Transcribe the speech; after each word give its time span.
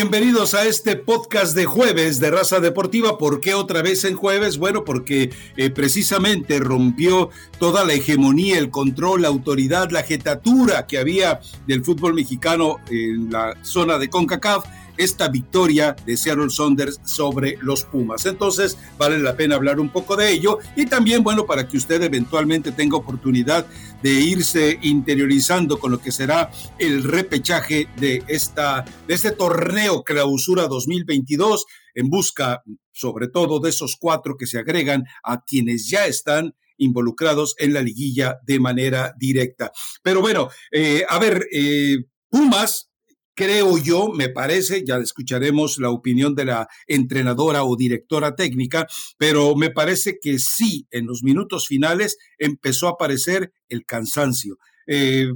Bienvenidos 0.00 0.54
a 0.54 0.64
este 0.64 0.94
podcast 0.94 1.56
de 1.56 1.64
jueves 1.64 2.20
de 2.20 2.30
Raza 2.30 2.60
Deportiva. 2.60 3.18
¿Por 3.18 3.40
qué 3.40 3.54
otra 3.54 3.82
vez 3.82 4.04
en 4.04 4.14
jueves? 4.14 4.56
Bueno, 4.56 4.84
porque 4.84 5.32
eh, 5.56 5.70
precisamente 5.70 6.60
rompió 6.60 7.30
toda 7.58 7.84
la 7.84 7.94
hegemonía, 7.94 8.58
el 8.58 8.70
control, 8.70 9.22
la 9.22 9.28
autoridad, 9.28 9.90
la 9.90 10.04
jetatura 10.04 10.86
que 10.86 10.98
había 10.98 11.40
del 11.66 11.84
fútbol 11.84 12.14
mexicano 12.14 12.76
en 12.88 13.32
la 13.32 13.56
zona 13.64 13.98
de 13.98 14.08
CONCACAF 14.08 14.66
esta 14.98 15.28
victoria 15.28 15.96
de 16.04 16.16
Seattle 16.16 16.50
Saunders 16.50 17.00
sobre 17.04 17.56
los 17.62 17.84
Pumas. 17.84 18.26
Entonces, 18.26 18.76
vale 18.98 19.18
la 19.18 19.36
pena 19.36 19.54
hablar 19.54 19.80
un 19.80 19.88
poco 19.88 20.16
de 20.16 20.30
ello 20.30 20.58
y 20.76 20.86
también, 20.86 21.22
bueno, 21.22 21.46
para 21.46 21.66
que 21.66 21.78
usted 21.78 22.02
eventualmente 22.02 22.72
tenga 22.72 22.96
oportunidad 22.96 23.66
de 24.02 24.12
irse 24.12 24.78
interiorizando 24.82 25.78
con 25.78 25.92
lo 25.92 26.00
que 26.00 26.12
será 26.12 26.50
el 26.78 27.04
repechaje 27.04 27.88
de, 27.96 28.22
esta, 28.28 28.84
de 29.06 29.14
este 29.14 29.30
torneo 29.30 30.02
clausura 30.02 30.66
2022 30.66 31.64
en 31.94 32.10
busca 32.10 32.62
sobre 32.92 33.28
todo 33.28 33.60
de 33.60 33.70
esos 33.70 33.96
cuatro 33.96 34.36
que 34.36 34.46
se 34.46 34.58
agregan 34.58 35.04
a 35.22 35.44
quienes 35.44 35.88
ya 35.88 36.06
están 36.06 36.54
involucrados 36.78 37.54
en 37.58 37.72
la 37.72 37.82
liguilla 37.82 38.38
de 38.44 38.60
manera 38.60 39.14
directa. 39.18 39.70
Pero 40.02 40.20
bueno, 40.20 40.48
eh, 40.72 41.04
a 41.08 41.18
ver, 41.18 41.46
eh, 41.52 41.98
Pumas 42.30 42.87
creo 43.38 43.78
yo, 43.78 44.08
me 44.08 44.30
parece, 44.30 44.82
ya 44.84 44.96
escucharemos 44.96 45.78
la 45.78 45.90
opinión 45.90 46.34
de 46.34 46.44
la 46.44 46.68
entrenadora 46.88 47.62
o 47.62 47.76
directora 47.76 48.34
técnica, 48.34 48.88
pero 49.16 49.54
me 49.54 49.70
parece 49.70 50.18
que 50.20 50.40
sí, 50.40 50.88
en 50.90 51.06
los 51.06 51.22
minutos 51.22 51.68
finales 51.68 52.18
empezó 52.36 52.88
a 52.88 52.92
aparecer 52.92 53.52
el 53.68 53.86
cansancio. 53.86 54.58
Eh, 54.88 55.28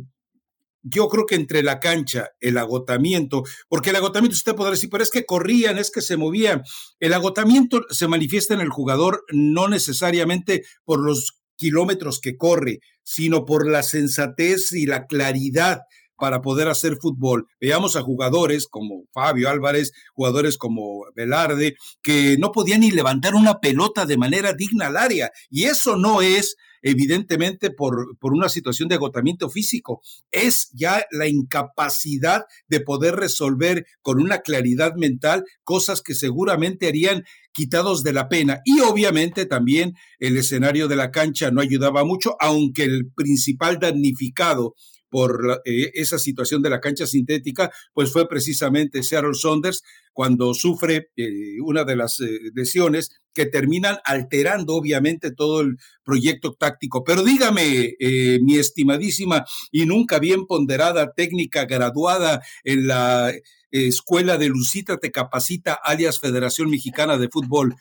yo 0.82 1.06
creo 1.08 1.26
que 1.26 1.36
entre 1.36 1.62
la 1.62 1.78
cancha, 1.78 2.30
el 2.40 2.58
agotamiento, 2.58 3.44
porque 3.68 3.90
el 3.90 3.96
agotamiento 3.96 4.34
usted 4.34 4.56
podrá 4.56 4.72
decir, 4.72 4.90
pero 4.90 5.04
es 5.04 5.10
que 5.10 5.24
corrían, 5.24 5.78
es 5.78 5.92
que 5.92 6.00
se 6.00 6.16
movían. 6.16 6.64
El 6.98 7.12
agotamiento 7.12 7.82
se 7.88 8.08
manifiesta 8.08 8.54
en 8.54 8.62
el 8.62 8.70
jugador 8.70 9.24
no 9.30 9.68
necesariamente 9.68 10.64
por 10.84 10.98
los 10.98 11.38
kilómetros 11.54 12.18
que 12.18 12.36
corre, 12.36 12.80
sino 13.04 13.44
por 13.44 13.70
la 13.70 13.84
sensatez 13.84 14.72
y 14.72 14.86
la 14.86 15.06
claridad 15.06 15.82
para 16.22 16.40
poder 16.40 16.68
hacer 16.68 16.98
fútbol. 17.00 17.48
Veamos 17.60 17.96
a 17.96 18.02
jugadores 18.02 18.68
como 18.68 19.06
Fabio 19.12 19.50
Álvarez, 19.50 19.90
jugadores 20.14 20.56
como 20.56 21.00
Velarde, 21.16 21.74
que 22.00 22.36
no 22.38 22.52
podían 22.52 22.82
ni 22.82 22.92
levantar 22.92 23.34
una 23.34 23.58
pelota 23.58 24.06
de 24.06 24.16
manera 24.16 24.52
digna 24.52 24.86
al 24.86 24.98
área. 24.98 25.32
Y 25.50 25.64
eso 25.64 25.96
no 25.96 26.22
es 26.22 26.54
evidentemente 26.80 27.70
por, 27.70 28.16
por 28.20 28.34
una 28.34 28.48
situación 28.48 28.88
de 28.88 28.96
agotamiento 28.96 29.50
físico, 29.50 30.00
es 30.30 30.70
ya 30.74 31.04
la 31.10 31.26
incapacidad 31.26 32.44
de 32.68 32.80
poder 32.80 33.16
resolver 33.16 33.86
con 34.00 34.20
una 34.20 34.42
claridad 34.42 34.94
mental 34.94 35.44
cosas 35.64 36.02
que 36.02 36.14
seguramente 36.14 36.86
harían 36.86 37.24
quitados 37.52 38.04
de 38.04 38.12
la 38.12 38.28
pena. 38.28 38.60
Y 38.64 38.80
obviamente 38.80 39.46
también 39.46 39.94
el 40.20 40.36
escenario 40.36 40.86
de 40.86 40.96
la 40.96 41.10
cancha 41.10 41.50
no 41.50 41.60
ayudaba 41.60 42.04
mucho, 42.04 42.36
aunque 42.40 42.84
el 42.84 43.10
principal 43.12 43.80
damnificado 43.80 44.74
por 45.12 45.60
eh, 45.66 45.90
esa 45.92 46.18
situación 46.18 46.62
de 46.62 46.70
la 46.70 46.80
cancha 46.80 47.06
sintética, 47.06 47.70
pues 47.92 48.10
fue 48.10 48.26
precisamente 48.26 49.02
Seattle 49.02 49.34
Saunders 49.34 49.82
cuando 50.14 50.54
sufre 50.54 51.10
eh, 51.16 51.60
una 51.62 51.84
de 51.84 51.96
las 51.96 52.18
eh, 52.20 52.38
lesiones 52.54 53.10
que 53.34 53.44
terminan 53.44 53.98
alterando 54.04 54.74
obviamente 54.74 55.30
todo 55.30 55.60
el 55.60 55.76
proyecto 56.02 56.54
táctico. 56.54 57.04
Pero 57.04 57.22
dígame, 57.22 57.94
mi 58.42 58.56
estimadísima 58.56 59.44
y 59.70 59.86
nunca 59.86 60.18
bien 60.18 60.46
ponderada 60.46 61.12
técnica 61.12 61.64
graduada 61.66 62.42
en 62.64 62.86
la 62.86 63.32
Escuela 63.70 64.36
de 64.36 64.48
Lucita 64.48 64.98
Te 64.98 65.10
Capacita, 65.10 65.78
alias 65.82 66.20
Federación 66.20 66.70
Mexicana 66.70 67.16
de 67.16 67.28
Fútbol, 67.28 67.74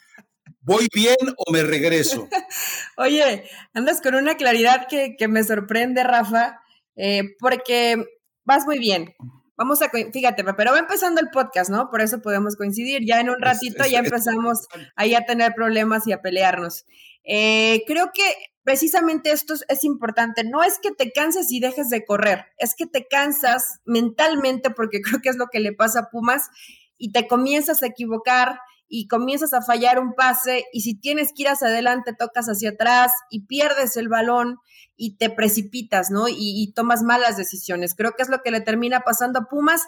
¿Voy 0.64 0.88
bien 0.94 1.16
o 1.38 1.52
me 1.52 1.64
regreso? 1.64 2.28
Oye, 2.98 3.46
andas 3.74 4.00
con 4.00 4.14
una 4.14 4.36
claridad 4.36 4.88
que 4.88 5.28
me 5.28 5.44
sorprende, 5.44 6.04
Rafa. 6.04 6.62
Eh, 7.04 7.36
porque 7.40 8.06
vas 8.46 8.66
muy 8.68 8.78
bien. 8.78 9.16
Vamos 9.58 9.82
a, 9.82 9.90
fíjate, 9.90 10.44
pero 10.44 10.72
va 10.72 10.78
empezando 10.78 11.20
el 11.20 11.30
podcast, 11.32 11.72
¿no? 11.72 11.90
Por 11.90 12.02
eso 12.02 12.22
podemos 12.22 12.56
coincidir. 12.56 13.02
Ya 13.08 13.20
en 13.20 13.32
un 13.32 13.42
ratito 13.42 13.84
ya 13.90 14.00
empezamos 14.00 14.68
ahí 14.96 15.16
a 15.16 15.26
tener 15.26 15.54
problemas 15.56 16.06
y 16.06 16.12
a 16.12 16.22
pelearnos. 16.22 16.86
Eh, 17.24 17.82
creo 17.88 18.12
que 18.14 18.24
precisamente 18.64 19.32
esto 19.32 19.56
es 19.68 19.84
importante. 19.84 20.44
No 20.44 20.62
es 20.62 20.78
que 20.78 20.92
te 20.92 21.12
canses 21.12 21.52
y 21.52 21.60
dejes 21.60 21.90
de 21.90 22.06
correr, 22.06 22.46
es 22.60 22.76
que 22.76 22.86
te 22.86 23.08
cansas 23.08 23.80
mentalmente, 23.84 24.70
porque 24.70 25.02
creo 25.02 25.22
que 25.24 25.30
es 25.30 25.38
lo 25.38 25.48
que 25.48 25.60
le 25.60 25.74
pasa 25.74 26.02
a 26.02 26.10
Pumas, 26.12 26.50
y 26.98 27.12
te 27.12 27.28
comienzas 27.28 27.82
a 27.82 27.88
equivocar 27.88 28.60
y 28.94 29.08
comienzas 29.08 29.54
a 29.54 29.62
fallar 29.62 30.00
un 30.00 30.16
pase, 30.16 30.66
y 30.74 30.82
si 30.82 31.00
tienes 31.00 31.30
que 31.30 31.44
ir 31.44 31.48
hacia 31.48 31.70
adelante, 31.70 32.14
tocas 32.14 32.48
hacia 32.48 32.72
atrás 32.72 33.14
y 33.30 33.46
pierdes 33.46 33.96
el 33.96 34.10
balón 34.10 34.58
y 34.98 35.16
te 35.16 35.30
precipitas, 35.30 36.12
¿no? 36.12 36.26
Y, 36.28 36.74
tomas 36.76 37.02
malas 37.02 37.38
decisiones. 37.38 37.96
Creo 37.96 38.12
que 38.18 38.24
es 38.24 38.30
lo 38.30 38.42
que 38.44 38.52
le 38.52 38.60
termina 38.60 39.00
pasando 39.00 39.40
a 39.40 39.46
Pumas, 39.46 39.84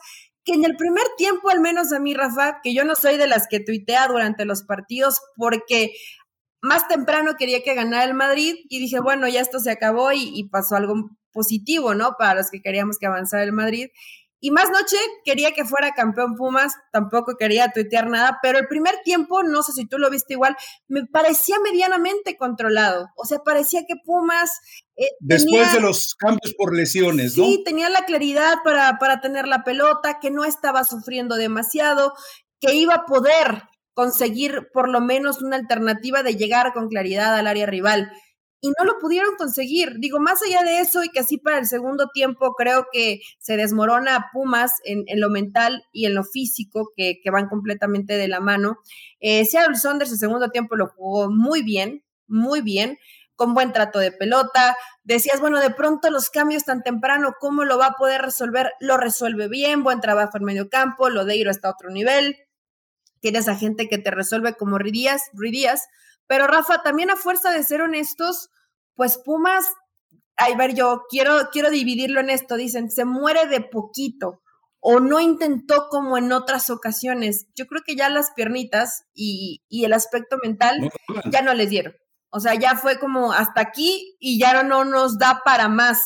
que 0.46 0.54
en 0.54 0.64
el 0.64 0.78
primer 0.78 1.04
tiempo, 1.18 1.50
al 1.50 1.60
menos 1.60 1.92
a 1.92 2.00
mí, 2.00 2.14
Rafa, 2.14 2.62
que 2.64 2.74
yo 2.74 2.86
no 2.86 2.96
soy 2.96 3.18
de 3.18 3.28
las 3.28 3.48
que 3.50 3.60
tuitea 3.60 4.08
durante 4.08 4.46
los 4.46 4.64
partidos, 4.64 5.20
porque 5.36 5.92
más 6.62 6.88
temprano 6.88 7.36
quería 7.38 7.62
que 7.62 7.76
ganara 7.76 8.06
el 8.06 8.14
Madrid 8.14 8.56
y 8.70 8.80
dije, 8.80 9.02
bueno, 9.02 9.28
ya 9.28 9.42
esto 9.42 9.60
se 9.60 9.70
acabó 9.70 10.14
y, 10.14 10.32
y 10.34 10.48
pasó 10.48 10.78
algo 10.78 11.10
positivo, 11.34 11.94
¿no? 11.94 12.16
Para 12.18 12.36
los 12.36 12.50
que 12.50 12.62
queríamos 12.62 12.98
que 13.00 13.08
avanzara 13.08 13.44
el 13.44 13.52
Madrid. 13.52 13.90
Y 14.46 14.52
más 14.52 14.70
noche 14.70 14.98
quería 15.24 15.54
que 15.54 15.64
fuera 15.64 15.94
campeón 15.94 16.36
Pumas, 16.36 16.74
tampoco 16.92 17.38
quería 17.40 17.72
tuitear 17.72 18.10
nada, 18.10 18.40
pero 18.42 18.60
el 18.60 18.68
primer 18.68 18.96
tiempo, 19.02 19.42
no 19.42 19.64
sé 19.64 19.72
si 19.72 19.86
tú 19.86 19.98
lo 19.98 20.10
viste 20.10 20.34
igual, 20.34 20.58
me 20.90 21.06
parecía 21.06 21.56
medianamente 21.64 22.36
controlado. 22.36 23.08
O 23.16 23.24
sea, 23.24 23.40
parecía 23.40 23.86
que 23.88 23.96
Pumas... 24.04 24.50
Eh, 24.98 25.08
Después 25.22 25.72
de 25.72 25.80
los 25.80 26.14
cambios 26.16 26.54
por 26.58 26.76
lesiones, 26.76 27.38
¿no? 27.38 27.46
Sí, 27.46 27.64
tenía 27.64 27.90
la 27.90 28.04
claridad 28.04 28.58
para, 28.66 28.98
para 29.00 29.22
tener 29.22 29.48
la 29.48 29.64
pelota, 29.64 30.20
que 30.22 30.30
no 30.30 30.44
estaba 30.44 30.84
sufriendo 30.84 31.36
demasiado, 31.36 32.12
que 32.60 32.76
iba 32.76 32.96
a 32.96 33.06
poder 33.06 33.64
conseguir 33.94 34.68
por 34.74 34.90
lo 34.90 35.00
menos 35.00 35.42
una 35.42 35.56
alternativa 35.56 36.22
de 36.22 36.36
llegar 36.36 36.74
con 36.74 36.90
claridad 36.90 37.34
al 37.34 37.48
área 37.48 37.66
rival 37.66 38.12
y 38.64 38.70
no 38.80 38.86
lo 38.86 38.98
pudieron 38.98 39.36
conseguir. 39.36 40.00
Digo, 40.00 40.22
más 40.22 40.42
allá 40.42 40.64
de 40.64 40.80
eso 40.80 41.04
y 41.04 41.10
que 41.10 41.20
así 41.20 41.38
para 41.38 41.58
el 41.58 41.66
segundo 41.66 42.08
tiempo 42.14 42.56
creo 42.56 42.88
que 42.94 43.20
se 43.38 43.58
desmorona 43.58 44.30
Pumas 44.32 44.72
en, 44.86 45.04
lo 45.20 45.30
mental 45.30 45.84
y 45.92 46.06
en 46.06 46.16
lo 46.16 46.24
físico, 46.24 46.90
que, 46.96 47.20
van 47.30 47.50
completamente 47.50 48.14
de 48.14 48.30
la 48.30 48.40
mano. 48.40 48.78
Eh, 49.20 49.44
Seattle 49.44 49.76
Saunders 49.76 50.14
el 50.14 50.18
segundo 50.18 50.50
tiempo 50.50 50.78
lo 50.78 50.88
jugó 50.88 51.30
muy 51.30 51.62
bien, 51.62 52.06
muy 52.28 52.62
bien, 52.62 52.98
con 53.36 53.54
buen 53.54 53.74
trato 53.74 54.00
de 54.00 54.14
pelota. 54.14 54.78
Decías, 55.04 55.42
bueno, 55.42 55.60
de 55.60 55.72
pronto 55.72 56.10
los 56.10 56.30
cambios 56.30 56.64
tan 56.64 56.84
temprano, 56.84 57.34
¿cómo 57.42 57.66
lo 57.66 57.78
va 57.78 57.88
a 57.88 57.96
poder 57.98 58.22
resolver? 58.22 58.72
Lo 58.80 58.96
resuelve 58.96 59.50
bien, 59.50 59.84
buen 59.84 60.00
trabajo 60.00 60.38
en 60.38 60.46
medio 60.46 60.70
campo, 60.70 61.10
lo 61.10 61.26
de 61.26 61.36
Iro 61.36 61.52
está 61.52 61.68
a 61.68 61.72
otro 61.72 61.90
nivel. 61.90 62.38
Tienes 63.20 63.50
a 63.50 63.58
gente 63.58 63.90
que 63.90 63.98
te 63.98 64.12
resuelve 64.12 64.54
como 64.54 64.78
Ridías, 64.78 65.24
Ridías 65.34 65.90
pero 66.34 66.48
Rafa, 66.48 66.82
también 66.82 67.12
a 67.12 67.16
fuerza 67.16 67.52
de 67.52 67.64
ser 67.64 67.84
honestos, 67.84 68.50
pues 68.96 69.20
Pumas, 69.24 69.68
a 70.36 70.52
ver, 70.58 70.74
yo 70.74 71.04
quiero, 71.08 71.52
quiero 71.52 71.70
dividirlo 71.70 72.22
en 72.22 72.32
esto, 72.32 72.56
dicen, 72.56 72.90
se 72.90 73.06
muere 73.06 73.46
de 73.46 73.62
poquito 73.62 74.42
o 74.80 75.00
no 75.00 75.20
intentó 75.20 75.90
como 75.92 76.18
en 76.18 76.32
otras 76.32 76.72
ocasiones. 76.72 77.46
Yo 77.54 77.68
creo 77.68 77.84
que 77.86 77.96
ya 77.96 78.10
las 78.10 78.32
piernitas 78.32 79.04
y, 79.14 79.62
y 79.70 79.86
el 79.86 79.94
aspecto 79.94 80.38
mental 80.42 80.90
ya 81.30 81.44
no 81.44 81.54
les 81.54 81.70
dieron. 81.70 81.94
O 82.32 82.40
sea, 82.40 82.56
ya 82.56 82.78
fue 82.78 82.98
como 82.98 83.32
hasta 83.32 83.62
aquí 83.62 84.18
y 84.20 84.40
ya 84.40 84.64
no 84.64 84.86
nos 84.86 85.20
da 85.20 85.44
para 85.46 85.68
más 85.68 86.02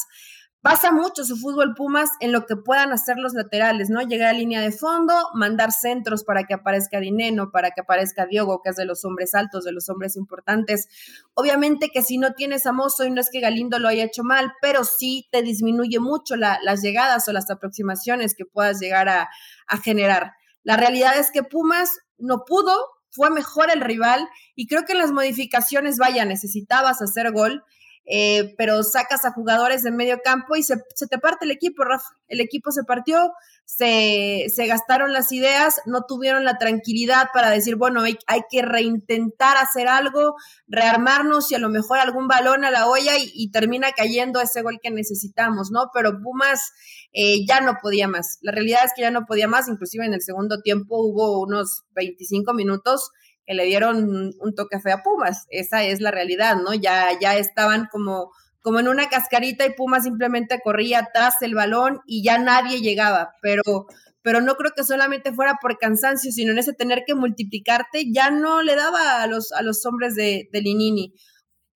basa 0.67 0.91
mucho 0.91 1.23
su 1.23 1.37
fútbol 1.37 1.75
Pumas 1.75 2.09
en 2.19 2.33
lo 2.33 2.45
que 2.45 2.57
puedan 2.57 2.91
hacer 2.91 3.15
los 3.15 3.33
laterales, 3.33 3.89
¿no? 3.89 4.01
Llegar 4.01 4.31
a 4.31 4.33
línea 4.33 4.59
de 4.59 4.73
fondo, 4.73 5.13
mandar 5.33 5.71
centros 5.71 6.25
para 6.25 6.43
que 6.43 6.53
aparezca 6.53 6.99
Dineno, 6.99 7.51
para 7.51 7.71
que 7.71 7.79
aparezca 7.79 8.25
Diogo, 8.25 8.61
que 8.61 8.71
es 8.71 8.75
de 8.75 8.83
los 8.83 9.05
hombres 9.05 9.33
altos, 9.33 9.63
de 9.63 9.71
los 9.71 9.87
hombres 9.87 10.17
importantes. 10.17 10.89
Obviamente 11.35 11.89
que 11.89 12.01
si 12.01 12.17
no 12.17 12.33
tienes 12.33 12.65
a 12.65 12.73
Mozo, 12.73 13.05
y 13.05 13.11
no 13.11 13.21
es 13.21 13.29
que 13.29 13.39
Galindo 13.39 13.79
lo 13.79 13.87
haya 13.87 14.03
hecho 14.03 14.25
mal, 14.25 14.51
pero 14.61 14.83
sí 14.83 15.29
te 15.31 15.41
disminuye 15.41 16.01
mucho 16.01 16.35
las 16.35 16.81
llegadas 16.81 17.25
o 17.29 17.31
las 17.31 17.49
aproximaciones 17.49 18.35
que 18.35 18.43
puedas 18.43 18.81
llegar 18.81 19.07
a, 19.07 19.29
a 19.67 19.77
generar. 19.77 20.33
La 20.63 20.75
realidad 20.75 21.17
es 21.17 21.31
que 21.31 21.43
Pumas 21.43 21.91
no 22.17 22.43
pudo, 22.45 22.75
fue 23.09 23.29
mejor 23.29 23.71
el 23.71 23.79
rival 23.79 24.27
y 24.53 24.67
creo 24.67 24.83
que 24.83 24.91
en 24.91 24.99
las 24.99 25.13
modificaciones, 25.13 25.97
vaya, 25.97 26.25
necesitabas 26.25 27.01
hacer 27.01 27.31
gol 27.31 27.63
eh, 28.09 28.55
pero 28.57 28.83
sacas 28.83 29.25
a 29.25 29.33
jugadores 29.33 29.83
de 29.83 29.91
medio 29.91 30.21
campo 30.23 30.55
y 30.55 30.63
se, 30.63 30.75
se, 30.95 31.07
te 31.07 31.17
parte 31.19 31.43
el 31.43 31.51
equipo, 31.51 31.83
Rafa. 31.83 32.15
El 32.29 32.39
equipo 32.39 32.71
se 32.71 32.85
partió, 32.85 33.33
se, 33.65 34.45
se, 34.47 34.65
gastaron 34.65 35.11
las 35.11 35.33
ideas, 35.33 35.81
no 35.85 36.05
tuvieron 36.07 36.45
la 36.45 36.57
tranquilidad 36.57 37.27
para 37.33 37.49
decir, 37.49 37.75
bueno, 37.75 38.03
hay, 38.03 38.17
hay, 38.25 38.43
que 38.49 38.61
reintentar 38.61 39.57
hacer 39.57 39.89
algo, 39.89 40.35
rearmarnos 40.67 41.51
y 41.51 41.55
a 41.55 41.59
lo 41.59 41.67
mejor 41.67 41.99
algún 41.99 42.29
balón 42.29 42.63
a 42.63 42.71
la 42.71 42.87
olla 42.87 43.11
y, 43.17 43.51
termina 43.51 43.91
cayendo 43.91 44.39
ese 44.39 44.61
gol 44.61 44.79
que 44.81 44.89
necesitamos, 44.89 45.69
¿no? 45.69 45.91
Pero 45.93 46.21
Pumas 46.21 46.71
eh, 47.11 47.45
ya 47.45 47.59
no 47.59 47.77
podía 47.81 48.07
más. 48.07 48.37
La 48.41 48.53
realidad 48.53 48.85
es 48.85 48.91
que 48.95 49.01
ya 49.01 49.11
no 49.11 49.25
podía 49.25 49.49
más, 49.49 49.67
inclusive 49.67 50.05
en 50.05 50.13
el 50.13 50.21
segundo 50.21 50.61
tiempo 50.61 50.97
hubo 51.01 51.41
unos 51.41 51.83
25 51.93 52.53
minutos 52.53 53.11
que 53.47 53.53
le 53.53 53.63
dieron 53.63 54.33
un 54.37 54.55
toque 54.55 54.79
feo 54.79 54.97
a 54.97 55.03
Pumas. 55.03 55.45
Esa 55.49 55.83
es 55.83 56.01
la 56.01 56.11
realidad, 56.11 56.57
¿no? 56.57 56.73
Ya, 56.73 57.17
ya 57.19 57.37
estaban 57.37 57.87
como, 57.89 58.31
como 58.61 58.79
en 58.79 58.89
una 58.89 59.07
cascarita 59.07 59.65
y 59.65 59.73
Pumas 59.73 60.03
simplemente 60.03 60.59
corría 60.61 60.99
atrás 60.99 61.35
el 61.41 61.55
balón 61.55 62.01
y 62.05 62.23
ya 62.23 62.37
nadie 62.37 62.81
llegaba. 62.81 63.31
Pero, 63.41 63.87
pero 64.21 64.41
no 64.41 64.55
creo 64.55 64.73
que 64.75 64.83
solamente 64.83 65.31
fuera 65.31 65.55
por 65.61 65.77
cansancio, 65.77 66.31
sino 66.33 66.51
en 66.51 66.57
ese 66.57 66.73
tener 66.73 67.03
que 67.07 67.15
multiplicarte, 67.15 68.11
ya 68.11 68.29
no 68.31 68.61
le 68.61 68.75
daba 68.75 69.21
a 69.21 69.27
los, 69.27 69.53
a 69.53 69.61
los 69.61 69.85
hombres 69.85 70.15
de, 70.15 70.49
de 70.51 70.61
Linini. 70.61 71.13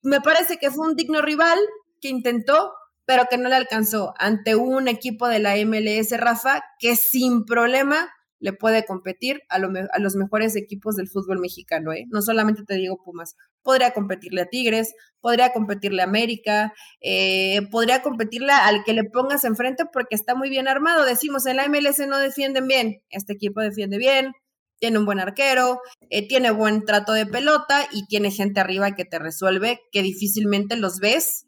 Me 0.03 0.19
parece 0.19 0.57
que 0.57 0.71
fue 0.71 0.85
un 0.85 0.97
digno 0.97 1.21
rival 1.21 1.57
que 2.01 2.09
intentó, 2.09 2.73
pero 3.05 3.27
que 3.29 3.37
no 3.37 3.47
le 3.47 3.55
alcanzó 3.55 4.13
ante 4.17 4.55
un 4.55 4.89
equipo 4.89 5.29
de 5.29 5.39
la 5.39 5.55
MLS, 5.65 6.11
Rafa, 6.19 6.63
que 6.79 6.97
sin 6.97 7.45
problema 7.45 8.11
le 8.41 8.53
puede 8.53 8.85
competir 8.85 9.43
a, 9.49 9.55
a, 9.55 9.99
los 9.99 10.15
mejores 10.15 10.55
equipos 10.55 10.95
del 10.95 11.07
fútbol 11.07 11.39
mexicano, 11.39 11.93
¿eh? 11.93 12.05
No 12.09 12.21
solamente 12.21 12.63
te 12.63 12.73
digo 12.73 13.01
Pumas, 13.03 13.35
podría 13.61 13.93
competirle 13.93 14.41
a 14.41 14.45
Tigres, 14.47 14.93
podría 15.21 15.53
competirle 15.53 16.01
a 16.01 16.05
América, 16.05 16.73
eh, 17.01 17.61
podría 17.69 18.01
competirle 18.01 18.51
al 18.51 18.83
que 18.83 18.93
le 18.93 19.03
pongas 19.03 19.43
enfrente 19.43 19.85
porque 19.85 20.15
está 20.15 20.33
muy 20.33 20.49
bien 20.49 20.67
armado. 20.67 21.05
Decimos, 21.05 21.45
en 21.45 21.57
la 21.57 21.67
MLS 21.67 21.99
no 22.07 22.17
defienden 22.17 22.67
bien, 22.67 23.03
este 23.09 23.33
equipo 23.33 23.61
defiende 23.61 23.99
bien, 23.99 24.33
tiene 24.79 24.97
un 24.97 25.05
buen 25.05 25.19
arquero, 25.19 25.79
eh, 26.09 26.27
tiene 26.27 26.49
buen 26.49 26.83
trato 26.83 27.13
de 27.13 27.27
pelota 27.27 27.87
y 27.91 28.07
tiene 28.07 28.31
gente 28.31 28.59
arriba 28.59 28.95
que 28.95 29.05
te 29.05 29.19
resuelve, 29.19 29.79
que 29.91 30.01
difícilmente 30.01 30.75
los 30.75 30.99
ves 30.99 31.45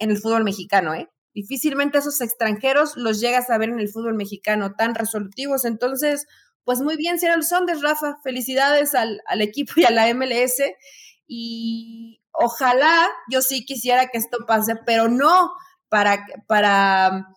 en 0.00 0.10
el 0.10 0.18
fútbol 0.18 0.42
mexicano, 0.42 0.92
¿eh? 0.92 1.08
Difícilmente 1.34 1.98
esos 1.98 2.20
extranjeros 2.20 2.96
los 2.96 3.20
llegas 3.20 3.50
a 3.50 3.58
ver 3.58 3.70
en 3.70 3.80
el 3.80 3.88
fútbol 3.88 4.14
mexicano 4.14 4.74
tan 4.76 4.94
resolutivos. 4.94 5.64
Entonces, 5.64 6.26
pues 6.64 6.80
muy 6.80 6.96
bien, 6.96 7.18
Seattle 7.18 7.42
Saunders, 7.42 7.82
Rafa. 7.82 8.18
Felicidades 8.22 8.94
al, 8.94 9.20
al 9.26 9.40
equipo 9.40 9.72
y 9.76 9.84
a 9.84 9.90
la 9.90 10.12
MLS. 10.14 10.62
Y 11.26 12.22
ojalá 12.32 13.08
yo 13.30 13.42
sí 13.42 13.64
quisiera 13.64 14.08
que 14.08 14.18
esto 14.18 14.38
pase, 14.46 14.76
pero 14.84 15.08
no 15.08 15.52
para, 15.88 16.24
para 16.46 17.28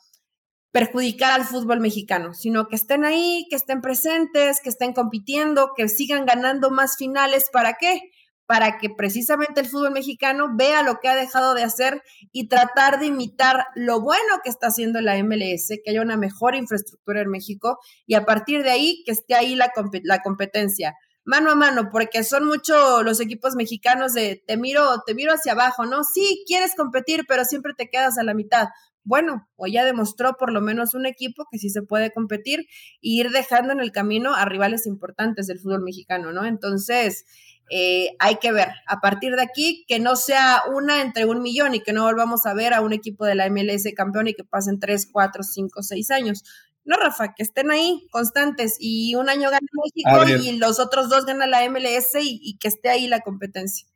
perjudicar 0.72 1.32
al 1.32 1.46
fútbol 1.46 1.80
mexicano, 1.80 2.34
sino 2.34 2.68
que 2.68 2.76
estén 2.76 3.06
ahí, 3.06 3.48
que 3.50 3.56
estén 3.56 3.82
presentes, 3.82 4.60
que 4.62 4.70
estén 4.70 4.92
compitiendo, 4.92 5.72
que 5.76 5.88
sigan 5.88 6.26
ganando 6.26 6.70
más 6.70 6.98
finales. 6.98 7.46
¿Para 7.52 7.76
qué? 7.80 8.02
Para 8.46 8.78
que 8.78 8.90
precisamente 8.90 9.62
el 9.62 9.68
fútbol 9.68 9.92
mexicano 9.92 10.50
vea 10.56 10.84
lo 10.84 11.00
que 11.00 11.08
ha 11.08 11.16
dejado 11.16 11.54
de 11.54 11.64
hacer 11.64 12.04
y 12.32 12.48
tratar 12.48 13.00
de 13.00 13.08
imitar 13.08 13.66
lo 13.76 14.02
bueno 14.02 14.40
que 14.44 14.50
está 14.50 14.68
haciendo 14.68 15.02
la 15.02 15.22
MLS, 15.24 15.70
que 15.84 15.92
haya 15.92 16.02
una 16.02 16.18
mejor 16.18 16.56
infraestructura 16.56 17.22
en 17.22 17.30
México 17.30 17.80
y 18.06 18.16
a 18.16 18.26
partir 18.26 18.64
de 18.64 18.72
ahí 18.72 19.04
que 19.06 19.12
esté 19.12 19.36
ahí 19.36 19.56
la, 19.56 19.72
la 20.04 20.22
competencia 20.22 20.96
mano 21.26 21.52
a 21.52 21.56
mano, 21.56 21.90
porque 21.92 22.24
son 22.24 22.46
mucho 22.46 23.02
los 23.04 23.20
equipos 23.20 23.56
mexicanos 23.56 24.14
de 24.14 24.44
te 24.48 24.58
miro, 24.58 25.02
te 25.06 25.16
miro 25.16 25.34
hacia 25.34 25.54
abajo, 25.54 25.86
¿no? 25.86 26.04
Sí, 26.04 26.44
quieres 26.46 26.76
competir, 26.76 27.26
pero 27.28 27.44
siempre 27.44 27.74
te 27.76 27.90
quedas 27.90 28.18
a 28.18 28.24
la 28.24 28.36
mitad. 28.36 28.68
Bueno, 29.04 29.48
o 29.56 29.68
ya 29.68 29.86
demostró 29.86 30.34
por 30.34 30.52
lo 30.52 30.62
menos 30.62 30.94
un 30.94 31.06
equipo 31.06 31.46
que 31.52 31.60
sí 31.60 31.70
se 31.70 31.82
puede 31.82 32.12
competir 32.12 32.62
e 32.62 32.66
ir 33.02 33.30
dejando 33.32 33.74
en 33.74 33.80
el 33.80 33.92
camino 33.92 34.34
a 34.34 34.46
rivales 34.46 34.88
importantes 34.88 35.48
del 35.48 35.60
fútbol 35.60 35.84
mexicano, 35.84 36.32
¿no? 36.32 36.46
Entonces, 36.46 37.26
eh, 37.70 38.16
hay 38.20 38.36
que 38.36 38.52
ver 38.52 38.70
a 38.86 39.02
partir 39.02 39.36
de 39.36 39.42
aquí 39.42 39.86
que 39.88 40.00
no 40.00 40.16
sea 40.16 40.62
una 40.72 41.02
entre 41.02 41.26
un 41.26 41.42
millón 41.42 41.74
y 41.74 41.82
que 41.82 41.94
no 41.94 42.04
volvamos 42.04 42.46
a 42.46 42.54
ver 42.54 42.74
a 42.74 42.82
un 42.82 42.94
equipo 42.94 43.26
de 43.26 43.34
la 43.34 43.50
MLS 43.50 43.86
campeón 43.96 44.28
y 44.28 44.36
que 44.36 44.44
pasen 44.44 44.80
tres, 44.80 45.10
cuatro, 45.12 45.42
cinco, 45.42 45.82
seis 45.82 46.12
años. 46.12 46.44
No, 46.84 46.98
Rafa, 46.98 47.34
que 47.34 47.42
estén 47.42 47.72
ahí 47.72 48.08
constantes 48.12 48.78
y 48.80 49.16
un 49.16 49.30
año 49.30 49.50
gana 49.50 49.68
México 49.84 50.44
y 50.44 50.58
los 50.58 50.80
otros 50.80 51.10
dos 51.10 51.26
gana 51.26 51.48
la 51.48 51.68
MLS 51.68 52.16
y, 52.22 52.58
que 52.60 52.68
esté 52.68 52.90
ahí 52.90 53.08
la 53.08 53.22
competencia. 53.22 53.88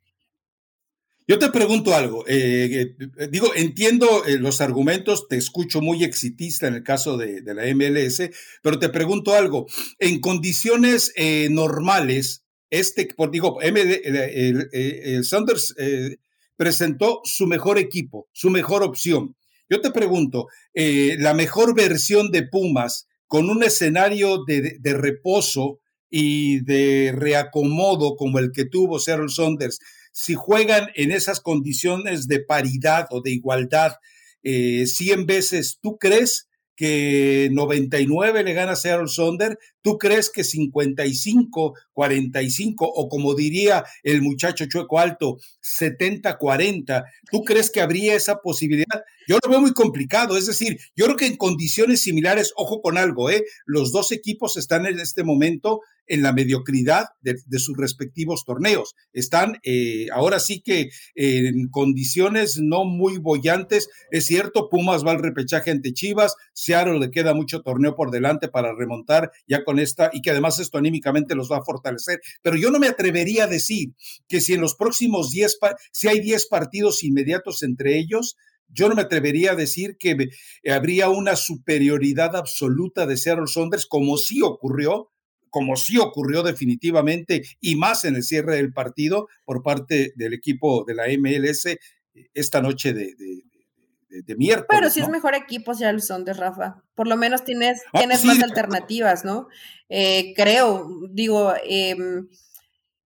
Yo 1.28 1.38
te 1.38 1.48
pregunto 1.50 1.94
algo, 1.94 2.24
eh, 2.26 2.96
eh, 2.98 3.28
digo, 3.30 3.54
entiendo 3.54 4.24
los 4.40 4.60
argumentos, 4.60 5.28
te 5.28 5.36
escucho 5.36 5.80
muy 5.80 6.02
exitista 6.02 6.66
en 6.66 6.74
el 6.74 6.82
caso 6.82 7.16
de, 7.16 7.40
de, 7.42 7.54
la 7.54 7.72
MLS, 7.72 8.28
pero 8.62 8.80
te 8.80 8.88
pregunto 8.88 9.32
algo, 9.34 9.66
en 10.00 10.20
condiciones 10.20 11.12
normales, 11.50 12.42
este, 12.70 13.08
digo, 13.30 13.58
MD, 13.60 14.00
el, 14.72 15.24
Sanders 15.24 15.74
eh, 15.78 16.16
presentó 16.56 17.20
su 17.24 17.46
mejor 17.46 17.78
equipo, 17.78 18.28
su 18.32 18.50
mejor 18.50 18.82
opción. 18.82 19.36
Yo 19.68 19.80
te 19.80 19.90
pregunto, 19.90 20.46
eh, 20.74 21.16
la 21.18 21.34
mejor 21.34 21.74
versión 21.74 22.30
de 22.30 22.46
Pumas 22.46 23.06
con 23.26 23.50
un 23.50 23.62
escenario 23.62 24.44
de, 24.44 24.78
de, 24.80 24.94
reposo 24.94 25.80
y 26.10 26.60
de 26.64 27.12
reacomodo 27.14 28.16
como 28.16 28.40
el 28.40 28.50
que 28.50 28.64
tuvo 28.64 28.98
Seattle 28.98 29.28
Saunders, 29.28 29.78
si 30.12 30.34
juegan 30.34 30.88
en 30.96 31.12
esas 31.12 31.40
condiciones 31.40 32.26
de 32.26 32.40
paridad 32.40 33.06
o 33.10 33.20
de 33.20 33.30
igualdad 33.30 33.92
eh, 34.42 34.86
100 34.86 35.26
veces, 35.26 35.78
¿tú 35.80 35.98
crees 35.98 36.48
que 36.80 37.50
99 37.52 38.42
le 38.42 38.54
gana 38.54 38.74
Seattle 38.74 39.06
Sonder, 39.06 39.58
¿tú 39.82 39.98
crees 39.98 40.30
que 40.30 40.44
55, 40.44 41.74
45 41.92 42.86
o 42.86 43.08
como 43.10 43.34
diría 43.34 43.84
el 44.02 44.22
muchacho 44.22 44.64
Chueco 44.64 44.98
Alto, 44.98 45.36
70, 45.60 46.38
40, 46.38 47.04
¿tú 47.30 47.42
crees 47.44 47.70
que 47.70 47.82
habría 47.82 48.14
esa 48.14 48.36
posibilidad? 48.36 49.02
Yo 49.28 49.36
lo 49.44 49.50
veo 49.50 49.60
muy 49.60 49.74
complicado, 49.74 50.38
es 50.38 50.46
decir, 50.46 50.78
yo 50.96 51.04
creo 51.04 51.18
que 51.18 51.26
en 51.26 51.36
condiciones 51.36 52.00
similares, 52.00 52.54
ojo 52.56 52.80
con 52.80 52.96
algo, 52.96 53.28
¿eh? 53.28 53.44
los 53.66 53.92
dos 53.92 54.10
equipos 54.10 54.56
están 54.56 54.86
en 54.86 55.00
este 55.00 55.22
momento 55.22 55.82
en 56.10 56.22
la 56.22 56.32
mediocridad 56.32 57.06
de, 57.20 57.36
sus 57.58 57.76
respectivos 57.76 58.44
torneos. 58.44 58.94
Están 59.12 59.58
eh, 59.62 60.08
ahora 60.12 60.40
sí 60.40 60.60
que 60.60 60.90
en 61.14 61.68
condiciones 61.68 62.58
no 62.60 62.84
muy 62.84 63.18
bollantes. 63.18 63.88
Es 64.10 64.26
cierto, 64.26 64.68
Pumas 64.68 65.06
va 65.06 65.12
al 65.12 65.22
repechaje 65.22 65.70
ante 65.70 65.92
Chivas, 65.92 66.34
Seattle 66.52 66.98
le 66.98 67.12
queda 67.12 67.32
mucho 67.32 67.62
torneo 67.62 67.94
por 67.94 68.10
delante 68.10 68.48
para 68.48 68.74
remontar 68.74 69.30
ya 69.46 69.62
con 69.62 69.78
esta 69.78 70.10
y 70.12 70.20
que 70.20 70.32
además 70.32 70.58
esto 70.58 70.78
anímicamente 70.78 71.36
los 71.36 71.50
va 71.50 71.58
a 71.58 71.64
fortalecer. 71.64 72.20
Pero 72.42 72.56
yo 72.56 72.72
no 72.72 72.80
me 72.80 72.88
atrevería 72.88 73.44
a 73.44 73.46
decir 73.46 73.92
que 74.28 74.40
si 74.40 74.54
en 74.54 74.60
los 74.60 74.74
próximos 74.74 75.30
10, 75.30 75.58
si 75.92 76.08
hay 76.08 76.20
10 76.20 76.48
partidos 76.48 77.04
inmediatos 77.04 77.62
entre 77.62 77.96
ellos, 77.96 78.36
yo 78.68 78.88
no 78.88 78.96
me 78.96 79.02
atrevería 79.02 79.52
a 79.52 79.56
decir 79.56 79.96
que 79.96 80.16
habría 80.68 81.08
una 81.08 81.36
superioridad 81.36 82.34
absoluta 82.34 83.06
de 83.06 83.16
Seattle 83.16 83.46
Saunders, 83.46 83.86
como 83.86 84.16
sí 84.16 84.42
ocurrió 84.42 85.10
como 85.50 85.76
sí 85.76 85.98
ocurrió 85.98 86.42
definitivamente 86.42 87.42
y 87.60 87.76
más 87.76 88.04
en 88.04 88.16
el 88.16 88.22
cierre 88.22 88.56
del 88.56 88.72
partido 88.72 89.28
por 89.44 89.62
parte 89.62 90.12
del 90.16 90.32
equipo 90.32 90.84
de 90.84 90.94
la 90.94 91.04
MLS 91.18 91.66
eh, 91.66 91.78
esta 92.32 92.62
noche 92.62 92.92
de, 92.92 93.14
de, 93.16 94.36
miércoles. 94.36 94.66
Pero 94.68 94.90
si 94.90 95.00
es 95.00 95.08
mejor 95.08 95.34
equipo, 95.34 95.72
ya 95.72 95.92
lo 95.92 96.00
son 96.00 96.24
de 96.24 96.32
Rafa. 96.32 96.82
Por 96.94 97.06
lo 97.06 97.16
menos 97.16 97.44
tienes, 97.44 97.82
ah, 97.92 97.98
tienes 97.98 98.24
más 98.24 98.42
alternativas, 98.42 99.24
¿no? 99.24 99.48
Eh, 99.88 100.32
creo, 100.34 100.88
digo, 101.10 101.54
em, 101.64 102.28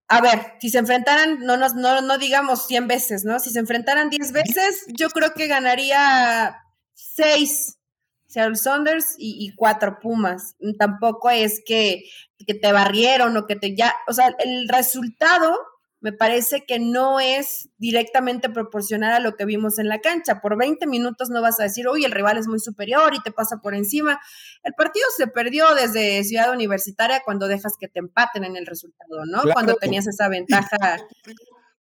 a 0.09 0.21
ver, 0.21 0.55
si 0.61 0.71
se 0.71 0.79
enfrentaran, 0.79 1.41
no, 1.41 1.57
no, 1.57 2.01
no 2.01 2.19
digamos 2.19 2.67
100 2.67 2.89
veces, 2.89 3.25
¿no? 3.25 3.39
Si 3.39 3.51
se 3.51 3.59
enfrentaran 3.59 4.11
10 4.11 4.33
veces, 4.33 4.87
yo 4.89 5.09
creo 5.11 5.33
que 5.35 5.47
ganaría 5.47 6.57
6 6.95 7.79
Seattle 8.35 8.57
Saunders 8.57 9.15
y, 9.17 9.47
y, 9.47 9.55
cuatro 9.55 10.01
Pumas. 10.01 10.57
Tampoco 10.77 11.31
es 11.31 11.63
que, 11.65 12.03
que, 12.45 12.55
te 12.55 12.73
barrieron 12.73 13.37
o 13.37 13.47
que 13.47 13.55
te 13.55 13.77
ya, 13.77 13.95
o 14.09 14.13
sea, 14.13 14.35
el 14.41 14.69
resultado 14.69 15.57
me 16.01 16.13
parece 16.13 16.65
que 16.67 16.81
no 16.81 17.21
es 17.21 17.71
directamente 17.79 18.51
proporcional 18.51 19.13
a 19.13 19.21
lo 19.21 19.37
que 19.37 19.45
vimos 19.45 19.79
en 19.79 19.89
la 19.89 20.01
cancha. 20.01 20.41
Por 20.41 20.59
20 20.59 20.87
minutos 20.89 21.31
no 21.31 21.41
vas 21.41 21.61
a 21.61 21.63
decir, 21.63 21.89
uy, 21.89 22.05
el 22.05 22.11
rival 22.11 22.37
es 22.37 22.49
muy 22.49 22.59
superior 22.59 23.15
y 23.15 23.23
te 23.23 23.31
pasa 23.31 23.59
por 23.63 23.75
encima. 23.75 24.21
El 24.65 24.75
partido 24.75 25.07
se 25.17 25.29
perdió 25.29 25.73
desde 25.77 26.23
Ciudad 26.25 26.53
Universitaria 26.53 27.23
cuando 27.25 27.47
dejas 27.47 27.75
que 27.79 27.87
te 27.87 28.01
empaten 28.01 28.45
en 28.45 28.57
el 28.57 28.67
resultado, 28.67 29.25
¿no? 29.27 29.45
Cuando 29.53 29.77
tenías 29.77 30.09
esa 30.09 30.29
ventaja. 30.29 30.99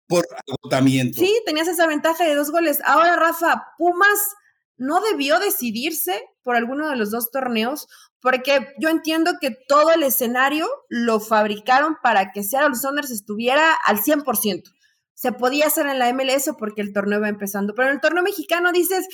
Por 0.05 0.27
agotamiento. 0.45 1.17
Sí, 1.17 1.41
tenías 1.45 1.69
esa 1.69 1.87
ventaja 1.87 2.25
de 2.25 2.35
dos 2.35 2.51
goles. 2.51 2.79
Ahora, 2.83 3.15
Rafa, 3.15 3.69
Pumas 3.77 4.35
no 4.77 5.01
debió 5.01 5.39
decidirse 5.39 6.23
por 6.43 6.55
alguno 6.55 6.89
de 6.89 6.95
los 6.95 7.11
dos 7.11 7.31
torneos, 7.31 7.87
porque 8.19 8.73
yo 8.79 8.89
entiendo 8.89 9.33
que 9.39 9.51
todo 9.51 9.91
el 9.91 10.03
escenario 10.03 10.67
lo 10.89 11.19
fabricaron 11.19 11.97
para 12.01 12.31
que 12.31 12.43
Seattle 12.43 12.75
Saunders 12.75 13.11
estuviera 13.11 13.73
al 13.85 13.99
100%. 13.99 14.63
O 14.67 14.71
se 15.13 15.31
podía 15.31 15.67
hacer 15.67 15.85
en 15.85 15.99
la 15.99 16.11
MLS 16.13 16.49
porque 16.57 16.81
el 16.81 16.93
torneo 16.93 17.21
va 17.21 17.29
empezando, 17.29 17.75
pero 17.75 17.89
en 17.89 17.95
el 17.95 18.01
torneo 18.01 18.23
mexicano 18.23 18.71
dices, 18.71 19.07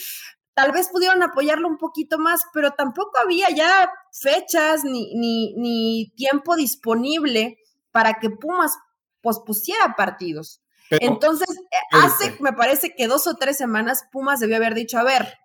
tal 0.54 0.72
vez 0.72 0.88
pudieron 0.88 1.22
apoyarlo 1.22 1.68
un 1.68 1.78
poquito 1.78 2.18
más, 2.18 2.44
pero 2.54 2.72
tampoco 2.72 3.12
había 3.22 3.50
ya 3.50 3.92
fechas 4.14 4.86
ni, 4.86 5.14
ni, 5.16 5.54
ni 5.56 6.14
tiempo 6.16 6.56
disponible 6.56 7.58
para 7.92 8.20
que 8.20 8.30
Pumas 8.30 8.78
pospusiera 9.22 9.96
partidos. 9.98 10.62
Entonces, 10.90 11.50
hace, 11.92 12.38
me 12.40 12.54
parece 12.54 12.96
que 12.96 13.08
dos 13.08 13.28
o 13.28 13.36
tres 13.36 13.58
semanas 13.58 14.06
Pumas 14.12 14.40
debió 14.40 14.56
haber 14.56 14.74
dicho, 14.74 14.98
a 14.98 15.04
ver, 15.04 15.38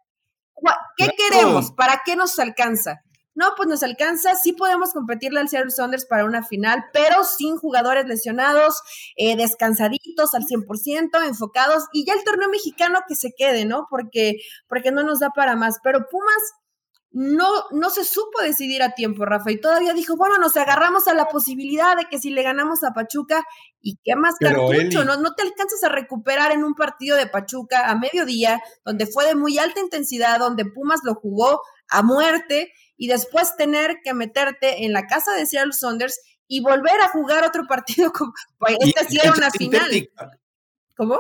¿qué 0.97 1.11
queremos? 1.17 1.73
¿Para 1.73 2.03
qué 2.05 2.17
nos 2.17 2.39
alcanza? 2.39 3.03
No, 3.35 3.47
pues 3.57 3.67
nos 3.67 3.83
alcanza, 3.83 4.35
sí 4.35 4.53
podemos 4.53 4.93
competirle 4.93 5.41
al 5.41 5.49
Seattle 5.49 5.71
Saunders 5.71 6.05
para 6.05 6.27
una 6.27 6.45
final, 6.45 6.85
pero 6.93 7.25
sin 7.25 7.57
jugadores 7.57 8.07
lesionados, 8.07 8.83
eh, 9.17 9.37
descansaditos 9.37 10.35
al 10.35 10.45
100%, 10.45 11.27
enfocados, 11.27 11.85
y 11.95 12.05
ya 12.05 12.13
el 12.13 12.25
torneo 12.25 12.51
mexicano 12.51 13.01
que 13.09 13.15
se 13.15 13.33
quede, 13.37 13.65
¿no? 13.65 13.87
Porque, 13.89 14.35
porque 14.69 14.93
no 14.93 15.03
nos 15.03 15.21
da 15.21 15.31
para 15.31 15.57
más. 15.57 15.79
Pero 15.83 16.07
Pumas 16.11 16.43
no, 17.13 17.47
no 17.71 17.91
se 17.91 18.05
supo 18.05 18.43
decidir 18.43 18.83
a 18.83 18.95
tiempo, 18.95 19.25
Rafa, 19.25 19.51
y 19.51 19.61
todavía 19.61 19.93
dijo, 19.93 20.17
bueno, 20.17 20.39
nos 20.39 20.57
agarramos 20.57 21.07
a 21.09 21.15
la 21.15 21.27
posibilidad 21.27 21.97
de 21.97 22.07
que 22.07 22.19
si 22.19 22.31
le 22.31 22.43
ganamos 22.43 22.83
a 22.85 22.93
Pachuca, 22.93 23.45
y 23.81 23.99
qué 24.03 24.17
más 24.17 24.37
cartucho, 24.41 25.05
¿no? 25.05 25.17
no 25.17 25.35
te 25.35 25.43
alcanzas 25.43 25.85
a 25.85 25.91
recuperar 25.91 26.53
en 26.53 26.65
un 26.65 26.75
partido 26.75 27.17
de 27.17 27.27
Pachuca 27.27 27.91
a 27.91 27.99
mediodía, 27.99 28.63
donde 28.85 29.07
fue 29.07 29.27
de 29.27 29.35
muy 29.35 29.59
alta 29.59 29.81
intensidad, 29.81 30.39
donde 30.39 30.65
Pumas 30.65 31.01
lo 31.05 31.15
jugó 31.15 31.61
a 31.89 32.03
muerte, 32.03 32.73
y 32.97 33.09
después 33.09 33.57
tener 33.57 33.99
que 34.05 34.15
meterte 34.15 34.85
en 34.85 34.93
la 34.93 35.07
casa 35.07 35.35
de 35.35 35.45
Seattle 35.45 35.73
Saunders 35.73 36.19
y 36.47 36.61
volver 36.61 37.01
a 37.01 37.09
jugar 37.09 37.45
otro 37.45 37.67
partido, 37.67 38.13
como, 38.17 38.33
pues 38.59 38.77
esta 38.81 39.05
sí 39.05 39.19
era 39.23 39.33
una 39.33 39.51
final. 39.51 40.09
¿Cómo? 40.97 41.19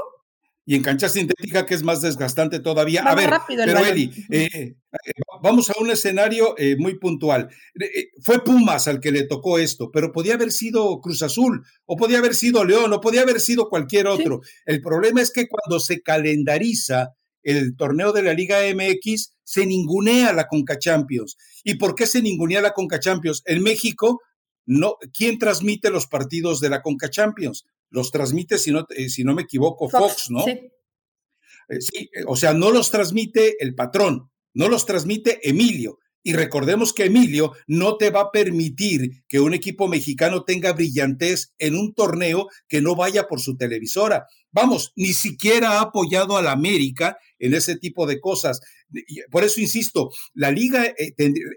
Y 0.64 0.76
en 0.76 0.82
cancha 0.82 1.08
sintética 1.08 1.66
que 1.66 1.74
es 1.74 1.82
más 1.82 2.02
desgastante 2.02 2.60
todavía. 2.60 3.02
a 3.02 3.14
ver, 3.14 3.30
pero 3.48 3.84
Eli, 3.84 4.10
eh, 4.30 4.48
eh, 4.52 4.74
vamos 5.42 5.70
a 5.70 5.74
un 5.80 5.90
escenario 5.90 6.54
eh, 6.56 6.76
muy 6.76 6.98
puntual. 6.98 7.48
fue 8.20 8.44
Pumas 8.44 8.86
al 8.86 9.00
que 9.00 9.10
le 9.10 9.26
tocó 9.26 9.58
esto, 9.58 9.90
pero 9.90 10.12
podía 10.12 10.34
haber 10.34 10.52
sido 10.52 11.00
Cruz 11.00 11.22
Azul, 11.22 11.64
o 11.84 11.96
podía 11.96 12.18
haber 12.18 12.34
sido 12.34 12.64
León, 12.64 12.92
o 12.92 13.00
podía 13.00 13.22
haber 13.22 13.40
sido 13.40 13.68
cualquier 13.68 14.06
otro. 14.06 14.40
El 14.64 14.80
problema 14.80 15.20
es 15.20 15.32
que 15.32 15.48
cuando 15.48 15.80
se 15.80 16.00
calendariza 16.00 17.10
el 17.42 17.76
torneo 17.76 18.12
de 18.12 18.22
la 18.22 18.34
Liga 18.34 18.58
MX, 18.72 19.34
se 19.42 19.66
ningunea 19.66 20.32
la 20.32 20.46
Conca 20.46 20.78
Champions. 20.78 21.36
¿Y 21.64 21.74
por 21.74 21.96
qué 21.96 22.06
se 22.06 22.22
ningunea 22.22 22.60
la 22.60 22.72
Conca 22.72 23.00
Champions? 23.00 23.42
En 23.46 23.62
México, 23.62 24.20
no, 24.64 24.96
¿quién 25.12 25.38
transmite 25.38 25.90
los 25.90 26.06
partidos 26.06 26.60
de 26.60 26.70
la 26.70 26.82
Conca 26.82 27.10
Champions? 27.10 27.66
Los 27.92 28.10
transmite, 28.10 28.58
si 28.58 28.72
no, 28.72 28.86
eh, 28.96 29.08
si 29.08 29.22
no 29.22 29.34
me 29.34 29.42
equivoco, 29.42 29.88
Fox, 29.88 30.30
¿no? 30.30 30.42
Sí. 30.42 30.50
Eh, 31.68 31.80
sí, 31.80 32.10
eh, 32.12 32.24
o 32.26 32.34
sea, 32.34 32.54
no 32.54 32.70
los 32.70 32.90
transmite 32.90 33.56
el 33.60 33.74
patrón, 33.74 34.30
no 34.54 34.68
los 34.68 34.84
transmite 34.86 35.38
Emilio. 35.48 35.98
Y 36.24 36.34
recordemos 36.34 36.92
que 36.92 37.06
Emilio 37.06 37.52
no 37.66 37.96
te 37.96 38.10
va 38.10 38.20
a 38.20 38.30
permitir 38.30 39.24
que 39.28 39.40
un 39.40 39.54
equipo 39.54 39.88
mexicano 39.88 40.44
tenga 40.44 40.72
brillantez 40.72 41.52
en 41.58 41.74
un 41.74 41.94
torneo 41.94 42.48
que 42.68 42.80
no 42.80 42.94
vaya 42.94 43.26
por 43.26 43.40
su 43.40 43.56
televisora. 43.56 44.26
Vamos, 44.52 44.92
ni 44.94 45.14
siquiera 45.14 45.72
ha 45.72 45.80
apoyado 45.80 46.36
a 46.36 46.42
la 46.42 46.52
América 46.52 47.18
en 47.40 47.54
ese 47.54 47.76
tipo 47.76 48.06
de 48.06 48.20
cosas. 48.20 48.60
Por 49.32 49.42
eso 49.42 49.60
insisto, 49.60 50.10
la 50.32 50.52
Liga, 50.52 50.94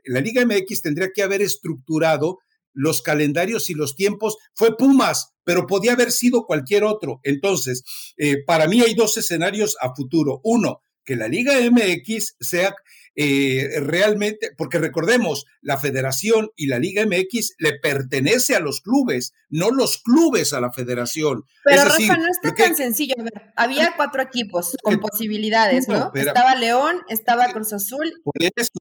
la 0.06 0.20
Liga 0.20 0.44
MX 0.44 0.82
tendría 0.82 1.12
que 1.14 1.22
haber 1.22 1.44
estructurado 1.44 2.40
los 2.76 3.02
calendarios 3.02 3.72
y 3.72 3.74
los 3.74 3.96
tiempos, 3.96 4.38
fue 4.54 4.78
Pumas, 4.78 5.34
pero 5.44 5.66
podía 5.66 5.94
haber 5.94 6.12
sido 6.12 6.46
cualquier 6.46 6.84
otro. 6.84 7.20
Entonces, 7.24 7.84
eh, 8.18 8.44
para 8.46 8.68
mí 8.68 8.82
hay 8.82 8.94
dos 8.94 9.18
escenarios 9.18 9.76
a 9.82 9.96
futuro. 9.96 10.42
Uno, 10.44 10.82
que 11.04 11.16
la 11.16 11.28
Liga 11.28 11.54
MX 11.72 12.36
sea 12.40 12.76
eh, 13.18 13.80
realmente, 13.80 14.50
porque 14.58 14.78
recordemos, 14.78 15.46
la 15.62 15.78
federación 15.78 16.50
y 16.58 16.68
la 16.68 16.80
Liga 16.80 17.06
MX 17.06 17.56
le 17.60 17.80
pertenece 17.80 18.56
a 18.56 18.60
los 18.60 18.82
clubes, 18.82 19.34
no 19.50 19.72
los 19.72 20.00
clubes 20.00 20.52
a 20.52 20.60
la 20.60 20.74
federación. 20.74 21.44
Pero 21.64 21.86
Rafa, 21.86 22.18
no 22.18 22.28
está 22.30 22.54
tan 22.54 22.76
sencillo. 22.76 23.16
A 23.18 23.24
ver, 23.24 23.54
había 23.56 23.94
cuatro 23.96 24.22
equipos 24.22 24.76
con 24.84 25.00
posibilidades, 25.00 25.88
¿no? 25.88 26.12
estaba 26.14 26.56
León, 26.56 26.98
estaba 27.08 27.54
Cruz 27.54 27.72
Azul, 27.72 28.12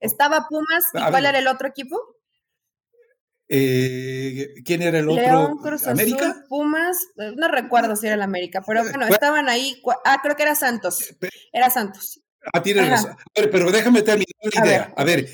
estaba 0.01 0.49
Pumas, 0.49 0.85
¿y 0.95 1.11
cuál 1.11 1.27
era 1.27 1.39
el 1.39 1.47
otro 1.47 1.69
equipo? 1.69 1.97
Eh, 3.49 4.55
¿Quién 4.65 4.83
era 4.83 4.99
el 4.99 5.09
otro? 5.09 5.23
León, 5.23 5.59
Cruz 5.59 5.87
¿América? 5.87 6.45
Pumas, 6.49 6.97
eh, 7.19 7.33
no 7.37 7.49
recuerdo 7.49 7.95
si 7.97 8.07
era 8.07 8.15
el 8.15 8.23
América, 8.23 8.63
pero 8.67 8.81
eh, 8.81 8.89
bueno, 8.89 9.07
estaban 9.07 9.49
ahí. 9.49 9.81
Ah, 10.05 10.21
creo 10.23 10.37
que 10.37 10.43
era 10.43 10.55
Santos. 10.55 11.15
Era 11.53 11.71
Santos. 11.71 12.21
Ah, 12.53 12.63
tienes 12.63 12.89
razón. 12.89 13.17
pero 13.35 13.71
déjame 13.71 14.03
terminar 14.03 14.27
la 14.43 14.67
idea. 14.67 14.95
A 14.99 15.05
ver, 15.05 15.27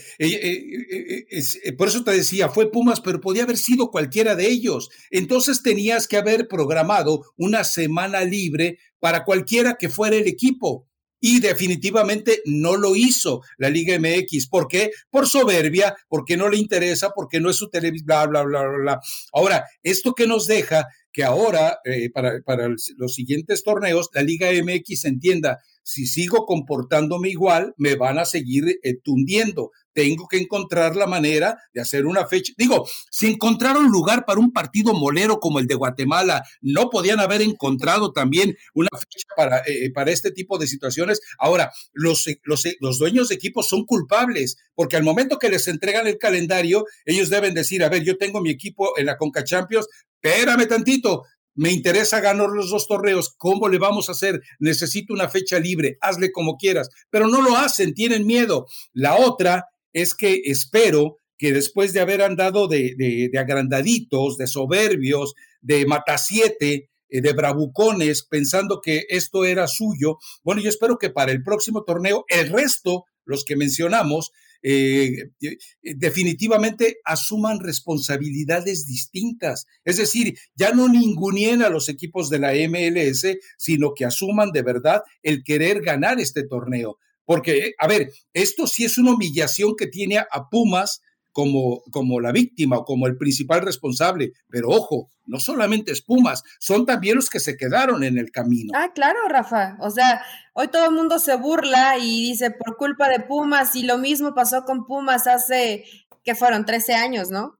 por 1.76 1.88
eso 1.88 2.04
te 2.04 2.12
decía, 2.12 2.48
fue 2.50 2.70
Pumas, 2.70 3.00
pero 3.00 3.20
podía 3.20 3.42
haber 3.42 3.56
sido 3.56 3.90
cualquiera 3.90 4.36
de 4.36 4.46
ellos. 4.46 4.90
Entonces 5.10 5.62
tenías 5.62 6.06
que 6.06 6.18
haber 6.18 6.46
programado 6.46 7.24
una 7.36 7.64
semana 7.64 8.24
libre 8.24 8.78
para 9.00 9.24
cualquiera 9.24 9.74
que 9.74 9.88
fuera 9.88 10.16
el 10.16 10.28
equipo 10.28 10.89
y 11.20 11.40
definitivamente 11.40 12.42
no 12.46 12.76
lo 12.76 12.96
hizo 12.96 13.42
la 13.58 13.68
Liga 13.68 13.98
MX. 13.98 14.48
¿Por 14.48 14.68
qué? 14.68 14.90
Por 15.10 15.28
soberbia, 15.28 15.94
porque 16.08 16.36
no 16.36 16.48
le 16.48 16.56
interesa, 16.56 17.10
porque 17.10 17.40
no 17.40 17.50
es 17.50 17.56
su 17.56 17.68
televisión, 17.68 18.06
bla, 18.06 18.26
bla, 18.26 18.42
bla, 18.42 18.62
bla, 18.66 19.00
Ahora, 19.32 19.64
esto 19.82 20.14
que 20.14 20.26
nos 20.26 20.46
deja 20.46 20.86
que 21.12 21.24
ahora, 21.24 21.80
eh, 21.84 22.10
para 22.10 22.68
los 22.68 23.14
siguientes 23.14 23.64
torneos, 23.64 24.08
la 24.14 24.22
Liga 24.22 24.48
MX 24.50 25.04
entienda, 25.06 25.60
si 25.90 26.06
sigo 26.06 26.46
comportándome 26.46 27.30
igual, 27.30 27.74
me 27.76 27.96
van 27.96 28.20
a 28.20 28.24
seguir 28.24 28.78
eh, 28.84 28.94
tundiendo 29.02 29.72
tengo 29.92 30.28
que 30.28 30.38
encontrar 30.38 30.96
la 30.96 31.06
manera 31.06 31.58
de 31.72 31.80
hacer 31.80 32.06
una 32.06 32.26
fecha. 32.26 32.52
Digo, 32.56 32.88
si 33.10 33.26
encontraron 33.26 33.90
lugar 33.90 34.24
para 34.24 34.40
un 34.40 34.52
partido 34.52 34.94
molero 34.94 35.40
como 35.40 35.58
el 35.58 35.66
de 35.66 35.74
Guatemala, 35.74 36.44
no 36.60 36.90
podían 36.90 37.20
haber 37.20 37.42
encontrado 37.42 38.12
también 38.12 38.56
una 38.74 38.88
fecha 38.92 39.26
para, 39.36 39.62
eh, 39.66 39.90
para 39.92 40.10
este 40.10 40.30
tipo 40.30 40.58
de 40.58 40.66
situaciones. 40.66 41.20
Ahora, 41.38 41.72
los, 41.92 42.26
los, 42.44 42.64
los 42.80 42.98
dueños 42.98 43.28
de 43.28 43.34
equipos 43.34 43.68
son 43.68 43.84
culpables, 43.84 44.56
porque 44.74 44.96
al 44.96 45.02
momento 45.02 45.38
que 45.38 45.50
les 45.50 45.66
entregan 45.68 46.06
el 46.06 46.18
calendario, 46.18 46.84
ellos 47.04 47.30
deben 47.30 47.54
decir, 47.54 47.82
a 47.82 47.88
ver, 47.88 48.04
yo 48.04 48.16
tengo 48.16 48.40
mi 48.40 48.50
equipo 48.50 48.96
en 48.96 49.06
la 49.06 49.16
Conca 49.16 49.44
Champions, 49.44 49.86
espérame 50.22 50.66
tantito, 50.66 51.24
me 51.60 51.70
interesa 51.70 52.20
ganar 52.20 52.48
los 52.48 52.70
dos 52.70 52.86
torneos, 52.86 53.34
¿cómo 53.36 53.68
le 53.68 53.76
vamos 53.76 54.08
a 54.08 54.12
hacer? 54.12 54.40
Necesito 54.60 55.12
una 55.12 55.28
fecha 55.28 55.60
libre, 55.60 55.98
hazle 56.00 56.32
como 56.32 56.56
quieras, 56.56 56.88
pero 57.10 57.28
no 57.28 57.42
lo 57.42 57.54
hacen, 57.54 57.92
tienen 57.92 58.26
miedo. 58.26 58.66
La 58.94 59.16
otra 59.16 59.66
es 59.92 60.14
que 60.14 60.40
espero 60.46 61.18
que 61.36 61.52
después 61.52 61.92
de 61.92 62.00
haber 62.00 62.22
andado 62.22 62.66
de, 62.66 62.94
de, 62.96 63.38
agrandaditos, 63.38 64.38
de 64.38 64.46
soberbios, 64.46 65.34
de 65.60 65.84
matasiete, 65.84 66.88
eh, 67.10 67.20
de 67.20 67.32
bravucones, 67.34 68.22
pensando 68.22 68.80
que 68.80 69.04
esto 69.10 69.44
era 69.44 69.68
suyo, 69.68 70.16
bueno, 70.42 70.62
yo 70.62 70.70
espero 70.70 70.96
que 70.96 71.10
para 71.10 71.30
el 71.30 71.42
próximo 71.42 71.84
torneo 71.84 72.24
el 72.28 72.48
resto, 72.48 73.04
los 73.26 73.44
que 73.44 73.56
mencionamos, 73.56 74.32
eh, 74.62 75.30
eh, 75.40 75.56
definitivamente 75.82 76.98
asuman 77.04 77.60
responsabilidades 77.60 78.86
distintas. 78.86 79.66
Es 79.84 79.96
decir, 79.96 80.38
ya 80.54 80.72
no 80.72 80.88
ningunien 80.88 81.62
a 81.62 81.70
los 81.70 81.88
equipos 81.88 82.30
de 82.30 82.38
la 82.38 82.52
MLS, 82.52 83.38
sino 83.56 83.94
que 83.94 84.04
asuman 84.04 84.52
de 84.52 84.62
verdad 84.62 85.02
el 85.22 85.42
querer 85.44 85.80
ganar 85.80 86.20
este 86.20 86.46
torneo. 86.46 86.98
Porque, 87.24 87.74
a 87.78 87.86
ver, 87.86 88.10
esto 88.32 88.66
sí 88.66 88.84
es 88.84 88.98
una 88.98 89.14
humillación 89.14 89.76
que 89.76 89.86
tiene 89.86 90.18
a 90.18 90.48
Pumas 90.50 91.00
como, 91.32 91.82
como 91.90 92.20
la 92.20 92.32
víctima 92.32 92.78
o 92.78 92.84
como 92.84 93.06
el 93.06 93.16
principal 93.16 93.62
responsable. 93.62 94.32
Pero 94.48 94.68
ojo, 94.68 95.10
no 95.26 95.38
solamente 95.38 95.92
es 95.92 96.02
Pumas, 96.02 96.42
son 96.58 96.86
también 96.86 97.16
los 97.16 97.30
que 97.30 97.40
se 97.40 97.56
quedaron 97.56 98.02
en 98.02 98.18
el 98.18 98.30
camino. 98.30 98.72
Ah, 98.74 98.90
claro, 98.94 99.20
Rafa. 99.28 99.76
O 99.80 99.90
sea, 99.90 100.22
hoy 100.54 100.68
todo 100.68 100.86
el 100.86 100.94
mundo 100.94 101.18
se 101.18 101.36
burla 101.36 101.98
y 101.98 102.30
dice 102.30 102.50
por 102.50 102.76
culpa 102.76 103.08
de 103.08 103.20
Pumas 103.20 103.76
y 103.76 103.84
lo 103.84 103.98
mismo 103.98 104.34
pasó 104.34 104.64
con 104.64 104.86
Pumas 104.86 105.26
hace, 105.26 105.84
que 106.24 106.34
fueron 106.34 106.64
13 106.64 106.94
años, 106.94 107.30
¿no? 107.30 107.59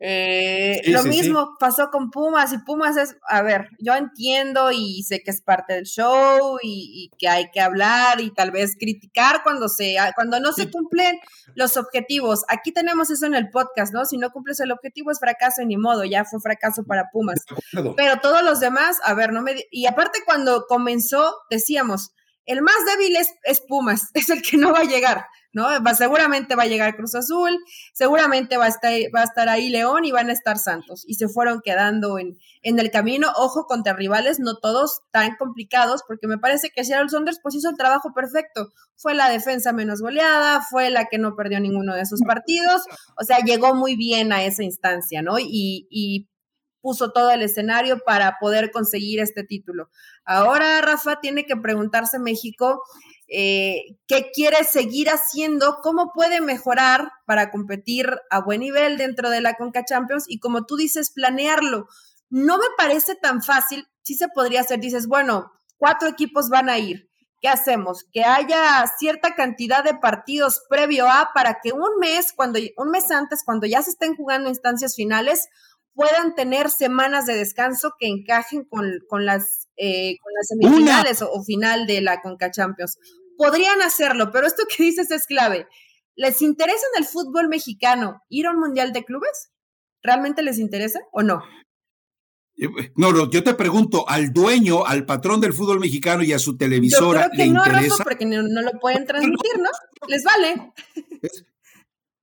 Eh, 0.00 0.80
lo 0.86 1.02
mismo 1.02 1.56
pasó 1.58 1.90
con 1.90 2.10
Pumas 2.12 2.52
y 2.52 2.58
Pumas 2.58 2.96
es, 2.96 3.16
a 3.28 3.42
ver, 3.42 3.70
yo 3.80 3.94
entiendo 3.94 4.70
y 4.70 5.02
sé 5.02 5.22
que 5.24 5.32
es 5.32 5.40
parte 5.40 5.74
del 5.74 5.86
show 5.86 6.58
y, 6.62 7.10
que 7.18 7.28
hay 7.28 7.50
que 7.50 7.60
hablar 7.60 8.20
y 8.20 8.30
tal 8.30 8.52
vez 8.52 8.76
criticar 8.78 9.42
cuando 9.42 9.68
se, 9.68 9.96
cuando 10.14 10.38
no 10.38 10.52
se 10.52 10.70
cumplen 10.70 11.18
los 11.54 11.76
objetivos. 11.76 12.44
Aquí 12.48 12.70
tenemos 12.70 13.10
eso 13.10 13.26
en 13.26 13.34
el 13.34 13.50
podcast, 13.50 13.92
¿no? 13.92 14.04
Si 14.04 14.18
no 14.18 14.30
cumples 14.30 14.60
el 14.60 14.70
objetivo 14.70 15.10
es 15.10 15.18
fracaso 15.18 15.62
y 15.62 15.66
ni 15.66 15.76
modo, 15.76 16.04
ya 16.04 16.24
fue 16.24 16.40
fracaso 16.40 16.84
para 16.84 17.10
Pumas. 17.10 17.44
Pero 17.96 18.20
todos 18.20 18.42
los 18.42 18.60
demás, 18.60 18.98
a 19.02 19.14
ver, 19.14 19.32
no 19.32 19.42
me, 19.42 19.56
y 19.72 19.86
aparte 19.86 20.20
cuando 20.24 20.66
comenzó 20.68 21.34
decíamos, 21.50 22.12
El 22.48 22.62
más 22.62 22.76
débil 22.86 23.14
es, 23.16 23.34
es 23.44 23.60
Pumas, 23.60 24.10
es 24.14 24.30
el 24.30 24.42
que 24.42 24.56
no 24.56 24.72
va 24.72 24.80
a 24.80 24.84
llegar. 24.84 25.26
¿no? 25.52 25.64
Va, 25.82 25.94
seguramente 25.94 26.54
va 26.54 26.64
a 26.64 26.66
llegar 26.66 26.96
Cruz 26.96 27.14
Azul, 27.14 27.58
seguramente 27.92 28.56
va 28.56 28.66
a, 28.66 28.68
estar, 28.68 29.48
ahí 29.48 29.70
León 29.70 30.04
y 30.04 30.12
van 30.12 30.30
a 30.30 30.32
estar 30.32 30.58
Santos. 30.58 31.04
Y 31.06 31.14
se 31.14 31.28
fueron 31.28 31.60
quedando 31.62 32.18
en, 32.18 32.38
en 32.62 32.78
el 32.78 32.90
camino. 32.90 33.28
Ojo 33.36 33.66
contra 33.66 33.92
rivales, 33.94 34.40
no 34.40 34.56
todos 34.56 35.00
tan 35.10 35.36
complicados, 35.36 36.02
porque 36.06 36.26
me 36.26 36.38
parece 36.38 36.70
que 36.70 36.84
Seattle 36.84 37.08
Saunders 37.08 37.40
pues 37.42 37.54
hizo 37.54 37.70
el 37.70 37.76
trabajo 37.76 38.12
perfecto. 38.14 38.68
Fue 38.96 39.14
la 39.14 39.28
defensa 39.28 39.72
menos 39.72 40.00
goleada, 40.00 40.62
fue 40.62 40.90
la 40.90 41.06
que 41.06 41.18
no 41.18 41.36
perdió 41.36 41.60
ninguno 41.60 41.94
de 41.94 42.06
sus 42.06 42.22
partidos. 42.22 42.82
O 43.20 43.24
sea, 43.24 43.38
llegó 43.38 43.74
muy 43.74 43.96
bien 43.96 44.32
a 44.32 44.44
esa 44.44 44.62
instancia, 44.62 45.22
¿no? 45.22 45.38
Y 45.38 46.28
puso 46.80 47.12
todo 47.12 47.30
el 47.30 47.42
escenario 47.42 47.98
para 48.04 48.36
poder 48.40 48.70
conseguir 48.70 49.20
este 49.20 49.44
título. 49.44 49.90
Ahora, 50.24 50.80
Rafa, 50.80 51.20
tiene 51.20 51.46
que 51.46 51.56
preguntarse 51.56 52.18
México 52.18 52.82
eh, 53.30 53.98
qué 54.06 54.30
quiere 54.32 54.64
seguir 54.64 55.08
haciendo, 55.10 55.80
cómo 55.82 56.12
puede 56.14 56.40
mejorar 56.40 57.12
para 57.26 57.50
competir 57.50 58.08
a 58.30 58.40
buen 58.40 58.60
nivel 58.60 58.96
dentro 58.96 59.28
de 59.28 59.42
la 59.42 59.54
Conca 59.54 59.84
Champions 59.84 60.24
y 60.28 60.38
como 60.40 60.64
tú 60.64 60.76
dices, 60.76 61.10
planearlo. 61.10 61.88
No 62.30 62.56
me 62.56 62.66
parece 62.78 63.16
tan 63.16 63.42
fácil, 63.42 63.86
sí 64.02 64.14
se 64.14 64.28
podría 64.28 64.62
hacer, 64.62 64.80
dices, 64.80 65.06
bueno, 65.06 65.52
cuatro 65.76 66.08
equipos 66.08 66.48
van 66.48 66.70
a 66.70 66.78
ir. 66.78 67.08
¿Qué 67.40 67.48
hacemos? 67.48 68.04
Que 68.12 68.24
haya 68.24 68.84
cierta 68.98 69.34
cantidad 69.36 69.84
de 69.84 69.94
partidos 69.94 70.62
previo 70.68 71.06
a 71.08 71.30
para 71.34 71.60
que 71.62 71.72
un 71.72 71.98
mes, 72.00 72.32
cuando 72.32 72.58
un 72.76 72.90
mes 72.90 73.10
antes, 73.10 73.44
cuando 73.44 73.66
ya 73.66 73.80
se 73.82 73.90
estén 73.90 74.16
jugando 74.16 74.48
instancias 74.48 74.96
finales, 74.96 75.48
puedan 75.98 76.36
tener 76.36 76.70
semanas 76.70 77.26
de 77.26 77.34
descanso 77.34 77.94
que 77.98 78.06
encajen 78.06 78.64
con, 78.64 79.26
las, 79.26 79.68
eh, 79.76 80.14
con 80.22 80.32
las 80.32 80.46
semifinales 80.46 81.22
o, 81.22 81.42
final 81.42 81.88
de 81.88 82.00
la 82.00 82.22
Conca 82.22 82.52
Champions. 82.52 82.96
Podrían 83.36 83.82
hacerlo, 83.82 84.30
pero 84.30 84.46
esto 84.46 84.62
que 84.68 84.84
dices 84.84 85.10
es 85.10 85.26
clave. 85.26 85.66
¿Les 86.14 86.40
interesa 86.40 86.86
en 86.94 87.02
el 87.02 87.08
fútbol 87.08 87.48
mexicano 87.48 88.22
ir 88.28 88.46
a 88.46 88.52
un 88.52 88.60
mundial 88.60 88.92
de 88.92 89.04
clubes? 89.04 89.50
¿Realmente 90.00 90.42
les 90.42 90.60
interesa 90.60 91.00
o 91.10 91.24
no? 91.24 91.42
Eh, 92.56 92.68
no, 92.94 93.10
no, 93.10 93.28
yo 93.28 93.42
te 93.42 93.54
pregunto, 93.54 94.08
al 94.08 94.32
dueño, 94.32 94.86
al 94.86 95.04
patrón 95.04 95.40
del 95.40 95.52
fútbol 95.52 95.80
mexicano 95.80 96.22
y 96.22 96.32
a 96.32 96.38
su 96.38 96.56
televisora, 96.56 97.24
yo 97.24 97.30
creo 97.30 97.44
que 97.44 97.52
no, 97.52 97.66
interesa? 97.66 98.04
porque 98.04 98.24
no, 98.24 98.40
no, 98.42 98.62
lo 98.62 98.70
pueden 98.78 99.04
transmitir, 99.04 99.58
¿no? 99.58 99.70
Les 100.06 100.22
vale. 100.22 100.72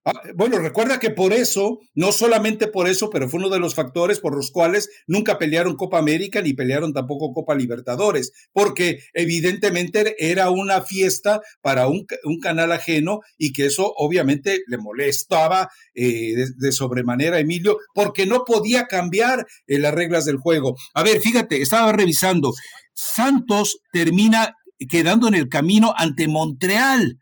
Ah, 0.08 0.22
bueno, 0.36 0.60
recuerda 0.60 1.00
que 1.00 1.10
por 1.10 1.34
eso, 1.34 1.80
no 1.96 2.12
solamente 2.12 2.68
por 2.68 2.88
eso, 2.88 3.10
pero 3.10 3.28
fue 3.28 3.40
uno 3.40 3.50
de 3.50 3.58
los 3.58 3.74
factores 3.74 4.20
por 4.20 4.36
los 4.36 4.52
cuales 4.52 4.88
nunca 5.08 5.40
pelearon 5.40 5.76
Copa 5.76 5.98
América 5.98 6.44
ni 6.44 6.54
pelearon 6.54 6.94
tampoco 6.94 7.34
Copa 7.34 7.56
Libertadores, 7.56 8.32
porque 8.54 9.00
evidentemente 9.16 10.16
era 10.20 10.52
una 10.52 10.82
fiesta 10.82 11.42
para 11.62 11.88
un, 11.88 12.06
canal 12.40 12.72
ajeno 12.72 13.22
y 13.40 13.52
que 13.52 13.66
eso 13.66 13.92
obviamente 13.98 14.62
le 14.68 14.78
molestaba 14.78 15.70
eh, 15.96 16.36
de, 16.56 16.72
sobremanera 16.72 17.38
a 17.38 17.40
Emilio, 17.40 17.80
porque 17.96 18.28
no 18.28 18.44
podía 18.46 18.86
cambiar 18.86 19.48
eh, 19.66 19.80
las 19.80 19.96
reglas 19.96 20.26
del 20.26 20.38
juego. 20.38 20.76
A 20.94 21.02
ver, 21.02 21.20
fíjate, 21.20 21.64
estaba 21.64 21.92
revisando, 21.94 22.54
Santos 22.94 23.80
termina 23.92 24.54
quedando 24.88 25.28
en 25.28 25.34
el 25.34 25.50
camino 25.50 25.96
ante 25.98 26.28
Montreal 26.28 27.18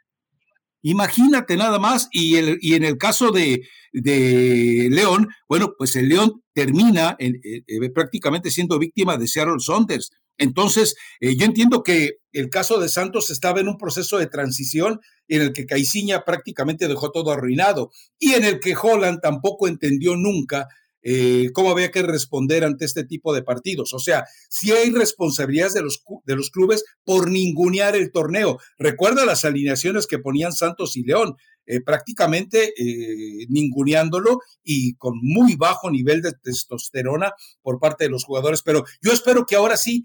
Imagínate 0.84 1.56
nada 1.56 1.80
más, 1.80 2.10
y, 2.12 2.36
el, 2.36 2.58
y 2.62 2.76
en 2.76 2.84
el 2.84 2.98
caso 2.98 3.32
de, 3.32 3.66
de, 3.94 4.90
León, 4.92 5.30
bueno, 5.48 5.74
pues 5.78 5.96
el 5.96 6.10
León 6.10 6.44
termina 6.54 7.16
eh, 7.20 7.32
eh, 7.42 7.90
prácticamente 7.90 8.52
siendo 8.52 8.78
víctima 8.78 9.18
de 9.18 9.28
Seattle 9.28 9.60
Saunders. 9.60 10.12
Entonces, 10.38 10.96
eh, 11.22 11.38
yo 11.38 11.46
entiendo 11.46 11.84
que 11.84 12.18
el 12.34 12.50
caso 12.50 12.80
de 12.80 12.90
Santos 12.90 13.30
estaba 13.30 13.62
en 13.62 13.70
un 13.70 13.78
proceso 13.78 14.18
de 14.18 14.28
transición 14.28 15.00
en 15.30 15.42
el 15.42 15.54
que 15.54 15.66
Caiciña 15.66 16.26
prácticamente 16.26 16.88
dejó 16.88 17.12
todo 17.12 17.32
arruinado 17.32 17.92
y 18.20 18.34
en 18.34 18.44
el 18.44 18.60
que 18.60 18.76
Holland 18.76 19.22
tampoco 19.22 19.70
entendió 19.70 20.18
nunca 20.18 20.68
eh, 21.04 21.50
cómo 21.54 21.72
había 21.72 21.92
que 21.92 22.02
responder 22.02 22.64
ante 22.64 22.86
este 22.86 23.04
tipo 23.04 23.34
de 23.34 23.44
partidos. 23.44 23.94
O 23.94 24.00
sea, 24.00 24.26
si 24.50 24.72
hay 24.72 24.90
responsabilidades 24.90 25.74
de 25.74 25.82
los, 25.82 26.02
de 26.26 26.36
los 26.36 26.50
clubes 26.50 26.84
por 27.04 27.30
ningunear 27.30 27.96
el 27.96 28.12
torneo. 28.12 28.60
Recuerda 28.78 29.26
las 29.26 29.44
alineaciones 29.44 30.08
que 30.08 30.20
ponían 30.20 30.54
Santos 30.54 30.96
y 30.96 31.04
León. 31.04 31.36
Eh, 31.66 31.80
prácticamente 31.80 32.74
eh, 32.78 33.46
ninguneándolo 33.48 34.40
y 34.66 34.96
con 34.96 35.14
muy 35.22 35.56
bajo 35.56 35.90
nivel 35.90 36.22
de 36.22 36.34
testosterona 36.34 37.32
por 37.62 37.80
parte 37.80 38.04
de 38.04 38.10
los 38.10 38.26
jugadores. 38.26 38.62
Pero 38.64 38.84
yo 39.02 39.14
espero 39.14 39.46
que 39.46 39.56
ahora 39.56 39.78
sí 39.78 40.04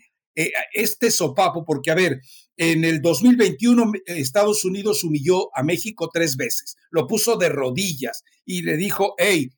este 0.72 1.10
sopapo, 1.10 1.64
porque 1.64 1.90
a 1.90 1.96
ver, 1.96 2.20
en 2.56 2.84
el 2.84 3.02
2021 3.02 3.90
Estados 4.06 4.64
Unidos 4.64 5.02
humilló 5.02 5.48
a 5.52 5.64
México 5.64 6.10
tres 6.12 6.36
veces, 6.36 6.76
lo 6.90 7.08
puso 7.08 7.36
de 7.36 7.48
rodillas 7.48 8.22
y 8.44 8.62
le 8.62 8.76
dijo, 8.76 9.16
hey, 9.18 9.50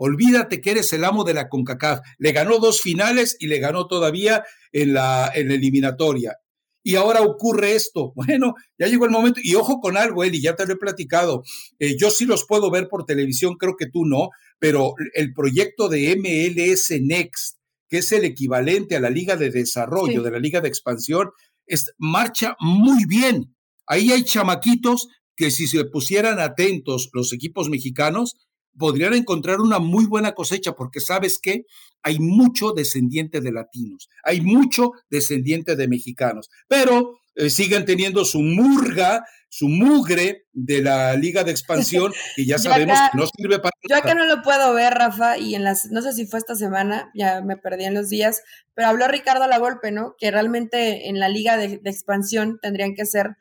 Olvídate 0.00 0.60
que 0.60 0.70
eres 0.70 0.92
el 0.92 1.04
amo 1.04 1.24
de 1.24 1.34
la 1.34 1.48
CONCACAF. 1.48 2.00
Le 2.18 2.30
ganó 2.30 2.58
dos 2.58 2.80
finales 2.80 3.36
y 3.40 3.48
le 3.48 3.58
ganó 3.58 3.88
todavía 3.88 4.44
en 4.70 4.94
la, 4.94 5.30
en 5.34 5.50
eliminatoria. 5.50 6.36
Y 6.84 6.94
ahora 6.94 7.22
ocurre 7.22 7.74
esto. 7.74 8.12
Bueno, 8.28 8.54
ya 8.78 8.86
llegó 8.86 9.06
el 9.06 9.10
momento. 9.10 9.40
Y 9.42 9.56
ojo 9.56 9.80
con 9.80 9.96
algo, 9.96 10.22
Eli, 10.22 10.40
ya 10.40 10.54
te 10.54 10.66
lo 10.66 10.74
he 10.74 10.76
platicado. 10.76 11.42
Eh, 11.80 11.96
yo 11.98 12.10
sí 12.10 12.26
los 12.26 12.46
puedo 12.46 12.70
ver 12.70 12.88
por 12.88 13.06
televisión, 13.06 13.56
creo 13.56 13.74
que 13.76 13.86
tú 13.86 14.04
no, 14.06 14.30
pero 14.60 14.94
el 15.14 15.32
proyecto 15.34 15.88
de 15.88 16.16
MLS 16.16 16.92
Next, 17.00 17.58
que 17.88 17.98
es 17.98 18.12
el 18.12 18.24
equivalente 18.24 18.94
a 18.94 19.00
la 19.00 19.10
Liga 19.10 19.36
de 19.36 19.50
Desarrollo, 19.50 20.22
de 20.22 20.30
la 20.30 20.38
Liga 20.38 20.60
de 20.60 20.68
Expansión, 20.68 21.30
es, 21.66 21.92
marcha 21.98 22.54
muy 22.60 23.04
bien. 23.04 23.56
Ahí 23.86 24.12
hay 24.12 24.22
chamaquitos 24.22 25.08
que 25.34 25.50
si 25.50 25.66
se 25.66 25.84
pusieran 25.86 26.38
atentos 26.38 27.10
los 27.12 27.32
equipos 27.32 27.68
mexicanos, 27.68 28.36
podrían 28.78 29.14
encontrar 29.14 29.60
una 29.60 29.78
muy 29.78 30.06
buena 30.06 30.32
cosecha 30.32 30.72
porque 30.72 31.00
sabes 31.00 31.38
que 31.38 31.66
hay 32.02 32.18
mucho 32.18 32.72
descendiente 32.72 33.40
de 33.40 33.52
latinos, 33.52 34.08
hay 34.22 34.40
mucho 34.40 34.92
descendiente 35.10 35.76
de 35.76 35.88
mexicanos, 35.88 36.48
pero 36.68 37.18
eh, 37.34 37.50
siguen 37.50 37.84
teniendo 37.84 38.24
su 38.24 38.40
murga, 38.40 39.24
su 39.48 39.68
mugre 39.68 40.46
de 40.52 40.82
la 40.82 41.14
liga 41.14 41.44
de 41.44 41.50
expansión 41.50 42.12
y 42.36 42.46
ya 42.46 42.58
sabemos 42.58 42.98
que 43.12 43.18
no 43.18 43.26
sirve 43.26 43.58
para 43.58 43.72
Yo 43.88 43.96
acá 43.96 44.14
no 44.14 44.26
lo 44.26 44.42
puedo 44.42 44.72
ver, 44.74 44.94
Rafa, 44.94 45.38
y 45.38 45.54
en 45.54 45.64
las 45.64 45.86
no 45.90 46.02
sé 46.02 46.12
si 46.12 46.26
fue 46.26 46.38
esta 46.38 46.54
semana, 46.54 47.10
ya 47.14 47.40
me 47.42 47.56
perdí 47.56 47.84
en 47.84 47.94
los 47.94 48.08
días, 48.08 48.42
pero 48.74 48.88
habló 48.88 49.08
Ricardo 49.08 49.46
Lavolpe, 49.46 49.90
¿no? 49.90 50.14
Que 50.18 50.30
realmente 50.30 51.08
en 51.08 51.18
la 51.18 51.28
liga 51.28 51.56
de, 51.56 51.78
de 51.78 51.90
expansión 51.90 52.58
tendrían 52.62 52.94
que 52.94 53.06
ser 53.06 53.36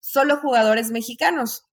solo 0.00 0.36
jugadores 0.38 0.90
mexicanos. 0.90 1.64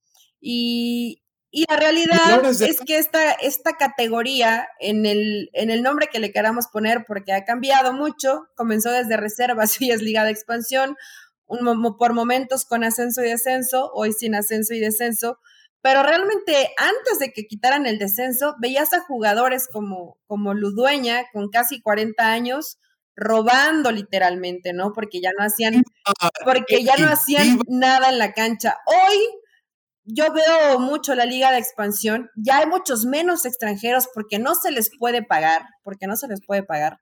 Y, 0.41 1.22
y 1.55 1.65
la 1.69 1.77
realidad 1.77 2.43
es 2.63 2.79
que 2.79 2.97
esta, 2.97 3.31
esta 3.33 3.73
categoría, 3.73 4.67
en 4.79 5.05
el, 5.05 5.51
en 5.53 5.69
el 5.69 5.83
nombre 5.83 6.07
que 6.11 6.17
le 6.17 6.31
queramos 6.31 6.65
poner, 6.65 7.05
porque 7.07 7.31
ha 7.31 7.45
cambiado 7.45 7.93
mucho, 7.93 8.47
comenzó 8.55 8.89
desde 8.89 9.17
reservas 9.17 9.77
y 9.79 9.91
es 9.91 10.01
liga 10.01 10.23
de 10.23 10.31
expansión, 10.31 10.97
un, 11.45 11.95
por 11.99 12.13
momentos 12.13 12.65
con 12.65 12.83
ascenso 12.83 13.23
y 13.23 13.29
descenso, 13.29 13.91
hoy 13.93 14.13
sin 14.13 14.33
ascenso 14.33 14.73
y 14.73 14.79
descenso, 14.79 15.37
pero 15.83 16.01
realmente 16.01 16.73
antes 16.75 17.19
de 17.19 17.31
que 17.31 17.45
quitaran 17.45 17.85
el 17.85 17.99
descenso, 17.99 18.55
veías 18.59 18.91
a 18.93 19.01
jugadores 19.01 19.67
como, 19.71 20.17
como 20.25 20.55
Ludueña, 20.55 21.25
con 21.31 21.49
casi 21.49 21.81
40 21.81 22.31
años, 22.31 22.79
robando 23.15 23.91
literalmente, 23.91 24.73
¿no? 24.73 24.91
Porque 24.91 25.21
ya 25.21 25.29
no 25.37 25.45
hacían, 25.45 25.83
porque 26.43 26.83
ya 26.83 26.97
no 26.97 27.09
hacían 27.09 27.59
nada 27.67 28.09
en 28.09 28.17
la 28.17 28.33
cancha. 28.33 28.77
Hoy 28.87 29.42
yo 30.05 30.33
veo 30.33 30.79
mucho 30.79 31.15
la 31.15 31.25
liga 31.25 31.51
de 31.51 31.59
expansión, 31.59 32.29
ya 32.35 32.59
hay 32.59 32.67
muchos 32.67 33.05
menos 33.05 33.45
extranjeros 33.45 34.07
porque 34.13 34.39
no 34.39 34.55
se 34.55 34.71
les 34.71 34.89
puede 34.97 35.23
pagar, 35.23 35.63
porque 35.83 36.07
no 36.07 36.15
se 36.15 36.27
les 36.27 36.45
puede 36.45 36.63
pagar. 36.63 36.99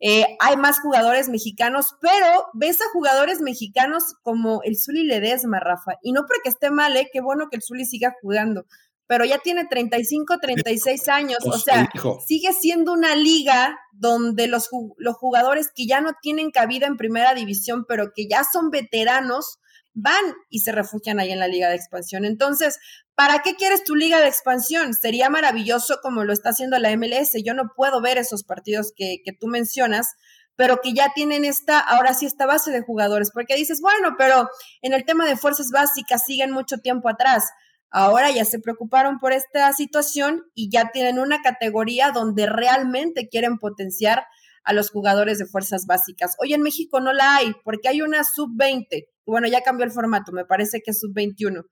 Eh, 0.00 0.36
hay 0.38 0.56
más 0.56 0.80
jugadores 0.80 1.28
mexicanos, 1.28 1.96
pero 2.00 2.46
ves 2.54 2.80
a 2.80 2.88
jugadores 2.92 3.40
mexicanos 3.40 4.14
como 4.22 4.60
el 4.62 4.78
Zuli 4.78 5.04
Ledesma, 5.04 5.58
Rafa, 5.58 5.94
y 6.02 6.12
no 6.12 6.20
porque 6.20 6.48
esté 6.50 6.70
mal, 6.70 6.96
¿eh? 6.96 7.08
qué 7.12 7.20
bueno 7.20 7.48
que 7.50 7.56
el 7.56 7.62
Zuli 7.62 7.84
siga 7.84 8.14
jugando, 8.22 8.64
pero 9.08 9.24
ya 9.24 9.38
tiene 9.38 9.64
35, 9.64 10.36
36 10.40 11.08
años, 11.08 11.38
o 11.44 11.58
sea, 11.58 11.88
sigue 12.24 12.52
siendo 12.52 12.92
una 12.92 13.16
liga 13.16 13.76
donde 13.92 14.46
los, 14.46 14.68
los 14.98 15.16
jugadores 15.16 15.70
que 15.74 15.86
ya 15.86 16.00
no 16.00 16.12
tienen 16.22 16.52
cabida 16.52 16.86
en 16.86 16.96
primera 16.96 17.34
división, 17.34 17.84
pero 17.88 18.12
que 18.14 18.28
ya 18.28 18.44
son 18.44 18.70
veteranos, 18.70 19.58
van 20.00 20.34
y 20.48 20.60
se 20.60 20.72
refugian 20.72 21.18
ahí 21.18 21.32
en 21.32 21.40
la 21.40 21.48
liga 21.48 21.68
de 21.68 21.76
expansión. 21.76 22.24
Entonces, 22.24 22.78
¿para 23.14 23.40
qué 23.40 23.54
quieres 23.54 23.84
tu 23.84 23.94
liga 23.94 24.20
de 24.20 24.28
expansión? 24.28 24.94
Sería 24.94 25.28
maravilloso 25.28 25.98
como 26.02 26.24
lo 26.24 26.32
está 26.32 26.50
haciendo 26.50 26.78
la 26.78 26.96
MLS. 26.96 27.32
Yo 27.44 27.54
no 27.54 27.72
puedo 27.74 28.00
ver 28.00 28.18
esos 28.18 28.44
partidos 28.44 28.92
que, 28.94 29.18
que 29.24 29.32
tú 29.32 29.48
mencionas, 29.48 30.14
pero 30.56 30.80
que 30.80 30.92
ya 30.94 31.12
tienen 31.14 31.44
esta, 31.44 31.80
ahora 31.80 32.14
sí, 32.14 32.26
esta 32.26 32.46
base 32.46 32.70
de 32.70 32.82
jugadores, 32.82 33.30
porque 33.32 33.56
dices, 33.56 33.80
bueno, 33.80 34.14
pero 34.16 34.48
en 34.82 34.92
el 34.92 35.04
tema 35.04 35.26
de 35.26 35.36
fuerzas 35.36 35.70
básicas 35.72 36.24
siguen 36.24 36.52
mucho 36.52 36.78
tiempo 36.78 37.08
atrás. 37.08 37.44
Ahora 37.90 38.30
ya 38.30 38.44
se 38.44 38.58
preocuparon 38.58 39.18
por 39.18 39.32
esta 39.32 39.72
situación 39.72 40.44
y 40.54 40.70
ya 40.70 40.90
tienen 40.92 41.18
una 41.18 41.40
categoría 41.42 42.10
donde 42.10 42.46
realmente 42.46 43.28
quieren 43.28 43.58
potenciar 43.58 44.26
a 44.62 44.74
los 44.74 44.90
jugadores 44.90 45.38
de 45.38 45.46
fuerzas 45.46 45.86
básicas. 45.86 46.36
Hoy 46.38 46.52
en 46.52 46.60
México 46.60 47.00
no 47.00 47.14
la 47.14 47.36
hay 47.36 47.54
porque 47.64 47.88
hay 47.88 48.02
una 48.02 48.22
sub-20 48.22 49.06
bueno, 49.30 49.48
ya 49.48 49.62
cambió 49.62 49.84
el 49.84 49.92
formato, 49.92 50.32
me 50.32 50.44
parece 50.44 50.80
que 50.80 50.90
es 50.92 51.00
sub-21. 51.00 51.64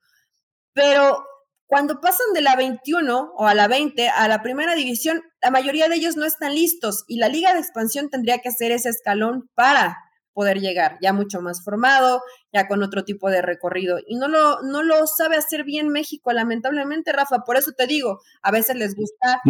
Pero 0.73 1.25
cuando 1.67 1.99
pasan 1.99 2.33
de 2.33 2.41
la 2.41 2.55
21 2.55 3.33
o 3.35 3.45
a 3.45 3.53
la 3.53 3.67
20 3.67 4.07
a 4.09 4.27
la 4.27 4.41
primera 4.41 4.73
división, 4.75 5.21
la 5.41 5.51
mayoría 5.51 5.89
de 5.89 5.95
ellos 5.95 6.15
no 6.15 6.25
están 6.25 6.55
listos 6.55 7.03
y 7.07 7.17
la 7.17 7.27
liga 7.27 7.53
de 7.53 7.59
expansión 7.59 8.09
tendría 8.09 8.39
que 8.39 8.51
ser 8.51 8.71
ese 8.71 8.89
escalón 8.89 9.49
para 9.53 9.97
poder 10.33 10.59
llegar, 10.59 10.99
ya 11.01 11.13
mucho 11.13 11.41
más 11.41 11.63
formado, 11.63 12.21
ya 12.53 12.67
con 12.67 12.83
otro 12.83 13.03
tipo 13.03 13.31
de 13.31 13.41
recorrido. 13.41 13.97
Y 14.05 14.17
no 14.17 14.27
lo, 14.27 14.61
no 14.61 14.83
lo 14.83 15.07
sabe 15.07 15.35
hacer 15.35 15.63
bien 15.63 15.89
México, 15.89 16.31
lamentablemente, 16.31 17.11
Rafa. 17.11 17.39
Por 17.39 17.57
eso 17.57 17.71
te 17.71 17.87
digo, 17.87 18.21
a 18.43 18.51
veces 18.51 18.75
les 18.75 18.95
gusta, 18.95 19.41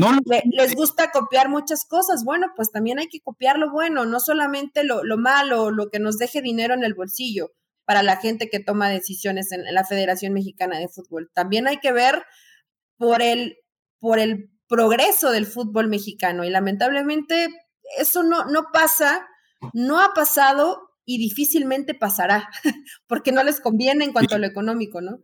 les 0.50 0.76
gusta 0.76 1.12
copiar 1.12 1.50
muchas 1.50 1.84
cosas. 1.86 2.24
Bueno, 2.24 2.54
pues 2.56 2.72
también 2.72 3.00
hay 3.00 3.10
que 3.10 3.20
copiar 3.20 3.60
lo 3.60 3.70
bueno, 3.70 4.06
no 4.06 4.22
solamente 4.22 4.86
lo, 4.86 5.04
lo 5.04 5.17
malo, 5.17 5.72
lo 5.72 5.89
que 5.89 6.00
nos 6.00 6.17
deje 6.17 6.41
dinero 6.41 6.74
en 6.74 6.86
el 6.86 6.93
bolsillo 6.93 7.52
para 7.88 8.04
la 8.04 8.17
gente 8.17 8.50
que 8.50 8.60
toma 8.60 8.89
decisiones 8.89 9.52
en, 9.52 9.63
la 9.73 9.86
Federación 9.86 10.34
Mexicana 10.34 10.78
de 10.78 10.89
Fútbol. 10.89 11.32
También 11.34 11.67
hay 11.67 11.78
que 11.78 11.93
ver 11.93 12.23
por 12.97 13.21
el, 13.21 13.58
por 13.97 14.19
el 14.19 14.52
progreso 14.67 15.32
del 15.32 15.45
fútbol 15.45 15.88
mexicano 15.88 16.43
y 16.43 16.50
lamentablemente 16.50 17.47
eso 17.97 18.23
no, 18.23 18.45
no 18.45 18.65
pasa 18.73 19.26
no 19.73 20.02
ha 20.02 20.13
pasado 20.13 20.89
y 21.06 21.17
difícilmente 21.17 21.93
pasará, 21.93 22.50
porque 23.08 23.32
no 23.32 23.43
les 23.43 23.62
conviene 23.62 24.06
en 24.06 24.12
cuanto 24.12 24.36
a 24.36 24.39
lo 24.39 24.47
económico, 24.47 25.02
¿no? 25.02 25.19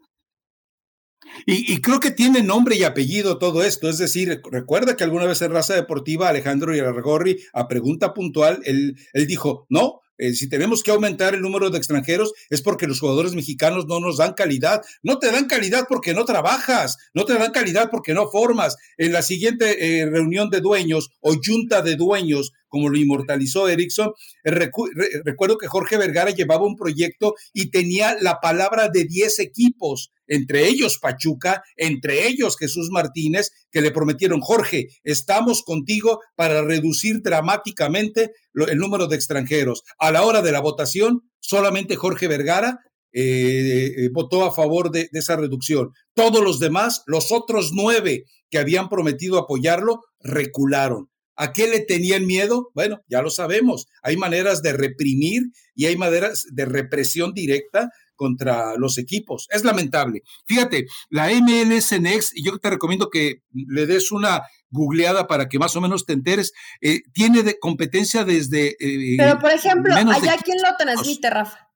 Y, 1.45 1.79
creo 1.81 2.01
que 2.01 2.11
tiene 2.11 2.43
nombre 2.43 2.75
y 2.75 2.83
apellido 2.83 3.39
todo 3.39 3.63
esto. 3.63 3.89
Es 3.89 3.97
decir, 3.97 4.41
recuerda 4.51 4.97
que 4.97 5.05
alguna 5.05 5.25
vez 5.25 5.41
en 5.41 5.53
Raza 5.53 5.73
Deportiva, 5.73 6.27
Alejandro 6.27 6.75
Irargorri, 6.75 7.39
a 7.53 7.67
pregunta 7.69 8.13
puntual, 8.13 8.61
él, 8.65 8.97
él 9.13 9.25
dijo, 9.25 9.65
no, 9.69 10.01
eh, 10.23 10.33
si 10.33 10.47
tenemos 10.47 10.83
que 10.83 10.91
aumentar 10.91 11.33
el 11.33 11.41
número 11.41 11.69
de 11.69 11.77
extranjeros 11.77 12.31
es 12.49 12.61
porque 12.61 12.87
los 12.87 13.01
jugadores 13.01 13.33
mexicanos 13.33 13.87
no 13.87 13.99
nos 13.99 14.17
dan 14.17 14.33
calidad. 14.33 14.81
No 15.01 15.19
te 15.19 15.29
dan 15.29 15.47
calidad 15.47 15.85
porque 15.89 16.13
no 16.13 16.23
trabajas, 16.23 16.97
no 17.13 17.25
te 17.25 17.33
dan 17.33 17.51
calidad 17.51 17.89
porque 17.91 18.13
no 18.13 18.29
formas. 18.29 18.77
En 18.97 19.11
la 19.11 19.21
siguiente 19.21 19.99
eh, 19.99 20.05
reunión 20.05 20.49
de 20.49 20.61
dueños 20.61 21.09
o 21.19 21.35
junta 21.45 21.81
de 21.81 21.97
dueños, 21.97 22.53
como 22.69 22.87
lo 22.87 22.97
inmortalizó 22.97 23.67
Erickson, 23.67 24.13
recuerdo 24.45 25.57
que 25.57 25.67
Jorge 25.67 25.97
Vergara 25.97 26.31
llevaba 26.31 26.65
un 26.65 26.77
proyecto 26.77 27.35
y 27.51 27.69
tenía 27.69 28.15
la 28.21 28.39
palabra 28.39 28.87
de 28.87 29.03
10 29.03 29.39
equipos 29.39 30.13
entre 30.33 30.67
ellos 30.67 30.99
Pachuca, 30.99 31.63
entre 31.75 32.27
ellos 32.27 32.57
Jesús 32.57 32.89
Martínez, 32.91 33.51
que 33.71 33.81
le 33.81 33.91
prometieron, 33.91 34.41
Jorge, 34.41 34.87
estamos 35.03 35.63
contigo 35.63 36.19
para 36.35 36.61
reducir 36.61 37.21
dramáticamente 37.21 38.31
el 38.53 38.77
número 38.77 39.07
de 39.07 39.15
extranjeros. 39.15 39.83
A 39.99 40.11
la 40.11 40.23
hora 40.23 40.41
de 40.41 40.51
la 40.51 40.59
votación, 40.59 41.21
solamente 41.39 41.95
Jorge 41.95 42.27
Vergara 42.27 42.79
eh, 43.11 43.93
eh, 43.95 44.09
votó 44.11 44.43
a 44.43 44.53
favor 44.53 44.91
de, 44.91 45.07
de, 45.11 45.19
esa 45.19 45.35
reducción. 45.35 45.91
Todos 46.15 46.43
los 46.43 46.59
demás, 46.59 47.03
los 47.05 47.31
otros 47.31 47.71
nueve 47.73 48.25
que 48.49 48.57
habían 48.57 48.89
prometido 48.89 49.37
apoyarlo, 49.37 50.01
recularon. 50.19 51.09
¿A 51.35 51.51
qué 51.51 51.67
le 51.67 51.79
tenían 51.79 52.25
miedo? 52.25 52.69
Bueno, 52.75 53.01
ya 53.07 53.21
lo 53.21 53.29
sabemos. 53.31 53.87
Hay 54.03 54.17
maneras 54.17 54.61
de 54.61 54.73
reprimir 54.73 55.41
y 55.75 55.85
hay 55.85 55.97
maneras 55.97 56.45
de 56.51 56.65
represión 56.65 57.33
directa 57.33 57.89
contra 58.23 58.77
los 58.77 58.97
equipos. 58.97 59.47
Es 59.51 59.65
lamentable. 59.65 60.21
Fíjate, 60.45 60.85
la 61.09 61.27
MLS 61.27 61.99
Next, 61.99 62.31
y 62.33 62.45
yo 62.45 62.57
te 62.57 62.69
recomiendo 62.69 63.09
que 63.09 63.41
le 63.51 63.85
des 63.85 64.13
una 64.13 64.43
googleada 64.69 65.27
para 65.27 65.49
que 65.49 65.59
más 65.59 65.75
o 65.75 65.81
menos 65.81 66.05
te 66.05 66.13
enteres, 66.13 66.53
eh, 66.79 67.01
tiene 67.13 67.43
de 67.43 67.59
competencia 67.59 68.23
desde... 68.23 68.77
Eh, 68.79 69.17
Pero, 69.17 69.39
por 69.39 69.51
ejemplo, 69.51 69.93
allá 69.93 70.37
quién 70.41 70.57
lo 70.63 70.69
transmite, 70.77 71.29
Rafa. 71.29 71.69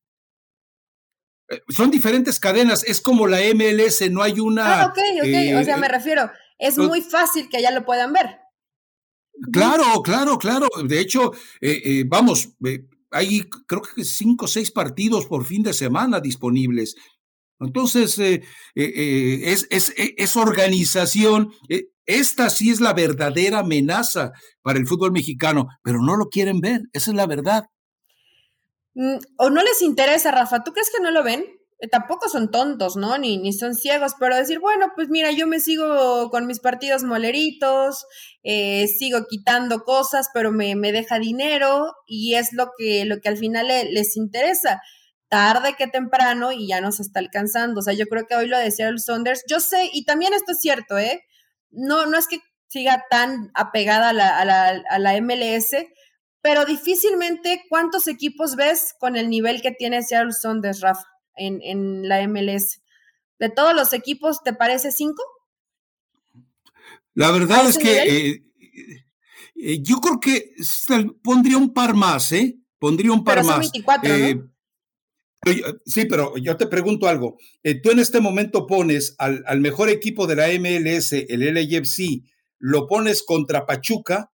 Eh, 1.49 1.60
son 1.67 1.91
diferentes 1.91 2.39
cadenas, 2.39 2.86
es 2.86 3.01
como 3.01 3.27
la 3.27 3.39
MLS, 3.53 4.10
no 4.10 4.23
hay 4.23 4.39
una... 4.39 4.83
Ah, 4.83 4.86
ok, 4.86 4.99
ok, 5.23 5.60
o 5.60 5.63
sea, 5.65 5.75
me 5.75 5.89
refiero, 5.89 6.31
es 6.57 6.77
muy 6.77 7.01
fácil 7.01 7.49
que 7.49 7.57
allá 7.57 7.71
lo 7.71 7.83
puedan 7.83 8.13
ver. 8.13 8.39
Claro, 9.51 10.01
claro, 10.01 10.38
claro. 10.38 10.69
De 10.86 11.01
hecho, 11.01 11.33
vamos, 12.05 12.55
hay 13.12 13.43
creo 13.65 13.82
que 13.82 14.04
cinco 14.04 14.46
o 14.46 14.48
seis 14.48 14.72
partidos 14.72 15.26
por 15.26 15.46
fin 15.46 15.63
de 15.63 15.74
semana 15.74 16.20
disponibles. 16.20 16.96
Entonces, 17.60 18.20
eh, 18.20 18.43
eh, 18.76 18.93
eh, 18.96 19.41
es, 19.52 19.67
es, 19.72 19.93
es, 19.96 20.36
organización. 20.36 21.52
esta 22.06 22.50
sí 22.50 22.70
es 22.70 22.80
la 22.80 22.93
verdadera 22.93 23.60
amenaza 23.60 24.32
para 24.62 24.78
el 24.78 24.88
fútbol 24.88 25.12
mexicano, 25.12 25.67
pero 25.82 26.02
no 26.02 26.15
lo 26.15 26.30
quieren 26.30 26.62
ver, 26.62 26.84
esa 26.93 27.12
es 27.12 27.17
la 27.17 27.26
verdad. 27.26 27.65
Mm, 28.93 29.17
o 29.38 29.50
no 29.50 29.63
les 29.63 29.82
interesa, 29.82 30.32
Rafa. 30.32 30.63
¿Tú 30.63 30.72
crees 30.72 30.91
que 30.91 31.02
no 31.02 31.12
lo 31.12 31.24
ven? 31.24 31.57
Eh, 31.79 31.87
tampoco 31.87 32.27
son 32.27 32.49
tontos, 32.49 32.95
¿no? 32.95 33.17
Ni, 33.17 33.37
ni 33.37 33.53
son 33.53 33.75
ciegos, 33.75 34.13
pero 34.19 34.35
decir, 34.35 34.59
bueno, 34.59 34.91
pues 34.95 35.09
mira, 35.09 35.31
yo 35.31 35.45
me 35.47 35.59
sigo 35.59 36.29
con 36.31 36.47
mis 36.47 36.59
partidos 36.59 37.03
moleritos, 37.03 38.05
eh, 38.43 38.87
sigo 38.87 39.27
quitando 39.29 39.83
cosas, 39.83 40.29
pero 40.33 40.51
me, 40.51 40.75
me, 40.75 40.91
deja 40.91 41.19
dinero 41.19 41.93
y 42.07 42.35
es 42.35 42.51
lo 42.53 42.71
que, 42.77 43.05
lo 43.05 43.19
que 43.21 43.29
al 43.29 43.37
final 43.37 43.67
les 43.67 44.17
interesa. 44.17 44.81
Tarde 45.29 45.75
que 45.77 45.87
temprano 45.87 46.51
y 46.53 46.67
ya 46.67 46.81
nos 46.81 46.99
está 46.99 47.19
alcanzando. 47.19 47.81
O 47.81 47.83
sea, 47.83 47.93
yo 47.93 48.05
creo 48.07 48.25
que 48.27 48.35
hoy 48.35 48.47
lo 48.47 48.57
decía 48.57 48.87
el 48.87 48.99
Saunders. 48.99 49.43
Yo 49.49 49.59
sé, 49.59 49.89
y 49.93 50.05
también 50.05 50.33
esto 50.33 50.53
es 50.53 50.59
cierto, 50.61 50.97
¿eh? 50.97 51.21
No, 51.69 52.05
no 52.05 52.17
es 52.17 52.27
que 52.27 52.39
siga 52.69 53.03
tan 53.09 53.51
apegada 53.53 54.09
a 54.09 54.13
la, 54.13 54.39
a 54.39 54.45
la, 54.45 54.83
a 54.89 54.99
la 54.99 55.21
MLS, 55.21 55.71
pero 56.41 56.65
difícilmente 56.65 57.63
cuántos 57.69 58.07
equipos 58.07 58.55
ves 58.55 58.95
con 58.99 59.17
el 59.17 59.29
nivel 59.29 59.61
que 59.61 59.71
tiene 59.71 60.01
Seattle 60.01 60.31
Saunders, 60.33 60.81
Rafa 60.81 61.03
en, 61.38 62.08
la 62.08 62.28
MLS. 62.28 62.82
De 63.39 63.50
todos 63.50 63.76
los 63.76 63.93
equipos, 63.93 64.43
¿te 64.43 64.54
parece 64.54 64.91
cinco? 64.91 65.23
La 67.13 67.32
verdad 67.32 67.67
es 67.67 67.78
que 67.78 68.04
eh, 68.04 68.43
eh, 69.56 69.82
yo 69.82 69.97
creo 69.97 70.19
que 70.19 70.54
pondría 71.23 71.58
un 71.58 71.73
par 71.73 71.93
más, 71.95 72.32
¿eh? 72.32 72.58
Pondría 72.80 73.12
un 73.12 73.23
par 73.23 73.43
más. 73.43 73.71
Eh, 74.04 74.39
sí, 75.86 76.06
pero 76.06 76.38
yo 76.38 76.58
te 76.58 76.67
pregunto 76.67 77.08
algo. 77.08 77.38
tú 77.84 77.91
en 77.91 78.00
este 78.00 78.19
momento 78.19 78.67
pones 78.67 79.15
al, 79.17 79.43
al, 79.47 79.62
mejor 79.62 79.89
equipo 79.89 80.28
de 80.28 80.36
la 80.36 80.47
MLS, 80.60 81.13
el 81.13 81.54
LAFC, 81.54 82.23
lo 82.60 82.88
pones 82.88 83.23
contra 83.23 83.65
Pachuca. 83.65 84.32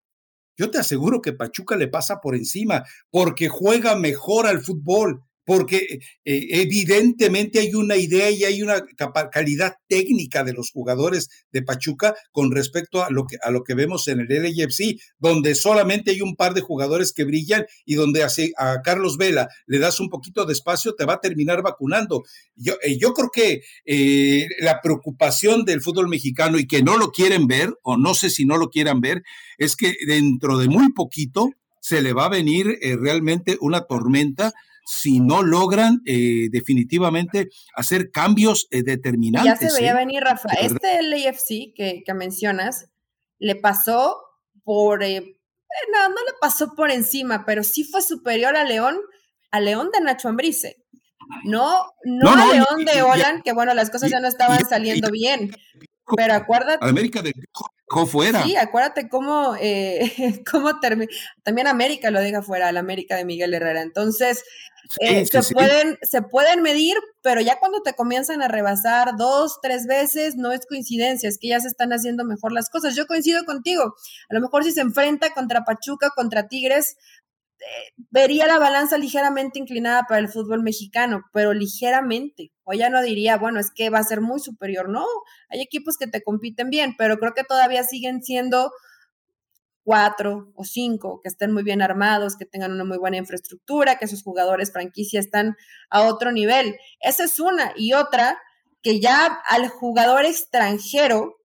Yo 0.56 0.70
te 0.70 0.78
aseguro 0.78 1.20
que 1.20 1.32
Pachuca 1.32 1.76
le 1.76 1.88
pasa 1.88 2.20
por 2.20 2.34
encima 2.34 2.84
porque 3.10 3.48
juega 3.48 3.96
mejor 3.96 4.46
al 4.46 4.60
fútbol 4.62 5.22
porque 5.44 6.00
eh, 6.24 6.46
evidentemente 6.50 7.60
hay 7.60 7.74
una 7.74 7.96
idea 7.96 8.30
y 8.30 8.44
hay 8.44 8.62
una 8.62 8.82
calidad 9.30 9.76
técnica 9.88 10.42
de 10.42 10.54
los 10.54 10.70
jugadores 10.70 11.28
de 11.52 11.62
Pachuca 11.62 12.14
con 12.32 12.50
respecto 12.50 13.04
a 13.04 13.10
lo 13.10 13.26
que, 13.26 13.36
a 13.42 13.50
lo 13.50 13.62
que 13.62 13.74
vemos 13.74 14.08
en 14.08 14.20
el 14.20 14.28
LAFC, 14.28 14.98
donde 15.18 15.54
solamente 15.54 16.12
hay 16.12 16.20
un 16.22 16.34
par 16.36 16.54
de 16.54 16.62
jugadores 16.62 17.12
que 17.12 17.24
brillan 17.24 17.66
y 17.84 17.94
donde 17.94 18.24
a 18.24 18.82
Carlos 18.82 19.16
Vela 19.18 19.48
le 19.66 19.78
das 19.78 20.00
un 20.00 20.08
poquito 20.08 20.46
de 20.46 20.52
espacio, 20.52 20.94
te 20.94 21.04
va 21.04 21.14
a 21.14 21.20
terminar 21.20 21.62
vacunando. 21.62 22.24
Yo, 22.56 22.74
eh, 22.82 22.98
yo 22.98 23.12
creo 23.12 23.30
que 23.30 23.62
eh, 23.84 24.48
la 24.60 24.80
preocupación 24.80 25.64
del 25.64 25.82
fútbol 25.82 26.08
mexicano 26.08 26.58
y 26.58 26.66
que 26.66 26.82
no 26.82 26.96
lo 26.96 27.12
quieren 27.12 27.46
ver, 27.46 27.74
o 27.82 27.96
no 27.96 28.14
sé 28.14 28.30
si 28.30 28.44
no 28.44 28.56
lo 28.56 28.70
quieran 28.70 29.00
ver, 29.00 29.22
es 29.58 29.76
que 29.76 29.94
dentro 30.06 30.58
de 30.58 30.68
muy 30.68 30.92
poquito 30.92 31.50
se 31.80 32.00
le 32.00 32.14
va 32.14 32.26
a 32.26 32.30
venir 32.30 32.78
realmente 32.80 33.58
una 33.60 33.82
tormenta 33.82 34.54
si 34.84 35.20
no 35.20 35.42
logran 35.42 36.02
eh, 36.04 36.48
definitivamente 36.50 37.48
hacer 37.74 38.10
cambios 38.10 38.66
eh, 38.70 38.82
determinantes. 38.82 39.60
Ya 39.60 39.68
se 39.70 39.80
veía 39.80 39.92
¿eh? 39.92 39.96
venir, 39.96 40.22
Rafa. 40.22 40.48
Este 40.60 41.02
LAFC 41.02 41.74
que, 41.74 42.02
que 42.04 42.14
mencionas 42.14 42.90
le 43.38 43.56
pasó 43.56 44.18
por, 44.62 45.00
no, 45.00 46.08
no 46.08 46.14
le 46.14 46.32
pasó 46.40 46.74
por 46.74 46.90
encima, 46.90 47.44
pero 47.44 47.62
sí 47.62 47.84
fue 47.84 48.02
superior 48.02 48.56
a 48.56 48.64
León, 48.64 48.98
a 49.50 49.60
León 49.60 49.90
de 49.92 50.00
Nacho 50.00 50.28
Ambrice. 50.28 50.84
No, 51.44 51.86
no, 52.04 52.30
a 52.30 52.46
León 52.52 52.84
de 52.84 53.02
Holland, 53.02 53.42
que 53.42 53.52
bueno, 53.52 53.72
las 53.74 53.90
cosas 53.90 54.10
ya 54.10 54.20
no 54.20 54.28
estaban 54.28 54.64
saliendo 54.68 55.10
bien. 55.10 55.50
Pero 56.16 56.34
acuérdate. 56.34 56.86
América 56.86 57.22
de 57.22 57.32
fuera. 58.06 58.42
Sí, 58.42 58.56
acuérdate 58.56 59.08
cómo, 59.08 59.54
eh, 59.60 60.42
cómo 60.50 60.80
termina. 60.80 61.10
También 61.42 61.66
América 61.66 62.10
lo 62.10 62.20
deja 62.20 62.42
fuera, 62.42 62.72
la 62.72 62.80
América 62.80 63.16
de 63.16 63.24
Miguel 63.24 63.54
Herrera. 63.54 63.82
Entonces, 63.82 64.44
eh, 65.00 65.24
se, 65.26 65.54
Pueden, 65.54 65.98
se 66.02 66.22
pueden 66.22 66.62
medir, 66.62 66.96
pero 67.22 67.40
ya 67.40 67.58
cuando 67.58 67.80
te 67.82 67.94
comienzan 67.94 68.42
a 68.42 68.48
rebasar 68.48 69.16
dos, 69.16 69.58
tres 69.62 69.86
veces, 69.86 70.36
no 70.36 70.52
es 70.52 70.66
coincidencia, 70.66 71.28
es 71.28 71.38
que 71.38 71.48
ya 71.48 71.60
se 71.60 71.68
están 71.68 71.92
haciendo 71.92 72.24
mejor 72.24 72.52
las 72.52 72.68
cosas. 72.68 72.94
Yo 72.94 73.06
coincido 73.06 73.44
contigo. 73.44 73.94
A 74.28 74.34
lo 74.34 74.40
mejor 74.40 74.64
si 74.64 74.72
se 74.72 74.82
enfrenta 74.82 75.32
contra 75.32 75.64
Pachuca, 75.64 76.10
contra 76.14 76.48
Tigres, 76.48 76.96
vería 78.10 78.46
la 78.46 78.58
balanza 78.58 78.98
ligeramente 78.98 79.58
inclinada 79.58 80.04
para 80.08 80.20
el 80.20 80.28
fútbol 80.28 80.62
mexicano, 80.62 81.22
pero 81.32 81.52
ligeramente. 81.52 82.52
O 82.64 82.72
ya 82.72 82.90
no 82.90 83.02
diría, 83.02 83.36
bueno, 83.36 83.60
es 83.60 83.70
que 83.74 83.90
va 83.90 83.98
a 83.98 84.04
ser 84.04 84.20
muy 84.20 84.40
superior. 84.40 84.88
No, 84.88 85.04
hay 85.48 85.60
equipos 85.60 85.96
que 85.98 86.06
te 86.06 86.22
compiten 86.22 86.70
bien, 86.70 86.94
pero 86.96 87.18
creo 87.18 87.34
que 87.34 87.44
todavía 87.44 87.82
siguen 87.84 88.22
siendo 88.22 88.70
cuatro 89.84 90.50
o 90.54 90.64
cinco, 90.64 91.20
que 91.22 91.28
estén 91.28 91.52
muy 91.52 91.62
bien 91.62 91.82
armados, 91.82 92.36
que 92.36 92.46
tengan 92.46 92.72
una 92.72 92.84
muy 92.84 92.96
buena 92.96 93.18
infraestructura, 93.18 93.98
que 93.98 94.08
sus 94.08 94.22
jugadores 94.22 94.72
franquicia 94.72 95.20
están 95.20 95.56
a 95.90 96.02
otro 96.02 96.32
nivel. 96.32 96.76
Esa 97.00 97.24
es 97.24 97.38
una. 97.38 97.72
Y 97.76 97.92
otra, 97.92 98.38
que 98.82 99.00
ya 99.00 99.26
al 99.48 99.68
jugador 99.68 100.24
extranjero, 100.24 101.36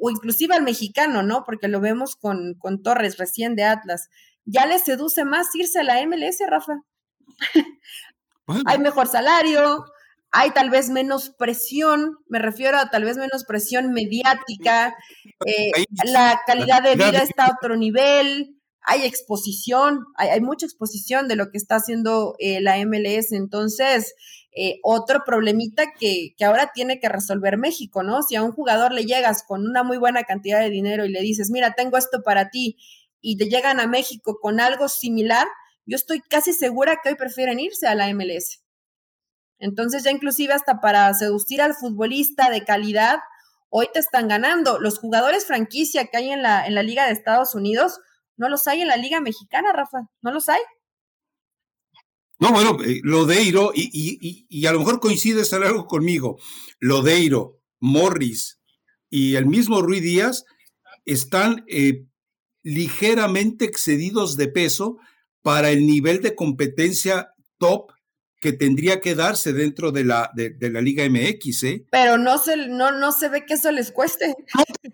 o 0.00 0.10
inclusive 0.10 0.54
al 0.54 0.62
mexicano, 0.62 1.22
¿no? 1.22 1.44
Porque 1.44 1.68
lo 1.68 1.80
vemos 1.80 2.16
con, 2.16 2.54
con 2.58 2.82
Torres 2.82 3.18
recién 3.18 3.54
de 3.54 3.64
Atlas, 3.64 4.08
ya 4.44 4.66
le 4.66 4.78
seduce 4.78 5.24
más 5.24 5.54
irse 5.54 5.80
a 5.80 5.84
la 5.84 6.04
MLS, 6.06 6.38
Rafa. 6.48 6.74
Hay 8.66 8.78
mejor 8.78 9.06
salario, 9.08 9.86
hay 10.30 10.50
tal 10.50 10.68
vez 10.68 10.90
menos 10.90 11.30
presión, 11.30 12.18
me 12.28 12.38
refiero 12.38 12.76
a 12.78 12.90
tal 12.90 13.04
vez 13.04 13.16
menos 13.16 13.44
presión 13.44 13.92
mediática, 13.92 14.96
eh, 15.46 15.70
la 16.04 16.40
calidad 16.46 16.82
de 16.82 16.96
vida 16.96 17.22
está 17.22 17.46
a 17.46 17.56
otro 17.56 17.76
nivel, 17.76 18.60
hay 18.82 19.04
exposición, 19.04 20.04
hay, 20.16 20.40
mucha 20.40 20.66
exposición 20.66 21.26
de 21.26 21.36
lo 21.36 21.50
que 21.50 21.56
está 21.56 21.76
haciendo 21.76 22.34
eh, 22.38 22.60
la 22.60 22.76
MLS, 22.84 23.32
entonces 23.32 24.14
eh, 24.52 24.78
otro 24.82 25.22
problemita 25.24 25.92
que, 25.98 26.34
que, 26.36 26.44
ahora 26.44 26.70
tiene 26.74 27.00
que 27.00 27.08
resolver 27.08 27.56
México, 27.56 28.02
¿no? 28.02 28.22
Si 28.22 28.36
a 28.36 28.42
un 28.42 28.52
jugador 28.52 28.92
le 28.92 29.04
llegas 29.04 29.42
con 29.46 29.66
una 29.66 29.84
muy 29.84 29.96
buena 29.96 30.24
cantidad 30.24 30.60
de 30.60 30.68
dinero 30.68 31.06
y 31.06 31.10
le 31.10 31.22
dices, 31.22 31.50
mira, 31.50 31.74
tengo 31.74 31.96
esto 31.96 32.22
para 32.22 32.50
ti, 32.50 32.76
y 33.26 33.38
te 33.38 33.46
llegan 33.46 33.80
a 33.80 33.86
México 33.86 34.38
con 34.38 34.60
algo 34.60 34.86
similar, 34.86 35.48
yo 35.86 35.96
estoy 35.96 36.20
casi 36.20 36.52
segura 36.52 36.98
que 37.02 37.08
hoy 37.08 37.14
prefieren 37.14 37.58
irse 37.58 37.86
a 37.86 37.94
la 37.94 38.12
MLS. 38.12 38.62
Entonces 39.58 40.04
ya 40.04 40.10
inclusive 40.10 40.52
hasta 40.52 40.80
para 40.82 41.12
seducir 41.14 41.62
al 41.62 41.74
futbolista 41.74 42.50
de 42.50 42.64
calidad, 42.64 43.20
hoy 43.70 43.88
te 43.94 43.98
están 43.98 44.28
ganando. 44.28 44.78
Los 44.78 44.98
jugadores 44.98 45.46
franquicia 45.46 46.06
que 46.08 46.18
hay 46.18 46.32
en 46.32 46.42
la, 46.42 46.66
en 46.66 46.74
la 46.74 46.82
Liga 46.82 47.06
de 47.06 47.12
Estados 47.12 47.54
Unidos, 47.54 47.98
no 48.36 48.50
los 48.50 48.66
hay 48.66 48.82
en 48.82 48.88
la 48.88 48.96
Liga 48.96 49.22
Mexicana, 49.22 49.72
Rafa, 49.72 50.10
no 50.20 50.30
los 50.30 50.50
hay. 50.50 50.60
No, 52.40 52.52
bueno, 52.52 52.76
eh, 52.84 53.00
Lodeiro, 53.04 53.72
y, 53.74 53.88
y, 53.90 54.46
y, 54.50 54.66
a 54.66 54.72
lo 54.72 54.80
mejor 54.80 55.00
coincides 55.00 55.50
en 55.54 55.62
algo 55.62 55.86
conmigo, 55.86 56.38
Lodeiro, 56.78 57.62
Morris 57.80 58.60
y 59.08 59.36
el 59.36 59.46
mismo 59.46 59.80
Rui 59.80 60.00
Díaz 60.00 60.44
están 61.06 61.64
eh, 61.68 62.04
ligeramente 62.64 63.64
excedidos 63.64 64.36
de 64.36 64.48
peso 64.48 64.98
para 65.42 65.70
el 65.70 65.86
nivel 65.86 66.20
de 66.22 66.34
competencia 66.34 67.34
top 67.58 67.92
que 68.40 68.52
tendría 68.52 69.00
que 69.00 69.14
darse 69.14 69.52
dentro 69.52 69.92
de 69.92 70.04
la, 70.04 70.30
de, 70.34 70.56
la 70.70 70.80
Liga 70.80 71.04
MX, 71.08 71.62
¿eh? 71.62 71.86
Pero 71.90 72.18
no 72.18 72.38
se, 72.38 72.56
no, 72.56 72.90
no 72.90 73.12
se 73.12 73.28
ve 73.28 73.46
que 73.46 73.54
eso 73.54 73.70
les 73.70 73.92
cueste. 73.92 74.34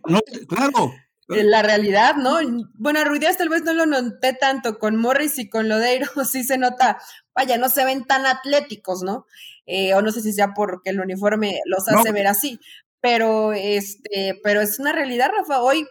No, 0.07 0.21
claro. 0.47 0.93
La 1.27 1.63
realidad, 1.63 2.17
¿no? 2.17 2.39
Bueno, 2.75 3.05
Ruidías 3.05 3.39
tal 3.39 3.49
vez 3.49 3.63
no 3.63 3.73
lo 3.73 3.87
noté 3.87 4.35
tanto 4.35 4.79
con 4.79 4.97
Morris 4.97 5.39
y 5.39 5.49
con 5.49 5.69
Lodeiro, 5.69 6.07
sí 6.25 6.43
se 6.43 6.59
nota, 6.59 6.99
vaya, 7.35 7.57
no 7.57 7.69
se 7.69 7.85
ven 7.85 8.05
tan 8.05 8.27
atléticos, 8.27 9.03
¿no? 9.03 9.27
Eh, 9.67 9.95
o 9.95 10.03
no 10.03 10.11
sé 10.11 10.23
si 10.23 10.33
sea 10.33 10.53
porque 10.55 10.91
el 10.91 11.01
uniforme 11.01 11.61
los 11.67 11.89
hace 11.89 12.11
ver 12.11 12.27
así, 12.27 12.59
pero 13.01 13.53
este, 13.53 14.41
pero 14.43 14.61
es 14.61 14.79
una 14.79 14.93
realidad, 14.93 15.31
Rafa. 15.37 15.61
Hoy, 15.61 15.87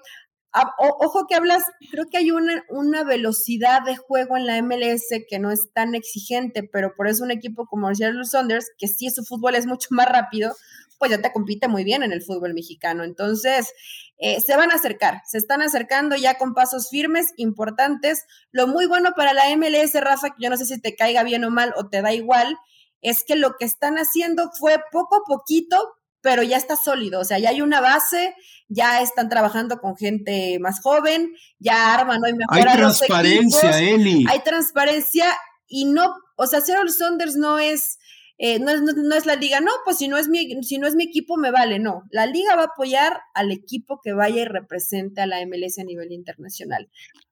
Ah, 0.51 0.73
ojo 0.79 1.27
que 1.27 1.35
hablas, 1.35 1.63
creo 1.91 2.05
que 2.09 2.17
hay 2.17 2.31
una, 2.31 2.63
una, 2.69 3.03
velocidad 3.03 3.83
de 3.83 3.97
juego 3.97 4.35
en 4.35 4.47
la 4.47 4.59
MLS 4.63 5.05
que 5.29 5.37
no 5.37 5.51
es 5.51 5.71
tan 5.73 5.93
exigente, 5.93 6.63
pero 6.63 6.95
por 6.95 7.07
eso 7.07 7.23
un 7.23 7.29
equipo 7.29 7.67
como 7.67 7.93
Seattle 7.93 8.25
Saunders, 8.25 8.71
que 8.79 8.87
sí 8.87 9.11
su 9.11 9.23
fútbol 9.23 9.53
es 9.53 9.67
mucho 9.67 9.89
más 9.91 10.07
rápido, 10.07 10.55
pues 10.99 11.11
ya 11.11 11.21
te 11.21 11.31
compite 11.31 11.67
muy 11.67 11.83
bien 11.83 12.03
en 12.03 12.11
el 12.11 12.21
fútbol 12.21 12.53
mexicano. 12.53 13.03
Entonces, 13.03 13.73
eh, 14.17 14.41
se 14.41 14.57
van 14.57 14.71
a 14.71 14.75
acercar, 14.75 15.21
se 15.25 15.37
están 15.37 15.61
acercando 15.61 16.15
ya 16.15 16.37
con 16.37 16.53
pasos 16.53 16.89
firmes, 16.89 17.27
importantes. 17.37 18.25
Lo 18.51 18.67
muy 18.67 18.85
bueno 18.85 19.13
para 19.15 19.33
la 19.33 19.49
MLS, 19.55 19.93
Rafa, 20.01 20.31
que 20.31 20.43
yo 20.43 20.49
no 20.49 20.57
sé 20.57 20.65
si 20.65 20.79
te 20.79 20.95
caiga 20.95 21.23
bien 21.23 21.45
o 21.45 21.49
mal 21.49 21.73
o 21.77 21.87
te 21.87 22.01
da 22.01 22.13
igual, 22.13 22.57
es 23.01 23.23
que 23.23 23.37
lo 23.37 23.55
que 23.57 23.65
están 23.65 23.95
haciendo 23.95 24.51
fue 24.59 24.77
poco 24.91 25.15
a 25.15 25.23
poquito, 25.25 25.77
pero 26.21 26.43
ya 26.43 26.57
está 26.57 26.75
sólido, 26.75 27.21
o 27.21 27.23
sea, 27.23 27.39
ya 27.39 27.49
hay 27.49 27.61
una 27.61 27.81
base, 27.81 28.35
ya 28.67 29.01
están 29.01 29.29
trabajando 29.29 29.79
con 29.79 29.95
gente 29.95 30.59
más 30.59 30.81
joven, 30.81 31.33
ya 31.59 31.93
arman, 31.93 32.21
¿no? 32.21 32.29
Y 32.29 32.33
hay 32.49 32.63
transparencia, 32.63 33.79
Eli. 33.79 34.25
Hay 34.29 34.39
transparencia 34.39 35.25
y 35.67 35.85
no, 35.85 36.13
o 36.35 36.47
sea, 36.47 36.61
Seattle 36.61 36.91
Saunders 36.91 37.35
no 37.35 37.59
es, 37.59 37.99
eh, 38.37 38.59
no 38.59 38.71
es, 38.71 38.81
no, 38.81 39.15
es 39.15 39.25
la 39.25 39.35
liga, 39.35 39.61
no, 39.61 39.71
pues 39.85 39.97
si 39.97 40.07
no 40.07 40.17
es 40.17 40.27
mi, 40.27 40.61
si 40.63 40.77
no 40.77 40.87
es 40.87 40.95
mi 40.95 41.05
equipo 41.05 41.37
me 41.37 41.51
vale, 41.51 41.79
no. 41.79 42.03
La 42.11 42.25
liga 42.25 42.55
va 42.55 42.63
a 42.63 42.65
apoyar 42.65 43.19
al 43.33 43.51
equipo 43.51 43.99
que 44.03 44.13
vaya 44.13 44.41
y 44.41 44.45
represente 44.45 45.21
a 45.21 45.27
la 45.27 45.45
MLS 45.45 45.79
a 45.79 45.83
nivel 45.83 46.11
internacional. 46.11 46.89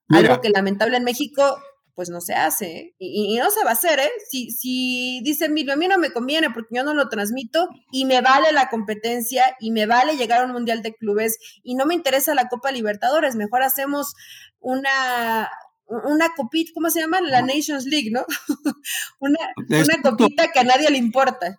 Algo 0.10 0.39
que 0.39 0.50
lamentable 0.50 0.97
en 0.97 1.04
México 1.04 1.58
pues 1.97 2.12
no 2.12 2.21
se 2.21 2.36
hace, 2.36 2.93
y, 2.99 3.39
no 3.39 3.49
se 3.49 3.63
va 3.63 3.71
a 3.71 3.73
hacer, 3.73 3.97
¿eh? 3.97 4.12
Si, 4.29 4.51
si 4.51 5.19
dice 5.23 5.45
a 5.45 5.49
mí 5.49 5.63
no 5.63 5.97
me 5.97 6.12
conviene 6.12 6.51
porque 6.51 6.75
yo 6.75 6.83
no 6.83 6.93
lo 6.93 7.10
transmito 7.10 7.67
y 7.91 8.05
me 8.05 8.21
vale 8.21 8.51
la 8.51 8.69
competencia 8.69 9.43
y 9.60 9.71
me 9.71 9.88
vale 9.88 10.15
llegar 10.15 10.41
a 10.41 10.45
un 10.45 10.51
Mundial 10.51 10.83
de 10.83 10.93
Clubes 10.93 11.39
y 11.63 11.73
no 11.73 11.88
me 11.88 11.95
interesa 11.95 12.36
la 12.36 12.49
Copa 12.49 12.71
Libertadores, 12.71 13.36
mejor 13.36 13.63
hacemos 13.63 14.13
una, 14.60 15.49
una 15.88 16.29
copita, 16.36 16.69
¿cómo 16.75 16.91
se 16.91 17.01
llama? 17.01 17.19
La 17.19 17.41
Nations 17.41 17.86
League, 17.86 18.12
¿no? 18.12 18.27
una, 19.19 19.39
una 19.67 20.01
copita 20.03 20.51
que 20.51 20.60
a 20.60 20.65
nadie 20.65 20.91
le 20.91 20.99
importa. 20.99 21.57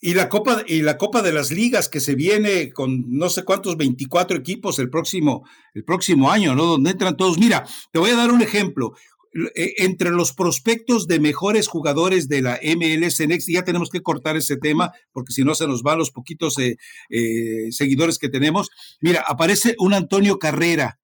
Y, 0.00 0.14
la 0.14 0.28
Copa, 0.28 0.62
y 0.64 0.82
la 0.82 0.96
Copa 0.96 1.22
de 1.22 1.32
las 1.32 1.50
Ligas 1.50 1.88
que 1.88 1.98
se 1.98 2.14
viene 2.14 2.72
con 2.72 3.04
no 3.08 3.30
sé 3.30 3.42
cuántos 3.42 3.76
24 3.78 4.36
equipos 4.36 4.78
el 4.78 4.90
próximo, 4.90 5.48
el 5.72 5.82
próximo 5.82 6.30
año, 6.30 6.54
¿no? 6.54 6.66
Donde 6.66 6.90
entran 6.90 7.16
todos. 7.16 7.38
Mira, 7.38 7.66
te 7.90 7.98
voy 7.98 8.10
a 8.10 8.16
dar 8.16 8.30
un 8.30 8.42
ejemplo. 8.42 8.94
Eh, 9.56 9.74
entre 9.78 10.10
los 10.10 10.32
prospectos 10.32 11.08
de 11.08 11.18
mejores 11.18 11.66
jugadores 11.66 12.28
de 12.28 12.40
la 12.40 12.60
MLS 12.62 13.18
Next, 13.26 13.48
ya 13.50 13.64
tenemos 13.64 13.90
que 13.90 14.00
cortar 14.00 14.36
ese 14.36 14.56
tema 14.56 14.92
porque 15.10 15.32
si 15.32 15.42
no 15.42 15.56
se 15.56 15.66
nos 15.66 15.82
van 15.82 15.98
los 15.98 16.12
poquitos 16.12 16.56
eh, 16.58 16.76
eh, 17.10 17.72
seguidores 17.72 18.18
que 18.18 18.28
tenemos. 18.28 18.70
Mira, 19.00 19.24
aparece 19.26 19.74
un 19.78 19.92
Antonio 19.92 20.38
Carrera. 20.38 21.00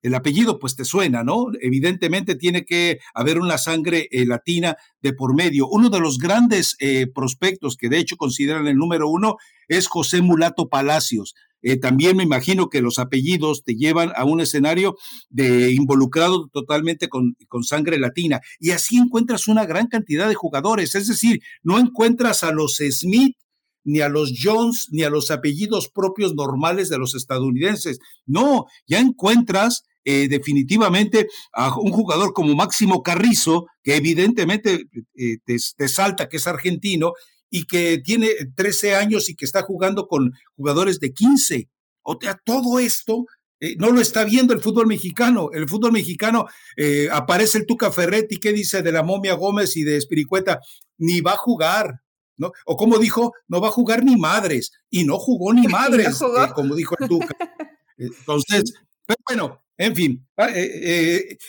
El 0.00 0.14
apellido 0.14 0.60
pues 0.60 0.76
te 0.76 0.84
suena, 0.84 1.24
¿no? 1.24 1.46
Evidentemente 1.60 2.36
tiene 2.36 2.64
que 2.64 3.00
haber 3.12 3.40
una 3.40 3.58
sangre 3.58 4.08
latina 4.12 4.76
de 5.02 5.12
por 5.12 5.34
medio. 5.34 5.66
Uno 5.66 5.90
de 5.90 5.98
los 5.98 6.18
grandes 6.18 6.76
prospectos 7.12 7.76
que 7.76 7.88
de 7.88 7.98
hecho 7.98 8.16
consideran 8.16 8.68
el 8.68 8.76
número 8.76 9.08
uno 9.08 9.38
es 9.66 9.88
José 9.88 10.22
Mulato 10.22 10.68
Palacios 10.68 11.34
eh, 11.62 11.76
también 11.78 12.16
me 12.16 12.22
imagino 12.22 12.68
que 12.68 12.82
los 12.82 12.98
apellidos 12.98 13.64
te 13.64 13.74
llevan 13.74 14.12
a 14.16 14.24
un 14.24 14.40
escenario 14.40 14.96
de 15.28 15.72
involucrado 15.72 16.48
totalmente 16.52 17.08
con, 17.08 17.36
con, 17.48 17.64
sangre 17.64 17.98
latina. 17.98 18.40
Y 18.60 18.70
así 18.70 18.96
encuentras 18.96 19.48
una 19.48 19.66
gran 19.66 19.88
cantidad 19.88 20.28
de 20.28 20.34
jugadores. 20.34 20.94
Es 20.94 21.08
decir, 21.08 21.40
no 21.62 21.78
encuentras 21.78 22.42
a 22.44 22.52
los 22.52 22.76
Smith, 22.76 23.36
ni 23.84 24.00
a 24.00 24.08
los 24.08 24.34
Jones, 24.40 24.88
ni 24.90 25.02
a 25.02 25.10
los 25.10 25.30
apellidos 25.30 25.88
propios 25.88 26.34
normales 26.34 26.88
de 26.88 26.98
los 26.98 27.14
estadounidenses. 27.14 27.98
No, 28.26 28.66
ya 28.86 29.00
encuentras 29.00 29.84
eh, 30.04 30.28
definitivamente 30.28 31.28
a 31.52 31.78
un 31.78 31.92
jugador 31.92 32.32
como 32.32 32.54
Máximo 32.54 33.02
Carrizo, 33.02 33.66
que 33.82 33.96
evidentemente 33.96 34.84
eh, 35.16 35.38
te, 35.44 35.56
te, 35.76 35.88
salta 35.88 36.28
que 36.28 36.36
es 36.36 36.46
argentino, 36.46 37.12
y 37.50 37.64
que 37.64 37.98
tiene 37.98 38.30
13 38.54 38.94
años 38.94 39.28
y 39.28 39.34
que 39.34 39.44
está 39.44 39.62
jugando 39.62 40.06
con 40.06 40.32
jugadores 40.56 41.00
de 41.00 41.12
15. 41.12 41.68
O 42.02 42.18
sea, 42.20 42.40
todo 42.44 42.78
esto 42.78 43.26
eh, 43.60 43.76
no 43.76 43.90
lo 43.90 44.00
está 44.00 44.24
viendo 44.24 44.54
el 44.54 44.60
fútbol 44.60 44.86
mexicano. 44.86 45.50
El 45.52 45.68
fútbol 45.68 45.92
mexicano 45.92 46.46
eh, 46.76 47.08
aparece 47.10 47.58
el 47.58 47.66
Tuca 47.66 47.90
Ferretti, 47.90 48.38
¿qué 48.38 48.52
dice 48.52 48.82
de 48.82 48.92
la 48.92 49.02
momia 49.02 49.34
Gómez 49.34 49.76
y 49.76 49.82
de 49.82 49.96
Espiricueta? 49.96 50.60
Ni 50.98 51.20
va 51.20 51.32
a 51.32 51.36
jugar, 51.36 52.00
¿no? 52.36 52.52
O 52.66 52.76
como 52.76 52.98
dijo, 52.98 53.32
no 53.48 53.60
va 53.60 53.68
a 53.68 53.72
jugar 53.72 54.04
ni 54.04 54.16
madres. 54.16 54.72
Y 54.90 55.04
no 55.04 55.18
jugó 55.18 55.52
ni 55.52 55.66
madres, 55.68 56.20
eh, 56.20 56.52
como 56.54 56.74
dijo 56.74 56.94
el 56.98 57.08
Tuca. 57.08 57.36
Entonces, 57.96 58.74
pero 59.04 59.18
bueno, 59.26 59.64
en 59.76 59.94
fin, 59.96 60.28
ah, 60.36 60.48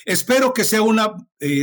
espero 0.05 0.53
que 0.53 0.63
sea 0.63 0.81
una 0.81 1.13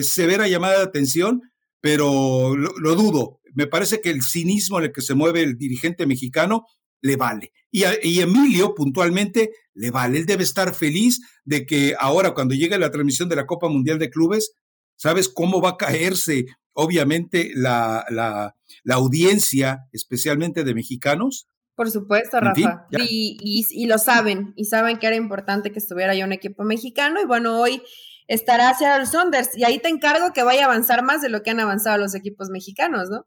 severa 0.03 0.47
llamada 0.47 0.79
de 0.79 0.85
atención, 0.85 1.43
pero 1.81 2.57
lo 2.57 2.95
dudo 2.95 3.41
me 3.57 3.67
parece 3.67 4.01
que 4.01 4.11
el 4.11 4.23
cinismo 4.23 4.79
en 4.79 4.85
el 4.85 4.93
que 4.93 5.01
se 5.01 5.15
mueve 5.15 5.43
el 5.43 5.57
dirigente 5.57 6.07
mexicano 6.07 6.67
le 7.01 7.17
vale. 7.17 7.53
Y, 7.71 7.85
y, 8.03 8.21
Emilio 8.21 8.75
puntualmente 8.75 9.51
le 9.75 9.91
vale. 9.91 10.19
Él 10.19 10.27
debe 10.27 10.45
estar 10.45 10.75
feliz 10.75 11.21
de 11.45 11.65
que 11.65 11.95
ahora 11.99 12.35
cuando 12.35 12.55
llegue 12.55 12.79
la 12.79 12.91
transmisión 12.91 13.29
de 13.29 13.37
la 13.37 13.47
Copa 13.47 13.69
Mundial 13.69 13.99
de 13.99 14.11
Clubes, 14.11 14.53
¿sabes 14.97 15.29
cómo 15.29 15.61
va 15.61 15.71
a 15.71 15.77
caerse 15.77 16.47
obviamente 16.75 17.53
la, 17.55 18.05
la, 18.11 18.55
la 18.85 18.95
audiencia, 18.95 19.87
especialmente 19.93 20.63
de 20.63 20.75
mexicanos? 20.75 21.49
Por 21.75 21.91
supuesto, 21.91 22.39
Rafa. 22.41 22.87
y, 22.91 23.39
y, 23.41 23.65
y, 23.71 23.87
lo 23.87 23.97
saben, 23.97 24.53
y 24.57 24.67
saben 24.67 24.99
que 24.99 25.07
era 25.07 25.17
importante 25.17 25.73
que 25.73 25.79
estuviera 25.79 26.15
ya 26.15 26.27
un 26.27 26.33
equipo 26.33 26.63
mexicano. 26.65 27.21
Y 27.23 27.27
bueno, 27.27 27.59
hoy 27.59 27.83
estará 28.29 28.75
Seattle 28.75 29.07
Saunders. 29.07 29.57
Y 29.57 29.65
ahí 29.65 29.79
te 29.79 29.89
encargo 29.89 30.33
que 30.33 30.43
vaya 30.43 30.63
a 30.63 30.65
avanzar 30.67 31.03
más 31.03 31.23
de 31.23 31.29
lo 31.29 31.43
que 31.43 31.51
han 31.51 31.61
avanzado 31.61 31.99
los 31.99 32.15
equipos 32.15 32.51
mexicanos, 32.51 33.09
¿no? 33.11 33.27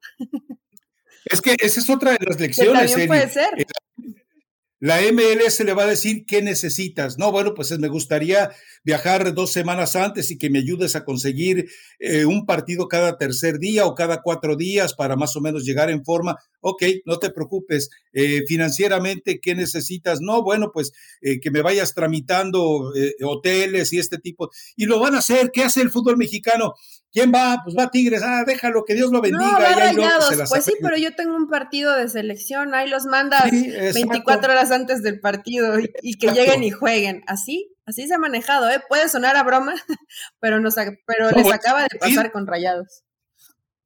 Es 1.25 1.41
que 1.41 1.55
esa 1.59 1.79
es 1.79 1.89
otra 1.89 2.12
de 2.12 2.25
las 2.25 2.39
lecciones. 2.39 2.89
también 2.89 3.07
puede 3.07 3.29
ser. 3.29 3.49
La 4.82 5.02
MLS 5.12 5.60
le 5.65 5.74
va 5.74 5.84
a 5.84 5.88
decir 5.88 6.26
qué 6.26 6.42
necesitas. 6.42 7.18
No, 7.18 7.34
bueno, 7.34 7.54
pues 7.54 7.78
me 7.78 7.89
gustaría 7.89 8.52
viajar 8.86 9.34
dos 9.34 9.52
semanas 9.52 9.98
antes 9.98 10.32
y 10.32 10.38
que 10.38 10.50
me 10.50 10.60
ayudes 10.60 10.96
a 10.96 11.04
conseguir 11.04 11.70
eh, 12.00 12.24
un 12.26 12.46
partido 12.46 12.88
cada 12.88 13.18
tercer 13.18 13.60
día 13.60 13.86
o 13.86 13.94
cada 13.94 14.22
cuatro 14.22 14.56
días 14.56 14.94
para 14.94 15.18
más 15.18 15.36
o 15.36 15.42
menos 15.42 15.65
llegar 15.65 15.89
en 15.89 16.06
forma. 16.06 16.38
Ok, 16.62 16.84
no 17.06 17.20
te 17.20 17.30
preocupes. 17.30 17.89
Eh, 18.13 18.44
financieramente, 18.48 19.42
¿qué 19.42 19.54
necesitas? 19.54 20.22
No, 20.22 20.44
bueno, 20.44 20.72
pues 20.74 20.94
eh, 21.22 21.42
que 21.42 21.52
me 21.52 21.62
vayas 21.62 21.94
tramitando 21.94 22.94
hoteles 23.22 23.92
y 23.92 24.00
este 24.00 24.18
tipo. 24.18 24.50
Y 24.78 24.86
lo 24.86 25.02
van 25.02 25.15
a 25.15 25.20
hacer. 25.20 25.52
¿Qué 25.52 25.63
hace 25.63 25.82
el 25.82 25.92
fútbol 25.92 26.15
mexicano? 26.15 26.76
¿Quién 27.12 27.32
va? 27.34 27.62
Pues 27.63 27.76
va 27.76 27.89
Tigres. 27.89 28.22
Ah, 28.24 28.43
déjalo, 28.45 28.86
que 28.86 28.93
Dios 28.93 29.12
lo 29.12 29.22
bendiga. 29.22 29.43
No, 29.43 29.60
va 29.60 30.45
pues 30.48 30.63
sí, 30.63 30.74
pero 30.82 30.95
yo 30.98 31.15
tengo 31.15 31.36
un 31.36 31.48
partido 31.48 31.95
de 31.95 32.08
selección. 32.08 32.76
Ahí 32.76 32.88
los 32.88 33.06
mandas 33.06 33.50
24 33.50 34.52
horas 34.52 34.72
antes 34.72 35.02
del 35.02 35.19
partido 35.19 35.80
y, 36.02 36.17
que 36.17 36.32
lleguen 36.32 36.63
y 36.63 36.69
jueguen. 36.69 37.24
Así, 37.26 37.76
así 37.86 38.08
se 38.08 38.13
ha 38.13 38.19
manejado, 38.19 38.69
¿eh? 38.69 38.82
Puede 38.88 39.10
sonar 39.10 39.36
a 39.38 39.43
broma, 39.43 39.74
pero, 40.39 40.60
nos, 40.60 40.76
pero 41.06 41.32
les 41.32 41.52
acaba 41.52 41.84
de 41.84 41.98
pasar 42.00 42.32
con 42.32 42.45
rayados. 42.45 43.04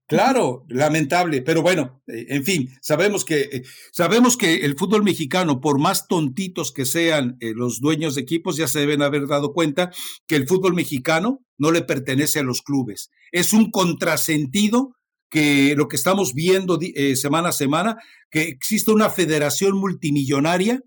Claro, 0.07 0.65
lamentable, 0.67 1.41
pero 1.41 1.61
bueno, 1.61 2.03
eh, 2.07 2.25
en 2.29 2.43
fin, 2.43 2.69
sabemos 2.81 3.23
que 3.23 3.41
eh, 3.43 3.63
sabemos 3.93 4.35
que 4.35 4.65
el 4.65 4.77
fútbol 4.77 5.01
mexicano, 5.03 5.61
por 5.61 5.79
más 5.79 6.07
tontitos 6.07 6.73
que 6.73 6.85
sean 6.85 7.37
eh, 7.39 7.53
los 7.55 7.79
dueños 7.79 8.15
de 8.15 8.21
equipos, 8.21 8.57
ya 8.57 8.67
se 8.67 8.79
deben 8.79 9.01
haber 9.01 9.27
dado 9.27 9.53
cuenta 9.53 9.91
que 10.27 10.35
el 10.35 10.45
fútbol 10.45 10.73
mexicano 10.73 11.39
no 11.57 11.71
le 11.71 11.83
pertenece 11.83 12.39
a 12.39 12.43
los 12.43 12.61
clubes. 12.61 13.11
Es 13.31 13.53
un 13.53 13.71
contrasentido 13.71 14.97
que 15.29 15.73
lo 15.75 15.87
que 15.87 15.95
estamos 15.95 16.33
viendo 16.33 16.77
semana 17.15 17.49
a 17.49 17.53
semana, 17.53 17.97
que 18.29 18.43
existe 18.43 18.91
una 18.91 19.09
federación 19.09 19.75
multimillonaria 19.77 20.81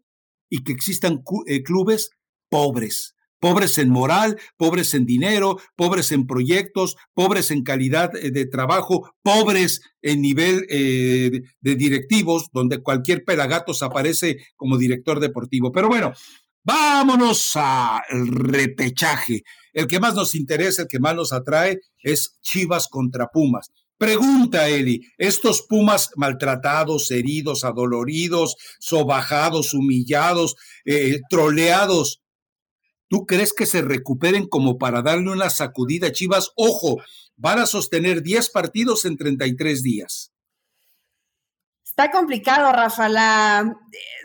y 0.49 0.63
que 0.63 0.71
existan 0.71 1.23
clubes 1.65 2.11
pobres 2.49 3.16
pobres 3.41 3.79
en 3.79 3.91
moral, 3.91 4.39
pobres 4.57 4.95
en 4.95 5.07
dinero, 5.07 5.59
pobres 5.77 6.13
en 6.13 6.27
proyectos, 6.27 6.97
pobres 7.15 7.51
en 7.51 7.63
calidad 7.63 8.15
eh, 8.17 8.31
de 8.31 8.47
trabajo, 8.47 9.11
pobres 9.23 9.81
en 10.03 10.23
nivel 10.23 10.67
eh, 10.69 11.43
de 11.61 11.75
directivos, 11.75 12.49
donde 12.53 12.83
cualquier 12.83 13.25
pelagatos 13.25 13.83
aparece 13.83 14.39
como 14.57 14.79
director 14.79 15.21
deportivo. 15.21 15.73
Pero 15.73 15.89
bueno, 15.89 16.13
vámonos 16.65 17.57
al 17.57 18.29
repechaje. 18.29 19.43
El 19.73 19.87
que 19.87 20.01
más 20.01 20.15
nos 20.15 20.35
interesa, 20.35 20.83
el 20.83 20.89
que 20.89 20.99
más 20.99 21.15
nos 21.15 21.33
atrae 21.33 21.81
es 22.03 22.39
Chivas 22.43 22.89
contra 22.89 23.29
Pumas. 23.29 23.71
Pregunta, 23.99 24.69
Eli, 24.69 25.01
estos 25.17 25.63
Pumas 25.63 26.11
maltratados, 26.17 27.11
heridos, 27.11 27.65
adoloridos, 27.65 28.57
sobajados, 28.79 29.73
humillados, 29.73 30.55
eh, 30.85 31.21
troleados, 31.31 32.21
¿Tú 33.09 33.27
crees 33.27 33.53
que 33.53 33.67
se 33.67 33.83
recuperen 33.83 34.49
como 34.49 34.79
para 34.79 35.03
darle 35.03 35.31
una 35.31 35.51
sacudida 35.51 36.09
a 36.09 36.13
Chivas? 36.13 36.51
Ojo, 36.57 36.97
van 37.37 37.61
a 37.61 37.67
sostener 37.67 38.23
10 38.23 38.51
partidos 38.51 39.05
en 39.05 39.17
33 39.17 39.83
días. 39.83 40.33
Está 41.85 42.11
complicado, 42.11 42.73
Rafa, 42.73 43.09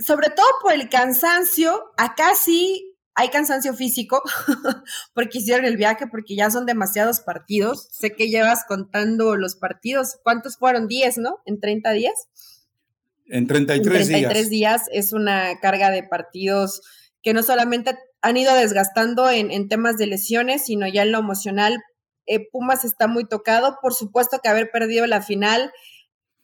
sobre 0.06 0.30
todo 0.30 0.48
por 0.62 0.74
el 0.74 0.90
cansancio. 0.90 1.92
Acá 1.96 2.36
sí 2.36 2.92
hay 3.14 3.30
cansancio 3.30 3.74
físico 3.74 4.22
porque 5.14 5.38
hicieron 5.38 5.66
el 5.66 5.78
viaje, 5.78 6.08
porque 6.08 6.36
ya 6.36 6.50
son 6.50 6.66
demasiados 6.66 7.22
partidos. 7.22 7.88
Sé 7.92 8.12
que 8.12 8.30
llevas 8.30 8.66
contando 8.68 9.36
los 9.38 9.56
partidos. 9.56 10.18
¿Cuántos 10.24 10.58
fueron? 10.58 10.88
10, 10.88 11.20
¿no? 11.20 11.40
En 11.46 11.60
30 11.60 11.92
días. 11.92 12.28
En 13.28 13.48
33, 13.48 14.02
en 14.02 14.08
33 14.08 14.50
días 14.50 14.84
es 14.92 15.14
una 15.14 15.60
carga 15.62 15.92
de 15.92 16.04
partidos 16.04 16.82
que 17.22 17.34
no 17.34 17.44
solamente 17.44 17.98
han 18.22 18.38
ido 18.38 18.56
desgastando 18.56 19.30
en, 19.30 19.68
temas 19.68 19.98
de 19.98 20.08
lesiones, 20.08 20.66
sino 20.66 20.88
ya 20.88 21.04
en 21.04 21.12
lo 21.12 21.20
emocional. 21.20 21.84
Eh, 22.26 22.48
Pumas 22.52 22.86
está 22.86 23.08
muy 23.08 23.28
tocado, 23.28 23.78
por 23.82 23.94
supuesto 23.94 24.40
que 24.42 24.50
haber 24.50 24.70
perdido 24.72 25.08
la 25.08 25.22
final 25.22 25.72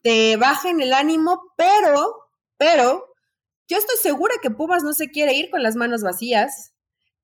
te 0.02 0.38
baja 0.38 0.70
en 0.70 0.82
el 0.82 0.94
ánimo, 0.94 1.42
pero, 1.58 2.16
pero, 2.58 3.06
yo 3.68 3.78
estoy 3.78 3.98
segura 4.02 4.36
que 4.42 4.50
Pumas 4.50 4.84
no 4.84 4.94
se 4.94 5.10
quiere 5.10 5.34
ir 5.34 5.50
con 5.50 5.62
las 5.62 5.76
manos 5.76 6.02
vacías, 6.02 6.74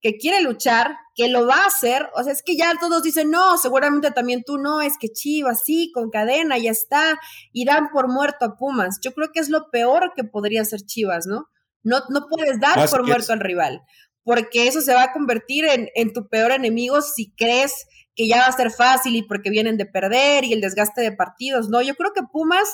que 0.02 0.18
quiere 0.18 0.42
luchar, 0.42 0.98
que 1.16 1.30
lo 1.30 1.48
va 1.48 1.64
a 1.64 1.68
hacer. 1.68 2.10
O 2.16 2.24
sea, 2.24 2.34
es 2.34 2.44
que 2.44 2.58
ya 2.58 2.74
todos 2.78 3.04
dicen, 3.04 3.32
no, 3.32 3.58
seguramente 3.58 4.12
también 4.12 4.44
tú 4.46 4.58
no, 4.58 4.82
es 4.82 4.98
que 5.00 5.08
Chivas, 5.08 5.64
sí, 5.64 5.92
con 5.94 6.10
cadena, 6.10 6.58
ya 6.58 6.72
está, 6.72 7.18
y 7.54 7.64
dan 7.64 7.90
por 7.90 8.10
muerto 8.10 8.44
a 8.44 8.58
Pumas. 8.58 9.00
Yo 9.02 9.14
creo 9.14 9.32
que 9.32 9.40
es 9.40 9.48
lo 9.50 9.70
peor 9.72 10.12
que 10.14 10.26
podría 10.26 10.62
hacer 10.62 10.82
Chivas, 10.82 11.26
¿no? 11.26 11.48
No, 11.84 12.02
no 12.10 12.28
puedes 12.28 12.60
dar 12.60 12.90
por 12.90 13.08
muerto 13.08 13.32
al 13.32 13.40
rival, 13.40 13.82
porque 14.24 14.68
eso 14.68 14.82
se 14.82 14.94
va 14.94 15.04
a 15.04 15.12
convertir 15.12 15.66
en, 15.66 15.90
en 15.96 16.14
tu 16.14 16.28
peor 16.28 16.52
enemigo 16.52 17.02
si 17.02 17.32
crees 17.32 17.86
que 18.16 18.28
ya 18.28 18.40
va 18.40 18.46
a 18.46 18.52
ser 18.52 18.72
fácil 18.72 19.16
y 19.16 19.24
porque 19.24 19.50
vienen 19.50 19.78
de 19.78 19.86
perder 19.86 20.46
y 20.46 20.54
el 20.54 20.62
desgaste 20.62 21.02
de 21.02 21.12
partidos. 21.12 21.70
No, 21.70 21.82
yo 21.82 21.96
creo 21.96 22.14
que 22.14 22.22
Pumas 22.32 22.68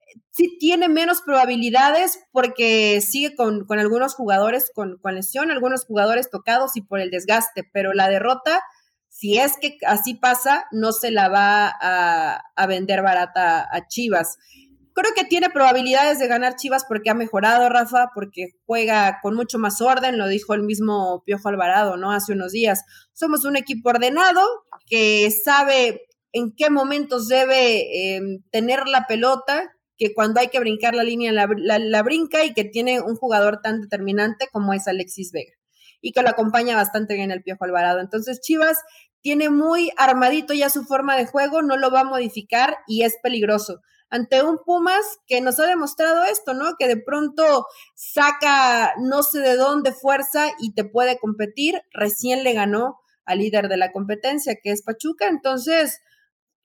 eh, 0.00 0.20
sí 0.30 0.56
tiene 0.58 0.88
menos 0.88 1.22
probabilidades 1.22 2.20
porque 2.32 3.00
sigue 3.00 3.34
con, 3.34 3.64
con 3.64 3.78
algunos 3.78 4.14
jugadores 4.14 4.70
con, 4.74 4.98
lesión, 5.12 5.50
algunos 5.50 5.84
jugadores 5.84 6.30
tocados 6.30 6.76
y 6.76 6.82
por 6.82 7.00
el 7.00 7.10
desgaste, 7.10 7.64
pero 7.72 7.94
la 7.94 8.08
derrota, 8.08 8.62
si 9.08 9.38
es 9.38 9.56
que 9.60 9.78
así 9.86 10.14
pasa, 10.14 10.66
no 10.72 10.92
se 10.92 11.10
la 11.10 11.28
va 11.28 11.72
a 11.80 12.66
vender 12.66 13.02
barata 13.02 13.66
a 13.70 13.88
Chivas. 13.88 14.36
Creo 14.96 15.12
que 15.14 15.24
tiene 15.24 15.50
probabilidades 15.50 16.18
de 16.18 16.26
ganar 16.26 16.56
Chivas 16.56 16.86
porque 16.88 17.10
ha 17.10 17.14
mejorado, 17.14 17.68
Rafa, 17.68 18.12
porque 18.14 18.52
juega 18.64 19.18
con 19.22 19.34
mucho 19.34 19.58
más 19.58 19.82
orden, 19.82 20.16
lo 20.16 20.26
dijo 20.26 20.54
el 20.54 20.62
mismo 20.62 21.22
Piojo 21.26 21.50
Alvarado, 21.50 21.98
¿no? 21.98 22.12
Hace 22.12 22.32
unos 22.32 22.52
días. 22.52 22.82
Somos 23.12 23.44
un 23.44 23.56
equipo 23.56 23.90
ordenado 23.90 24.40
que 24.86 25.30
sabe 25.30 26.00
en 26.32 26.50
qué 26.56 26.70
momentos 26.70 27.28
debe 27.28 28.14
em, 28.16 28.42
tener 28.50 28.88
la 28.88 29.06
pelota, 29.06 29.70
que 29.98 30.14
cuando 30.14 30.40
hay 30.40 30.48
que 30.48 30.60
brincar 30.60 30.94
la 30.94 31.02
línea 31.02 31.30
la, 31.30 31.46
la, 31.78 32.02
brinca 32.02 32.46
y 32.46 32.54
que 32.54 32.64
tiene 32.64 33.02
un 33.02 33.16
jugador 33.16 33.60
tan 33.60 33.82
determinante 33.82 34.48
como 34.50 34.72
es 34.72 34.88
Alexis 34.88 35.30
Vega 35.30 35.52
y 36.00 36.12
que 36.12 36.22
lo 36.22 36.30
acompaña 36.30 36.74
bastante 36.74 37.16
bien 37.16 37.30
el 37.30 37.42
Piojo 37.42 37.66
Alvarado. 37.66 38.00
Entonces 38.00 38.40
Chivas 38.40 38.78
tiene 39.20 39.50
muy 39.50 39.90
armadito 39.98 40.54
ya 40.54 40.70
su 40.70 40.84
forma 40.84 41.18
de 41.18 41.26
juego, 41.26 41.60
no 41.60 41.76
lo 41.76 41.90
va 41.90 42.00
a 42.00 42.04
modificar 42.04 42.78
y 42.86 43.02
es 43.02 43.16
peligroso 43.22 43.82
ante 44.10 44.42
un 44.42 44.58
Pumas 44.64 45.04
que 45.26 45.40
nos 45.40 45.58
ha 45.60 45.66
demostrado 45.66 46.24
esto, 46.24 46.54
¿no? 46.54 46.76
Que 46.78 46.88
de 46.88 46.96
pronto 46.96 47.66
saca 47.94 48.94
no 49.00 49.22
sé 49.22 49.40
de 49.40 49.56
dónde 49.56 49.92
fuerza 49.92 50.50
y 50.58 50.74
te 50.74 50.84
puede 50.84 51.18
competir. 51.18 51.80
Recién 51.92 52.44
le 52.44 52.52
ganó 52.52 52.98
al 53.24 53.38
líder 53.38 53.68
de 53.68 53.76
la 53.76 53.92
competencia, 53.92 54.56
que 54.62 54.70
es 54.70 54.82
Pachuca. 54.82 55.26
Entonces, 55.28 56.00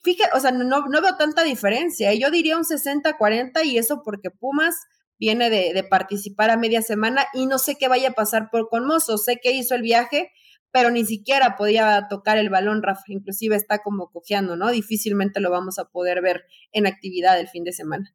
fíjate, 0.03 0.35
o 0.35 0.39
sea, 0.39 0.51
no, 0.51 0.63
no 0.63 1.01
veo 1.01 1.17
tanta 1.17 1.43
diferencia. 1.43 2.13
Yo 2.13 2.31
diría 2.31 2.57
un 2.57 2.63
60-40 2.63 3.65
y 3.65 3.77
eso 3.77 4.01
porque 4.03 4.29
Pumas 4.29 4.75
viene 5.17 5.49
de, 5.49 5.73
de, 5.73 5.83
participar 5.83 6.49
a 6.49 6.57
media 6.57 6.81
semana 6.81 7.25
y 7.33 7.45
no 7.45 7.59
sé 7.59 7.75
qué 7.75 7.87
vaya 7.87 8.09
a 8.09 8.13
pasar 8.13 8.49
por 8.51 8.69
Conmozo. 8.69 9.17
Sé 9.17 9.37
que 9.41 9.51
hizo 9.51 9.75
el 9.75 9.81
viaje, 9.81 10.31
pero 10.71 10.89
ni 10.91 11.05
siquiera 11.05 11.55
podía 11.57 12.07
tocar 12.09 12.37
el 12.37 12.49
balón, 12.49 12.81
Rafa, 12.81 13.03
inclusive 13.07 13.55
está 13.55 13.79
como 13.79 14.09
cojeando, 14.11 14.55
¿no? 14.55 14.71
Difícilmente 14.71 15.39
lo 15.39 15.51
vamos 15.51 15.79
a 15.79 15.85
poder 15.85 16.21
ver 16.21 16.45
en 16.71 16.87
actividad 16.87 17.39
el 17.39 17.47
fin 17.47 17.63
de 17.63 17.73
semana. 17.73 18.13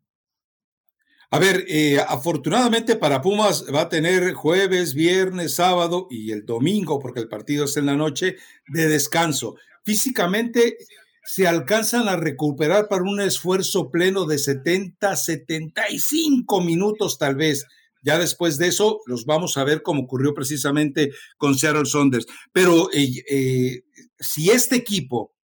A 1.31 1.39
ver, 1.39 1.65
eh, 1.69 1.99
afortunadamente 2.07 2.95
para 2.97 3.21
Pumas 3.21 3.65
va 3.75 3.83
a 3.83 3.89
tener 3.89 4.33
jueves, 4.33 4.95
viernes, 4.95 5.57
sábado 5.57 6.07
y 6.09 6.31
el 6.31 6.47
domingo, 6.47 7.01
porque 7.01 7.21
el 7.21 7.29
partido 7.29 7.65
es 7.65 7.77
en 7.77 7.87
la 7.87 7.97
noche, 7.97 8.37
de 8.69 8.87
descanso. 8.87 9.57
Físicamente 9.85 10.79
se 11.25 11.49
alcanzan 11.49 12.09
a 12.09 12.17
recuperar 12.17 12.87
para 12.89 13.03
un 13.03 13.21
esfuerzo 13.21 13.91
pleno 13.91 14.25
de 14.25 14.39
70, 14.39 15.17
75 15.17 16.61
minutos 16.61 17.19
tal 17.19 17.35
vez. 17.35 17.67
Ya 18.07 18.21
después 18.21 18.57
de 18.57 18.69
eso 18.69 19.01
los 19.07 19.25
vamos 19.25 19.57
a 19.57 19.65
ver 19.65 19.83
como 19.83 20.03
ocurrió 20.03 20.33
precisamente 20.33 21.11
con 21.37 21.59
Seattle 21.59 21.87
Saunders. 21.87 22.27
Pero 22.53 22.89
eh, 22.93 23.25
eh, 23.29 23.83
si 24.17 24.51
este 24.51 24.77
equipo 24.77 25.35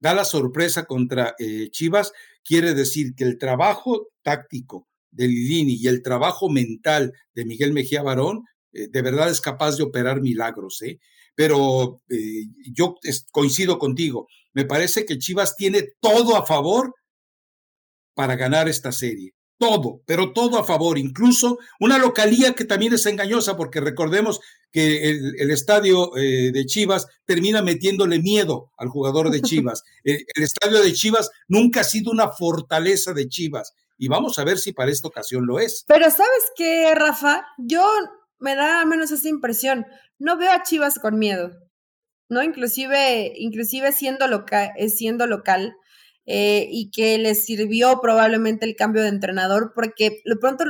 da 0.00 0.14
la 0.14 0.24
sorpresa 0.24 0.86
contra 0.86 1.34
eh, 1.38 1.68
Chivas, 1.70 2.12
quiere 2.42 2.72
decir 2.72 3.14
que 3.14 3.24
el 3.24 3.36
trabajo 3.36 4.08
táctico 4.22 4.88
de 5.10 5.28
Lilini 5.28 5.74
y 5.74 5.86
el 5.86 6.02
trabajo 6.02 6.48
mental 6.48 7.12
de 7.34 7.44
Miguel 7.44 7.74
Mejía 7.74 8.02
Barón 8.02 8.42
de 8.72 9.02
verdad 9.02 9.28
es 9.30 9.40
capaz 9.40 9.76
de 9.76 9.82
operar 9.82 10.20
milagros. 10.22 10.82
Pero 11.34 12.00
yo 12.72 12.96
coincido 13.32 13.78
contigo, 13.78 14.28
me 14.52 14.64
parece 14.64 15.04
que 15.04 15.18
Chivas 15.18 15.56
tiene 15.56 15.84
todo 16.00 16.36
a 16.36 16.46
favor 16.46 16.94
para 18.14 18.36
ganar 18.36 18.68
esta 18.68 18.92
serie 18.92 19.34
todo, 19.58 20.02
pero 20.06 20.32
todo 20.32 20.58
a 20.58 20.64
favor, 20.64 20.98
incluso 20.98 21.58
una 21.80 21.98
localía 21.98 22.54
que 22.54 22.64
también 22.64 22.94
es 22.94 23.04
engañosa, 23.06 23.56
porque 23.56 23.80
recordemos 23.80 24.40
que 24.72 25.10
el, 25.10 25.50
estadio 25.50 26.16
eh, 26.16 26.52
de 26.52 26.66
Chivas 26.66 27.06
termina 27.24 27.62
metiéndole 27.62 28.20
miedo 28.20 28.70
al 28.76 28.88
jugador 28.88 29.30
de 29.30 29.42
Chivas. 29.42 29.82
el, 30.04 30.24
estadio 30.36 30.80
de 30.82 30.92
Chivas 30.92 31.30
nunca 31.48 31.80
ha 31.80 31.84
sido 31.84 32.10
una 32.10 32.28
fortaleza 32.28 33.12
de 33.12 33.28
Chivas 33.28 33.74
y 33.96 34.08
vamos 34.08 34.38
a 34.38 34.44
ver 34.44 34.58
si 34.58 34.72
para 34.72 34.90
esta 34.90 35.08
ocasión 35.08 35.46
lo 35.46 35.58
es. 35.58 35.84
Pero 35.88 36.10
sabes 36.10 36.52
qué, 36.56 36.94
Rafa, 36.94 37.44
yo 37.58 37.84
me 38.38 38.54
da 38.54 38.82
al 38.82 38.86
menos 38.86 39.10
esa 39.10 39.28
impresión, 39.28 39.86
no 40.18 40.36
veo 40.36 40.52
a 40.52 40.62
Chivas 40.62 40.98
con 40.98 41.18
miedo, 41.18 41.50
¿no? 42.28 42.42
Inclusive, 42.42 43.32
inclusive 43.36 43.92
siendo, 43.92 44.28
local, 44.28 44.70
eh, 44.76 44.88
siendo 44.88 45.26
local, 45.26 45.74
eh, 46.30 46.68
y 46.70 46.90
que 46.90 47.16
les 47.16 47.46
sirvió 47.46 48.02
probablemente 48.02 48.66
el 48.66 48.76
cambio 48.76 49.00
de 49.00 49.08
entrenador, 49.08 49.72
porque 49.74 50.20
de 50.26 50.36
pronto 50.36 50.62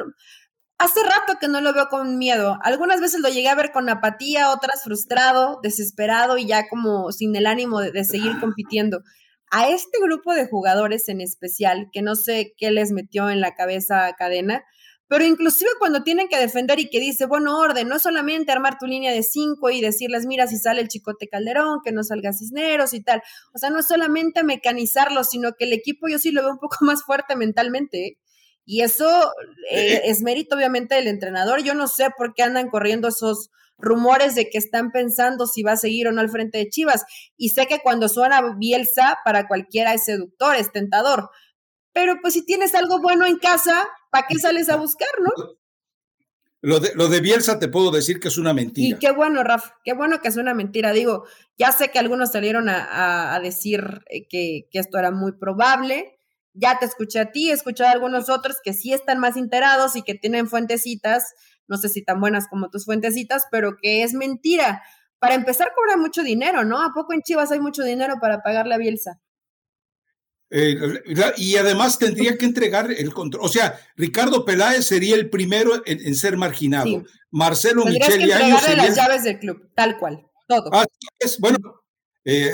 hace 0.79 1.03
rato 1.03 1.37
que 1.41 1.49
no 1.49 1.61
lo 1.61 1.73
veo 1.73 1.89
con 1.89 2.17
miedo. 2.17 2.59
Algunas 2.63 3.01
veces 3.01 3.21
lo 3.21 3.29
llegué 3.29 3.49
a 3.49 3.57
ver 3.57 3.73
con 3.73 3.89
apatía, 3.89 4.53
otras 4.53 4.85
frustrado, 4.85 5.59
desesperado 5.61 6.39
y 6.39 6.47
ya 6.47 6.69
como 6.69 7.11
sin 7.11 7.35
el 7.35 7.47
ánimo 7.47 7.81
de, 7.81 8.05
seguir 8.05 8.39
compitiendo. 8.39 9.03
A 9.51 9.69
este 9.69 9.99
grupo 10.01 10.33
de 10.33 10.47
jugadores 10.47 11.09
en 11.09 11.21
especial, 11.21 11.89
que 11.93 12.03
no 12.03 12.15
sé 12.15 12.55
qué 12.57 12.71
les 12.71 12.93
metió 12.93 13.29
en 13.29 13.41
la 13.41 13.57
cabeza 13.57 14.15
cadena, 14.17 14.63
pero 15.09 15.25
inclusive 15.25 15.71
cuando 15.79 16.03
tienen 16.03 16.29
que 16.29 16.39
defender 16.39 16.79
y 16.79 16.91
que 16.91 17.01
dice, 17.01 17.25
bueno, 17.25 17.59
orden, 17.59 17.89
no 17.89 17.97
es 17.97 18.03
solamente 18.03 18.53
armar 18.53 18.79
tu 18.79 18.87
línea 18.87 19.11
de 19.11 19.23
cinco 19.23 19.71
y 19.71 19.81
decirles, 19.81 20.27
mira, 20.27 20.47
si 20.47 20.59
sale 20.59 20.83
el 20.83 20.89
Chicote 20.89 21.29
Calderón, 21.29 21.81
que 21.83 21.93
no 21.93 22.05
salga 22.05 22.35
Cisneros 22.35 22.93
y 22.93 23.03
tal. 23.03 23.23
O 23.55 23.59
sea, 23.59 23.71
no 23.71 23.79
es 23.79 23.87
solamente 23.87 24.45
mecanizarlo, 24.45 25.25
sino 25.25 25.55
que 25.55 25.65
el 25.65 25.73
equipo 25.73 26.09
yo 26.09 26.19
sí 26.19 26.31
lo 26.31 26.43
veo 26.43 26.53
un 26.53 26.59
poco 26.59 26.77
más 26.85 27.03
fuerte 27.05 27.37
mentalmente. 27.37 28.07
¿eh? 28.07 28.19
Y 28.67 28.83
eso 28.83 29.33
eh, 29.71 29.95
eh. 29.95 30.01
es 30.05 30.21
mérito 30.21 30.55
obviamente 30.55 30.95
del 30.95 31.09
entrenador. 31.09 31.63
Yo 31.63 31.73
no 31.73 31.89
sé 31.89 32.09
por 32.15 32.35
qué 32.35 32.43
andan 32.43 32.69
corriendo 32.69 33.09
esos 33.09 33.49
rumores 33.79 34.35
de 34.35 34.51
que 34.51 34.59
están 34.59 34.93
pensando 34.93 35.47
si 35.47 35.63
va 35.63 35.73
a 35.73 35.77
seguir 35.79 36.09
o 36.09 36.13
no 36.13 36.21
al 36.21 36.29
frente 36.29 36.59
de 36.59 36.69
Chivas. 36.69 37.07
Y 37.39 37.51
sé 37.51 37.67
que 37.67 37.79
cuando 37.79 38.11
suena 38.11 38.57
Bielsa, 38.59 39.21
para 39.25 39.49
cualquiera 39.49 39.95
es 39.95 40.05
seductor, 40.05 40.55
es 40.57 40.71
tentador. 40.71 41.31
Pero 41.95 42.17
pues 42.21 42.35
si 42.35 42.45
tienes 42.45 42.75
algo 42.75 43.01
bueno 43.01 43.25
en 43.25 43.39
casa, 43.39 43.89
¿para 44.11 44.27
qué 44.27 44.39
sales 44.39 44.69
a 44.69 44.77
buscar, 44.77 45.09
no? 45.21 45.59
Lo 46.61 46.81
de, 46.81 46.93
lo 46.95 47.09
de 47.09 47.21
Bielsa 47.21 47.61
te 47.61 47.69
puedo 47.69 47.93
decir 47.93 48.19
que 48.19 48.29
es 48.29 48.37
una 48.37 48.53
mentira. 48.53 48.97
Y 48.97 48.99
qué 48.99 49.13
bueno, 49.13 49.45
Rafa, 49.45 49.77
qué 49.85 49.93
bueno 49.93 50.21
que 50.21 50.29
es 50.29 50.37
una 50.37 50.55
mentira. 50.55 50.93
Digo, 50.93 51.25
ya 51.57 51.71
sé 51.71 51.91
que 51.91 52.01
algunos 52.01 52.33
salieron 52.33 52.69
a, 52.69 53.39
decir 53.41 54.03
eh, 54.07 54.27
que, 54.27 54.69
que, 54.71 54.79
esto 54.81 54.99
era 54.99 55.13
muy 55.13 55.33
probable, 55.33 56.19
ya 56.55 56.79
te 56.81 56.87
escuché 56.87 57.21
a 57.21 57.31
ti, 57.31 57.51
he 57.51 57.53
escuchado 57.53 57.91
a 57.91 57.93
algunos 57.93 58.29
otros 58.29 58.57
que 58.63 58.73
sí 58.73 58.93
están 58.93 59.21
más 59.21 59.37
enterados 59.37 59.95
y 59.95 60.03
que 60.03 60.15
tienen 60.15 60.49
fuentecitas, 60.49 61.33
no 61.69 61.77
sé 61.77 61.89
si 61.89 62.03
tan 62.03 62.21
buenas 62.21 62.49
como 62.49 62.71
tus 62.71 62.85
fuentecitas, 62.85 63.45
pero 63.53 63.77
que 63.81 64.03
es 64.03 64.15
mentira. 64.15 64.83
Para 65.21 65.35
empezar, 65.35 65.73
cobra 65.77 65.97
mucho 65.97 66.23
dinero, 66.25 66.65
¿no? 66.65 66.83
¿A 66.83 66.93
poco 66.93 67.13
en 67.13 67.23
Chivas 67.23 67.53
hay 67.53 67.61
mucho 67.61 67.83
dinero 67.85 68.17
para 68.21 68.43
pagarle 68.43 68.75
a 68.75 68.79
Bielsa? 68.79 69.21
Eh, 70.51 70.77
y 71.37 71.57
además 71.57 71.99
tendría 71.99 72.39
que 72.39 72.47
entregar 72.47 72.91
el 72.91 73.13
control. 73.13 73.45
O 73.45 73.49
sea, 73.49 73.79
Ricardo 73.97 74.45
Peláez 74.45 74.87
sería 74.87 75.15
el 75.15 75.29
primero 75.29 75.83
en, 75.85 76.15
ser 76.15 76.37
marginado. 76.37 77.05
Marcelo 77.31 77.85
Michel 77.85 78.27
y 78.27 78.33
Año 78.33 78.57
las 78.77 78.97
llaves 78.97 79.25
del 79.25 79.39
club, 79.39 79.69
tal 79.75 79.99
cual, 79.99 80.27
todo. 80.47 80.71
es, 81.19 81.39
bueno, 81.39 81.59
eh, 82.25 82.53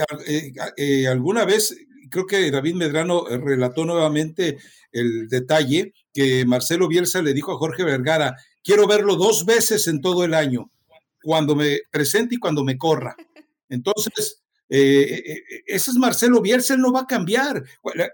eh, 0.77 1.07
alguna 1.07 1.45
vez 1.45 1.77
creo 2.11 2.27
que 2.27 2.51
David 2.51 2.75
Medrano 2.75 3.25
relató 3.27 3.85
nuevamente 3.85 4.59
el 4.93 5.29
detalle 5.29 5.93
que 6.13 6.45
Marcelo 6.45 6.89
Bielsa 6.89 7.23
le 7.23 7.35
dijo 7.35 7.53
a 7.53 7.59
Jorge 7.59 7.85
Vergara, 7.85 8.37
quiero 8.63 8.87
verlo 8.87 9.17
dos 9.17 9.45
veces 9.45 9.89
en 9.89 10.01
todo 10.01 10.25
el 10.25 10.35
año, 10.35 10.71
cuando 11.23 11.57
me 11.57 11.81
presente 11.91 12.37
y 12.37 12.39
cuando 12.39 12.65
me 12.65 12.79
corra. 12.79 13.17
Entonces, 13.69 14.44
eh, 14.69 15.23
eh, 15.27 15.43
ese 15.67 15.91
es 15.91 15.97
Marcelo 15.97 16.41
Bielsa, 16.41 16.75
él 16.75 16.81
no 16.81 16.93
va 16.93 17.01
a 17.01 17.07
cambiar. 17.07 17.63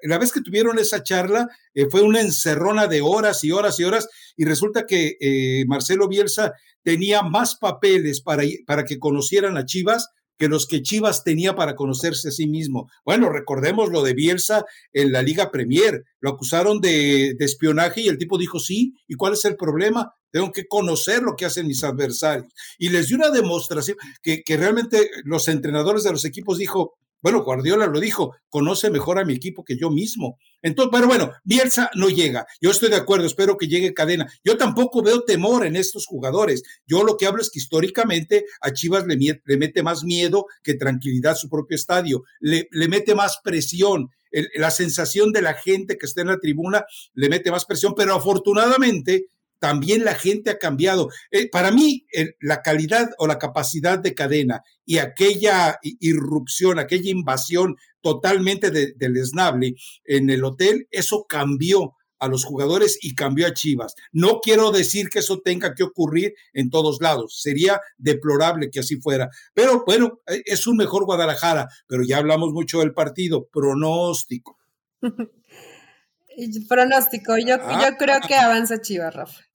La, 0.02 0.18
vez 0.18 0.32
que 0.32 0.40
tuvieron 0.40 0.78
esa 0.78 1.02
charla 1.02 1.48
fue 1.90 2.02
una 2.02 2.20
encerrona 2.20 2.86
de 2.86 3.00
horas 3.00 3.44
y 3.44 3.52
horas 3.52 3.78
y 3.80 3.84
horas 3.84 4.08
y 4.36 4.44
resulta 4.44 4.86
que 4.86 5.64
Marcelo 5.66 6.08
Bielsa 6.08 6.52
tenía 6.82 7.22
más 7.22 7.56
papeles 7.56 8.20
para, 8.20 8.42
para 8.66 8.84
que 8.84 8.98
conocieran 8.98 9.56
a 9.56 9.64
Chivas 9.64 10.10
que 10.40 10.48
los 10.48 10.66
que 10.66 10.80
Chivas 10.80 11.22
tenía 11.22 11.54
para 11.54 11.76
conocerse 11.76 12.28
a 12.28 12.32
sí 12.32 12.48
mismo. 12.48 12.90
Bueno, 13.04 13.28
recordemos 13.28 13.90
lo 13.90 14.02
de 14.02 14.14
Bielsa 14.14 14.64
en 14.90 15.12
la 15.12 15.20
Liga 15.20 15.50
Premier. 15.50 16.02
Lo 16.18 16.30
acusaron 16.30 16.80
de, 16.80 17.36
espionaje 17.38 18.00
y 18.00 18.08
el 18.08 18.16
tipo 18.16 18.38
dijo, 18.38 18.58
sí, 18.58 18.94
¿y 19.06 19.16
cuál 19.16 19.34
es 19.34 19.44
el 19.44 19.56
problema? 19.56 20.14
Tengo 20.30 20.50
que 20.50 20.66
conocer 20.66 21.20
lo 21.22 21.36
que 21.36 21.44
hacen 21.44 21.66
mis 21.66 21.84
adversarios. 21.84 22.50
Y 22.78 22.88
les 22.88 23.08
dio 23.08 23.18
una 23.18 23.28
demostración 23.28 23.98
que, 24.22 24.42
que 24.42 24.56
realmente 24.56 25.10
los 25.24 25.46
entrenadores 25.46 26.04
de 26.04 26.12
los 26.12 26.24
equipos 26.24 26.56
dijo, 26.56 26.94
bueno, 27.22 27.42
Guardiola 27.42 27.86
lo 27.86 28.00
dijo, 28.00 28.34
conoce 28.48 28.90
mejor 28.90 29.18
a 29.18 29.24
mi 29.24 29.34
equipo 29.34 29.64
que 29.64 29.76
yo 29.76 29.90
mismo. 29.90 30.38
Entonces, 30.62 30.90
pero 30.92 31.06
bueno, 31.06 31.32
Bielsa 31.44 31.90
no 31.94 32.08
llega. 32.08 32.46
Yo 32.60 32.70
estoy 32.70 32.90
de 32.90 32.96
acuerdo, 32.96 33.26
espero 33.26 33.56
que 33.56 33.68
llegue 33.68 33.94
cadena. 33.94 34.30
Yo 34.44 34.56
tampoco 34.56 35.02
veo 35.02 35.22
temor 35.24 35.66
en 35.66 35.76
estos 35.76 36.06
jugadores. 36.06 36.62
Yo 36.86 37.04
lo 37.04 37.16
que 37.16 37.26
hablo 37.26 37.42
es 37.42 37.50
que 37.50 37.58
históricamente 37.58 38.44
a 38.60 38.72
Chivas 38.72 39.06
le, 39.06 39.40
mete 39.56 39.82
más 39.82 40.04
miedo 40.04 40.46
que 40.62 40.74
tranquilidad 40.74 41.36
su 41.36 41.48
propio 41.48 41.76
estadio, 41.76 42.22
le 42.40 42.88
mete 42.88 43.14
más 43.14 43.38
presión. 43.42 44.10
la 44.54 44.70
sensación 44.70 45.32
de 45.32 45.42
la 45.42 45.54
gente 45.54 45.98
que 45.98 46.06
está 46.06 46.20
en 46.20 46.28
la 46.28 46.38
tribuna 46.38 46.84
le 47.14 47.28
mete 47.28 47.50
más 47.50 47.64
presión, 47.64 47.94
pero 47.96 48.14
afortunadamente 48.14 49.26
también 49.60 50.04
la 50.04 50.16
gente 50.16 50.50
ha 50.50 50.58
cambiado. 50.58 51.08
Eh, 51.30 51.48
para 51.48 51.70
mí, 51.70 52.06
la 52.40 52.62
calidad 52.62 53.10
o 53.18 53.28
la 53.28 53.38
capacidad 53.38 53.98
de 53.98 54.14
cadena 54.14 54.62
y 54.84 54.98
aquella 54.98 55.78
irrupción, 55.82 56.80
aquella 56.80 57.10
invasión 57.10 57.76
totalmente 58.00 58.70
del 58.70 59.16
esnable 59.16 59.74
en 60.04 60.30
el 60.30 60.42
hotel, 60.42 60.88
eso 60.90 61.26
cambió 61.28 61.94
a 62.18 62.28
los 62.28 62.44
jugadores 62.44 62.98
y 63.00 63.14
cambió 63.14 63.46
a 63.46 63.54
Chivas. 63.54 63.94
No 64.12 64.40
quiero 64.40 64.70
decir 64.70 65.08
que 65.08 65.20
eso 65.20 65.40
tenga 65.40 65.74
que 65.74 65.82
ocurrir 65.82 66.34
en 66.52 66.70
todos 66.70 67.00
lados, 67.00 67.40
sería 67.40 67.80
deplorable 67.98 68.70
que 68.70 68.80
así 68.80 68.96
fuera, 68.96 69.30
pero 69.54 69.84
bueno, 69.84 70.20
e, 70.26 70.42
es 70.44 70.66
un 70.66 70.76
mejor 70.76 71.06
Guadalajara, 71.06 71.68
pero 71.86 72.02
ya 72.04 72.18
hablamos 72.18 72.52
mucho 72.52 72.80
del 72.80 72.92
partido, 72.92 73.46
pronóstico. 73.46 74.58
pronóstico, 76.68 77.36
yo, 77.38 77.56
yo 77.56 77.56
ah. 77.58 77.96
creo 77.98 78.20
que 78.26 78.34
avanza 78.34 78.80
Chivas, 78.80 79.14
Rafa. 79.14 79.49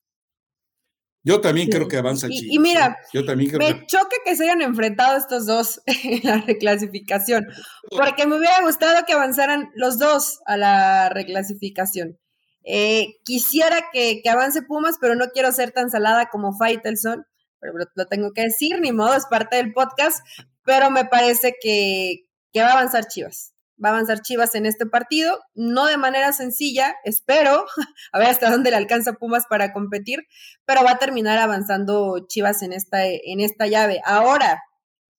Yo 1.26 1.40
también 1.40 1.68
creo 1.68 1.88
que 1.88 1.96
avanza 1.96 2.28
Chivas. 2.28 2.54
Y, 2.54 2.60
mira, 2.60 2.98
yo 3.12 3.24
también 3.24 3.50
me 3.58 3.84
choca 3.86 4.14
que 4.24 4.36
se 4.36 4.44
hayan 4.44 4.62
enfrentado 4.62 5.18
estos 5.18 5.44
dos 5.44 5.82
en 5.86 6.20
la 6.22 6.36
reclasificación, 6.36 7.48
porque 7.90 8.28
me 8.28 8.36
hubiera 8.36 8.62
gustado 8.62 9.04
que 9.04 9.12
avanzaran 9.12 9.72
los 9.74 9.98
dos 9.98 10.38
a 10.46 10.56
la 10.56 11.08
reclasificación. 11.08 12.16
Eh, 12.62 13.16
quisiera 13.24 13.86
que, 13.92 14.22
avance 14.30 14.62
Pumas, 14.62 14.98
pero 15.00 15.16
no 15.16 15.26
quiero 15.34 15.50
ser 15.50 15.72
tan 15.72 15.90
salada 15.90 16.26
como 16.26 16.56
Faitelson, 16.56 17.26
pero 17.58 17.72
lo 17.96 18.06
tengo 18.06 18.32
que 18.32 18.42
decir, 18.42 18.80
ni 18.80 18.92
modo, 18.92 19.16
es 19.16 19.26
parte 19.26 19.56
del 19.56 19.72
podcast, 19.72 20.24
pero 20.64 20.92
me 20.92 21.06
parece 21.06 21.56
que, 21.60 22.28
que 22.52 22.60
va 22.60 22.68
a 22.68 22.72
avanzar 22.74 23.08
Chivas 23.08 23.55
va 23.82 23.90
a 23.90 23.92
avanzar 23.92 24.20
Chivas 24.22 24.54
en 24.54 24.66
este 24.66 24.86
partido, 24.86 25.38
no 25.54 25.86
de 25.86 25.96
manera 25.96 26.32
sencilla, 26.32 26.94
espero, 27.04 27.66
a 28.12 28.18
ver 28.18 28.28
hasta 28.28 28.50
dónde 28.50 28.70
le 28.70 28.76
alcanza 28.76 29.14
Pumas 29.14 29.44
para 29.48 29.72
competir, 29.72 30.20
pero 30.64 30.82
va 30.84 30.92
a 30.92 30.98
terminar 30.98 31.38
avanzando 31.38 32.26
Chivas 32.28 32.62
en 32.62 32.72
esta, 32.72 33.04
en 33.04 33.40
esta 33.40 33.66
llave. 33.66 34.00
Ahora, 34.04 34.62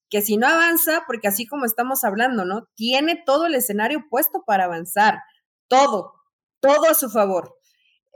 que 0.10 0.22
si 0.22 0.38
no 0.38 0.48
avanza, 0.48 1.04
porque 1.06 1.28
así 1.28 1.46
como 1.46 1.66
estamos 1.66 2.04
hablando, 2.04 2.46
¿no? 2.46 2.68
Tiene 2.76 3.22
todo 3.26 3.46
el 3.46 3.56
escenario 3.56 4.06
puesto 4.10 4.44
para 4.46 4.66
avanzar, 4.66 5.20
todo, 5.68 6.14
todo 6.62 6.90
a 6.90 6.94
su 6.94 7.10
favor. 7.10 7.57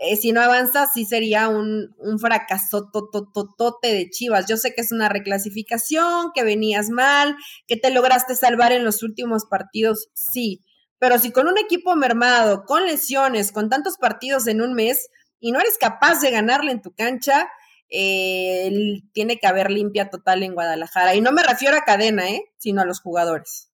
Eh, 0.03 0.15
si 0.15 0.31
no 0.31 0.41
avanza, 0.41 0.87
sí 0.91 1.05
sería 1.05 1.47
un, 1.47 1.93
un 1.99 2.17
fracaso 2.17 2.89
totototote 2.91 3.93
de 3.93 4.09
Chivas. 4.09 4.47
Yo 4.47 4.57
sé 4.57 4.73
que 4.73 4.81
es 4.81 4.91
una 4.91 5.09
reclasificación, 5.09 6.31
que 6.33 6.43
venías 6.43 6.89
mal, 6.89 7.35
que 7.67 7.77
te 7.77 7.91
lograste 7.91 8.35
salvar 8.35 8.71
en 8.71 8.83
los 8.83 9.03
últimos 9.03 9.45
partidos, 9.45 10.09
sí. 10.15 10.61
Pero 10.97 11.19
si 11.19 11.31
con 11.31 11.47
un 11.47 11.59
equipo 11.59 11.95
mermado, 11.95 12.63
con 12.65 12.87
lesiones, 12.87 13.51
con 13.51 13.69
tantos 13.69 13.97
partidos 13.97 14.47
en 14.47 14.63
un 14.63 14.73
mes, 14.73 15.07
y 15.39 15.51
no 15.51 15.59
eres 15.59 15.77
capaz 15.77 16.19
de 16.19 16.31
ganarle 16.31 16.71
en 16.71 16.81
tu 16.81 16.95
cancha, 16.95 17.47
eh, 17.87 18.71
tiene 19.13 19.37
que 19.37 19.45
haber 19.45 19.69
limpia 19.69 20.09
total 20.09 20.41
en 20.41 20.55
Guadalajara. 20.55 21.13
Y 21.13 21.21
no 21.21 21.31
me 21.31 21.43
refiero 21.43 21.77
a 21.77 21.83
cadena, 21.83 22.27
¿eh? 22.27 22.45
sino 22.57 22.81
a 22.81 22.85
los 22.85 23.01
jugadores. 23.01 23.69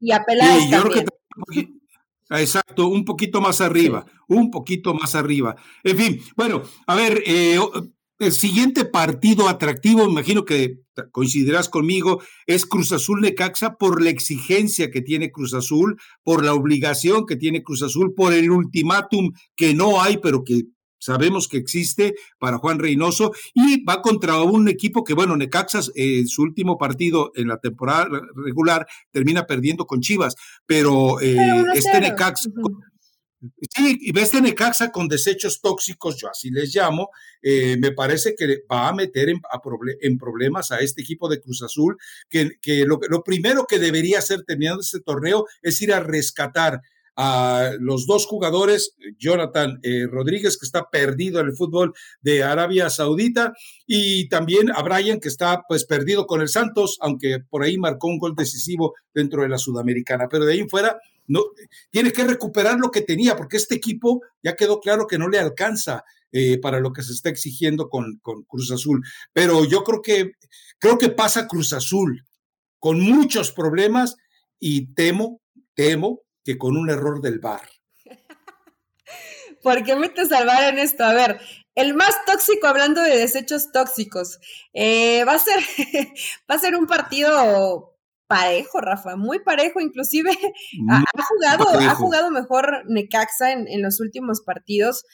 Y 0.00 0.10
a 0.10 0.24
Peláez 0.24 0.68
también. 0.68 1.06
Exacto, 2.30 2.88
un 2.88 3.04
poquito 3.04 3.40
más 3.40 3.60
arriba, 3.60 4.06
un 4.28 4.50
poquito 4.50 4.94
más 4.94 5.14
arriba. 5.14 5.56
En 5.82 5.96
fin, 5.96 6.20
bueno, 6.36 6.62
a 6.86 6.94
ver, 6.94 7.22
eh, 7.26 7.58
el 8.18 8.32
siguiente 8.32 8.84
partido 8.84 9.48
atractivo, 9.48 10.04
imagino 10.04 10.44
que 10.44 10.78
coincidirás 11.10 11.68
conmigo, 11.68 12.22
es 12.46 12.64
Cruz 12.64 12.92
Azul 12.92 13.20
Necaxa 13.20 13.74
por 13.74 14.02
la 14.02 14.10
exigencia 14.10 14.90
que 14.90 15.02
tiene 15.02 15.32
Cruz 15.32 15.52
Azul, 15.52 16.00
por 16.22 16.44
la 16.44 16.54
obligación 16.54 17.26
que 17.26 17.36
tiene 17.36 17.62
Cruz 17.62 17.82
Azul, 17.82 18.14
por 18.14 18.32
el 18.32 18.50
ultimátum 18.50 19.32
que 19.56 19.74
no 19.74 20.00
hay, 20.00 20.18
pero 20.18 20.44
que 20.44 20.62
sabemos 21.04 21.48
que 21.48 21.58
existe 21.58 22.14
para 22.38 22.58
Juan 22.58 22.78
Reynoso 22.78 23.32
y 23.52 23.84
va 23.84 24.00
contra 24.00 24.40
un 24.42 24.68
equipo 24.68 25.04
que, 25.04 25.14
bueno, 25.14 25.36
Necaxa 25.36 25.80
en 25.94 26.24
eh, 26.24 26.26
su 26.26 26.42
último 26.42 26.78
partido 26.78 27.30
en 27.34 27.48
la 27.48 27.58
temporada 27.58 28.08
regular 28.34 28.86
termina 29.10 29.46
perdiendo 29.46 29.86
con 29.86 30.00
Chivas, 30.00 30.34
pero, 30.66 31.20
eh, 31.20 31.36
este 31.74 32.00
Necaxa... 32.00 32.50
Sí, 33.76 33.98
y 34.00 34.18
este 34.18 34.40
Necaxa 34.40 34.90
con 34.90 35.06
desechos 35.06 35.60
tóxicos, 35.60 36.16
yo 36.18 36.30
así 36.30 36.48
les 36.50 36.74
llamo, 36.74 37.10
eh, 37.42 37.76
me 37.78 37.92
parece 37.92 38.34
que 38.34 38.62
va 38.72 38.88
a 38.88 38.94
meter 38.94 39.28
en, 39.28 39.42
en, 40.00 40.16
problemas 40.16 40.72
a 40.72 40.78
este 40.78 41.02
equipo 41.02 41.28
de 41.28 41.42
Cruz 41.42 41.62
Azul, 41.62 41.98
que, 42.30 42.52
que 42.62 42.86
lo, 42.86 42.98
lo, 43.06 43.22
primero 43.22 43.66
que 43.68 43.78
debería 43.78 44.20
hacer 44.20 44.44
terminando 44.44 44.80
este 44.80 45.00
torneo 45.00 45.44
es 45.60 45.82
ir 45.82 45.92
a 45.92 46.00
rescatar 46.00 46.80
a 47.16 47.72
los 47.78 48.06
dos 48.06 48.26
jugadores, 48.26 48.94
Jonathan 49.18 49.78
eh, 49.82 50.06
Rodríguez, 50.10 50.58
que 50.58 50.66
está 50.66 50.88
perdido 50.90 51.40
en 51.40 51.46
el 51.46 51.56
fútbol 51.56 51.94
de 52.20 52.42
Arabia 52.42 52.90
Saudita, 52.90 53.52
y 53.86 54.28
también 54.28 54.70
a 54.70 54.82
Brian, 54.82 55.20
que 55.20 55.28
está 55.28 55.62
pues 55.68 55.84
perdido 55.84 56.26
con 56.26 56.40
el 56.40 56.48
Santos, 56.48 56.98
aunque 57.00 57.38
por 57.48 57.62
ahí 57.62 57.78
marcó 57.78 58.08
un 58.08 58.18
gol 58.18 58.34
decisivo 58.36 58.94
dentro 59.12 59.42
de 59.42 59.48
la 59.48 59.58
Sudamericana. 59.58 60.28
Pero 60.28 60.44
de 60.44 60.54
ahí 60.54 60.60
en 60.60 60.68
fuera, 60.68 60.98
no, 61.26 61.42
tiene 61.90 62.12
que 62.12 62.24
recuperar 62.24 62.78
lo 62.78 62.90
que 62.90 63.02
tenía, 63.02 63.36
porque 63.36 63.56
este 63.56 63.74
equipo 63.74 64.22
ya 64.42 64.56
quedó 64.56 64.80
claro 64.80 65.06
que 65.06 65.18
no 65.18 65.28
le 65.28 65.38
alcanza 65.38 66.04
eh, 66.32 66.58
para 66.58 66.80
lo 66.80 66.92
que 66.92 67.02
se 67.02 67.12
está 67.12 67.28
exigiendo 67.28 67.88
con, 67.88 68.18
con 68.20 68.42
Cruz 68.42 68.70
Azul. 68.72 69.02
Pero 69.32 69.64
yo 69.64 69.84
creo 69.84 70.02
que, 70.02 70.32
creo 70.78 70.98
que 70.98 71.10
pasa 71.10 71.46
Cruz 71.46 71.72
Azul 71.72 72.24
con 72.80 73.00
muchos 73.00 73.52
problemas 73.52 74.16
y 74.58 74.92
temo, 74.94 75.40
temo 75.74 76.22
que 76.44 76.58
con 76.58 76.76
un 76.76 76.90
error 76.90 77.20
del 77.20 77.38
bar. 77.38 77.68
¿Por 79.62 79.82
qué 79.82 79.96
me 79.96 80.08
te 80.08 80.26
salvar 80.26 80.64
en 80.64 80.78
esto? 80.78 81.04
A 81.04 81.14
ver, 81.14 81.40
el 81.74 81.94
más 81.94 82.14
tóxico, 82.26 82.66
hablando 82.66 83.00
de 83.00 83.16
desechos 83.16 83.72
tóxicos, 83.72 84.38
eh, 84.72 85.24
va, 85.24 85.34
a 85.34 85.38
ser, 85.38 85.58
va 86.50 86.54
a 86.54 86.58
ser 86.58 86.76
un 86.76 86.86
partido 86.86 87.96
parejo, 88.26 88.80
Rafa, 88.80 89.16
muy 89.16 89.40
parejo, 89.40 89.80
inclusive 89.80 90.30
ha, 90.90 91.02
jugado, 91.22 91.68
ha 91.80 91.94
jugado 91.94 92.30
mejor 92.30 92.84
Necaxa 92.86 93.52
en, 93.52 93.66
en 93.68 93.82
los 93.82 94.00
últimos 94.00 94.42
partidos. 94.42 95.04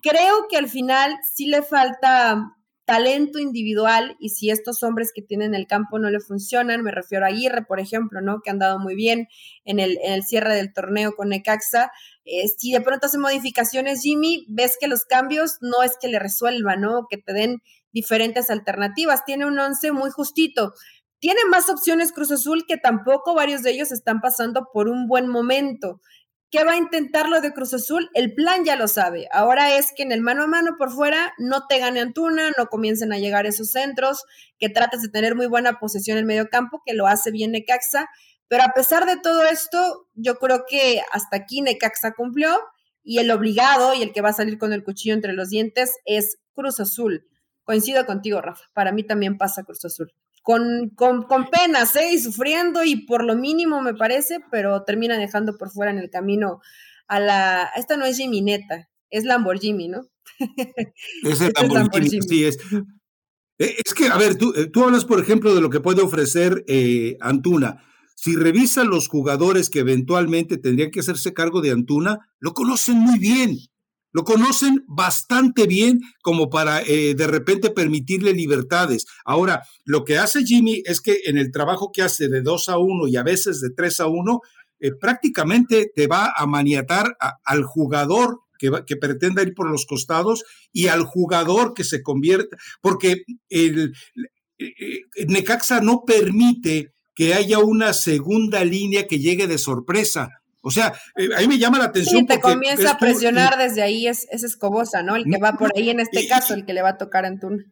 Creo 0.00 0.46
que 0.48 0.56
al 0.56 0.68
final 0.68 1.16
sí 1.34 1.46
le 1.46 1.62
falta 1.62 2.57
talento 2.88 3.38
individual 3.38 4.16
y 4.18 4.30
si 4.30 4.48
estos 4.48 4.82
hombres 4.82 5.12
que 5.14 5.20
tienen 5.20 5.54
el 5.54 5.66
campo 5.66 5.98
no 5.98 6.08
le 6.08 6.20
funcionan, 6.20 6.82
me 6.82 6.90
refiero 6.90 7.26
a 7.26 7.28
Aguirre, 7.28 7.66
por 7.66 7.80
ejemplo, 7.80 8.22
¿no? 8.22 8.40
Que 8.40 8.48
han 8.48 8.58
dado 8.58 8.78
muy 8.78 8.94
bien 8.94 9.28
en 9.66 9.78
el, 9.78 9.98
en 10.02 10.14
el 10.14 10.22
cierre 10.22 10.54
del 10.54 10.72
torneo 10.72 11.12
con 11.12 11.28
Necaxa. 11.28 11.92
Eh, 12.24 12.48
si 12.48 12.72
de 12.72 12.80
pronto 12.80 13.04
hace 13.04 13.18
modificaciones, 13.18 14.00
Jimmy, 14.00 14.46
ves 14.48 14.78
que 14.80 14.88
los 14.88 15.04
cambios 15.04 15.58
no 15.60 15.82
es 15.82 15.98
que 16.00 16.08
le 16.08 16.18
resuelvan, 16.18 16.80
¿no? 16.80 17.06
Que 17.10 17.18
te 17.18 17.34
den 17.34 17.62
diferentes 17.92 18.48
alternativas. 18.48 19.26
Tiene 19.26 19.44
un 19.44 19.58
once 19.58 19.92
muy 19.92 20.08
justito. 20.08 20.72
Tiene 21.18 21.40
más 21.50 21.68
opciones 21.68 22.12
Cruz 22.12 22.30
Azul 22.30 22.64
que 22.66 22.78
tampoco 22.78 23.34
varios 23.34 23.62
de 23.62 23.72
ellos 23.72 23.92
están 23.92 24.22
pasando 24.22 24.70
por 24.72 24.88
un 24.88 25.06
buen 25.08 25.28
momento. 25.28 26.00
¿Qué 26.50 26.64
va 26.64 26.72
a 26.72 26.76
intentar 26.78 27.28
lo 27.28 27.42
de 27.42 27.52
Cruz 27.52 27.74
Azul? 27.74 28.08
El 28.14 28.32
plan 28.32 28.64
ya 28.64 28.74
lo 28.74 28.88
sabe. 28.88 29.28
Ahora 29.32 29.76
es 29.76 29.92
que 29.94 30.02
en 30.02 30.12
el 30.12 30.22
mano 30.22 30.44
a 30.44 30.46
mano 30.46 30.76
por 30.78 30.90
fuera 30.90 31.34
no 31.36 31.66
te 31.66 31.78
gane 31.78 32.00
Antuna, 32.00 32.52
no 32.56 32.68
comiencen 32.68 33.12
a 33.12 33.18
llegar 33.18 33.44
esos 33.44 33.70
centros, 33.70 34.24
que 34.58 34.70
trates 34.70 35.02
de 35.02 35.10
tener 35.10 35.34
muy 35.34 35.46
buena 35.46 35.78
posesión 35.78 36.16
en 36.16 36.22
el 36.22 36.26
medio 36.26 36.48
campo, 36.48 36.82
que 36.86 36.94
lo 36.94 37.06
hace 37.06 37.30
bien 37.30 37.52
Necaxa. 37.52 38.08
Pero 38.48 38.62
a 38.62 38.72
pesar 38.72 39.04
de 39.04 39.18
todo 39.18 39.42
esto, 39.42 40.08
yo 40.14 40.36
creo 40.36 40.64
que 40.66 41.02
hasta 41.12 41.36
aquí 41.36 41.60
Necaxa 41.60 42.14
cumplió 42.14 42.58
y 43.04 43.18
el 43.18 43.30
obligado 43.30 43.92
y 43.92 44.02
el 44.02 44.14
que 44.14 44.22
va 44.22 44.30
a 44.30 44.32
salir 44.32 44.56
con 44.56 44.72
el 44.72 44.84
cuchillo 44.84 45.14
entre 45.14 45.34
los 45.34 45.50
dientes 45.50 45.98
es 46.06 46.38
Cruz 46.54 46.80
Azul. 46.80 47.26
Coincido 47.62 48.06
contigo, 48.06 48.40
Rafa. 48.40 48.64
Para 48.72 48.92
mí 48.92 49.02
también 49.02 49.36
pasa 49.36 49.64
Cruz 49.64 49.84
Azul 49.84 50.14
con, 50.48 50.88
con, 50.94 51.24
con, 51.24 51.50
penas, 51.50 51.94
¿eh? 51.94 52.14
Y 52.14 52.18
sufriendo 52.18 52.82
y 52.82 53.04
por 53.04 53.22
lo 53.22 53.36
mínimo 53.36 53.82
me 53.82 53.92
parece, 53.92 54.38
pero 54.50 54.82
termina 54.82 55.18
dejando 55.18 55.58
por 55.58 55.70
fuera 55.70 55.92
en 55.92 55.98
el 55.98 56.08
camino 56.08 56.62
a 57.06 57.20
la... 57.20 57.68
Esta 57.76 57.98
no 57.98 58.06
es 58.06 58.16
Jimmy 58.16 58.40
Neta, 58.40 58.88
es 59.10 59.24
Lamborghini, 59.24 59.88
¿no? 59.88 60.08
Es 61.22 61.42
el 61.42 61.52
Lamborghini, 61.70 62.22
sí 62.22 62.46
es. 62.46 62.56
Eh, 63.58 63.76
es 63.84 63.92
que, 63.92 64.06
a 64.06 64.16
ver, 64.16 64.36
tú, 64.36 64.54
eh, 64.56 64.70
tú 64.72 64.84
hablas, 64.84 65.04
por 65.04 65.20
ejemplo, 65.20 65.54
de 65.54 65.60
lo 65.60 65.68
que 65.68 65.80
puede 65.80 66.00
ofrecer 66.00 66.64
eh, 66.66 67.18
Antuna. 67.20 67.84
Si 68.16 68.34
revisan 68.34 68.88
los 68.88 69.06
jugadores 69.06 69.68
que 69.68 69.80
eventualmente 69.80 70.56
tendrían 70.56 70.90
que 70.90 71.00
hacerse 71.00 71.34
cargo 71.34 71.60
de 71.60 71.72
Antuna, 71.72 72.30
lo 72.38 72.54
conocen 72.54 72.96
muy 72.96 73.18
bien. 73.18 73.58
Lo 74.12 74.24
conocen 74.24 74.84
bastante 74.86 75.66
bien 75.66 76.00
como 76.22 76.48
para 76.48 76.80
eh, 76.82 77.14
de 77.14 77.26
repente 77.26 77.70
permitirle 77.70 78.32
libertades. 78.32 79.06
Ahora, 79.24 79.62
lo 79.84 80.04
que 80.04 80.18
hace 80.18 80.44
Jimmy 80.44 80.82
es 80.86 81.00
que 81.00 81.20
en 81.24 81.38
el 81.38 81.52
trabajo 81.52 81.90
que 81.92 82.02
hace 82.02 82.28
de 82.28 82.40
2 82.40 82.68
a 82.70 82.78
1 82.78 83.08
y 83.08 83.16
a 83.16 83.22
veces 83.22 83.60
de 83.60 83.70
3 83.70 84.00
a 84.00 84.06
1, 84.06 84.40
eh, 84.80 84.92
prácticamente 84.92 85.90
te 85.94 86.06
va 86.06 86.32
a 86.36 86.46
maniatar 86.46 87.16
al 87.44 87.64
jugador 87.64 88.40
que, 88.58 88.70
que, 88.86 88.96
pretenda 88.96 89.42
ir 89.42 89.54
por 89.54 89.70
los 89.70 89.86
costados 89.86 90.44
y 90.72 90.88
al 90.88 91.04
jugador 91.04 91.74
que 91.74 91.84
se 91.84 92.02
convierta, 92.02 92.56
porque 92.80 93.22
el, 93.48 93.92
eh, 94.58 95.02
Necaxa 95.28 95.80
no 95.80 96.02
permite 96.04 96.92
que 97.14 97.34
haya 97.34 97.58
una 97.58 97.92
segunda 97.92 98.64
línea 98.64 99.06
que 99.06 99.18
llegue 99.18 99.46
de 99.46 99.58
sorpresa. 99.58 100.37
O 100.60 100.70
sea, 100.70 100.92
eh, 101.16 101.28
ahí 101.36 101.46
me 101.48 101.58
llama 101.58 101.78
la 101.78 101.86
atención. 101.86 102.20
Sí, 102.20 102.26
te 102.26 102.40
comienza 102.40 102.92
a 102.92 102.98
presionar 102.98 103.56
desde 103.58 103.82
ahí, 103.82 104.06
es, 104.06 104.26
es, 104.30 104.42
Escobosa, 104.42 105.02
¿no? 105.02 105.16
El 105.16 105.24
que 105.24 105.38
va 105.38 105.52
por 105.52 105.72
ahí 105.76 105.90
en 105.90 106.00
este 106.00 106.26
caso, 106.26 106.54
el 106.54 106.64
que 106.64 106.72
le 106.72 106.82
va 106.82 106.90
a 106.90 106.98
tocar 106.98 107.24
a 107.24 107.28
Antuna. 107.28 107.64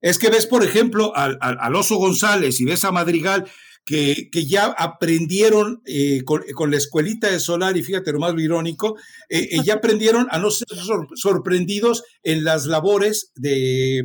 Es 0.00 0.18
que 0.18 0.30
ves, 0.30 0.46
por 0.46 0.64
ejemplo, 0.64 1.14
al, 1.16 1.38
al, 1.40 1.74
Oso 1.74 1.96
González 1.96 2.60
y 2.60 2.64
ves 2.64 2.84
a 2.84 2.92
Madrigal, 2.92 3.50
que, 3.84 4.28
que, 4.30 4.46
ya 4.46 4.66
aprendieron 4.66 5.82
eh, 5.86 6.22
con, 6.24 6.42
con, 6.54 6.70
la 6.70 6.76
escuelita 6.76 7.30
de 7.30 7.40
Solar, 7.40 7.76
y 7.76 7.82
fíjate 7.82 8.12
lo 8.12 8.20
más 8.20 8.34
irónico, 8.38 8.96
eh, 9.28 9.48
eh, 9.52 9.60
ya 9.64 9.74
aprendieron 9.76 10.28
a 10.30 10.38
no 10.38 10.50
ser 10.50 10.68
sor, 10.78 11.08
sorprendidos 11.14 12.04
en 12.22 12.44
las 12.44 12.66
labores 12.66 13.32
de, 13.34 14.02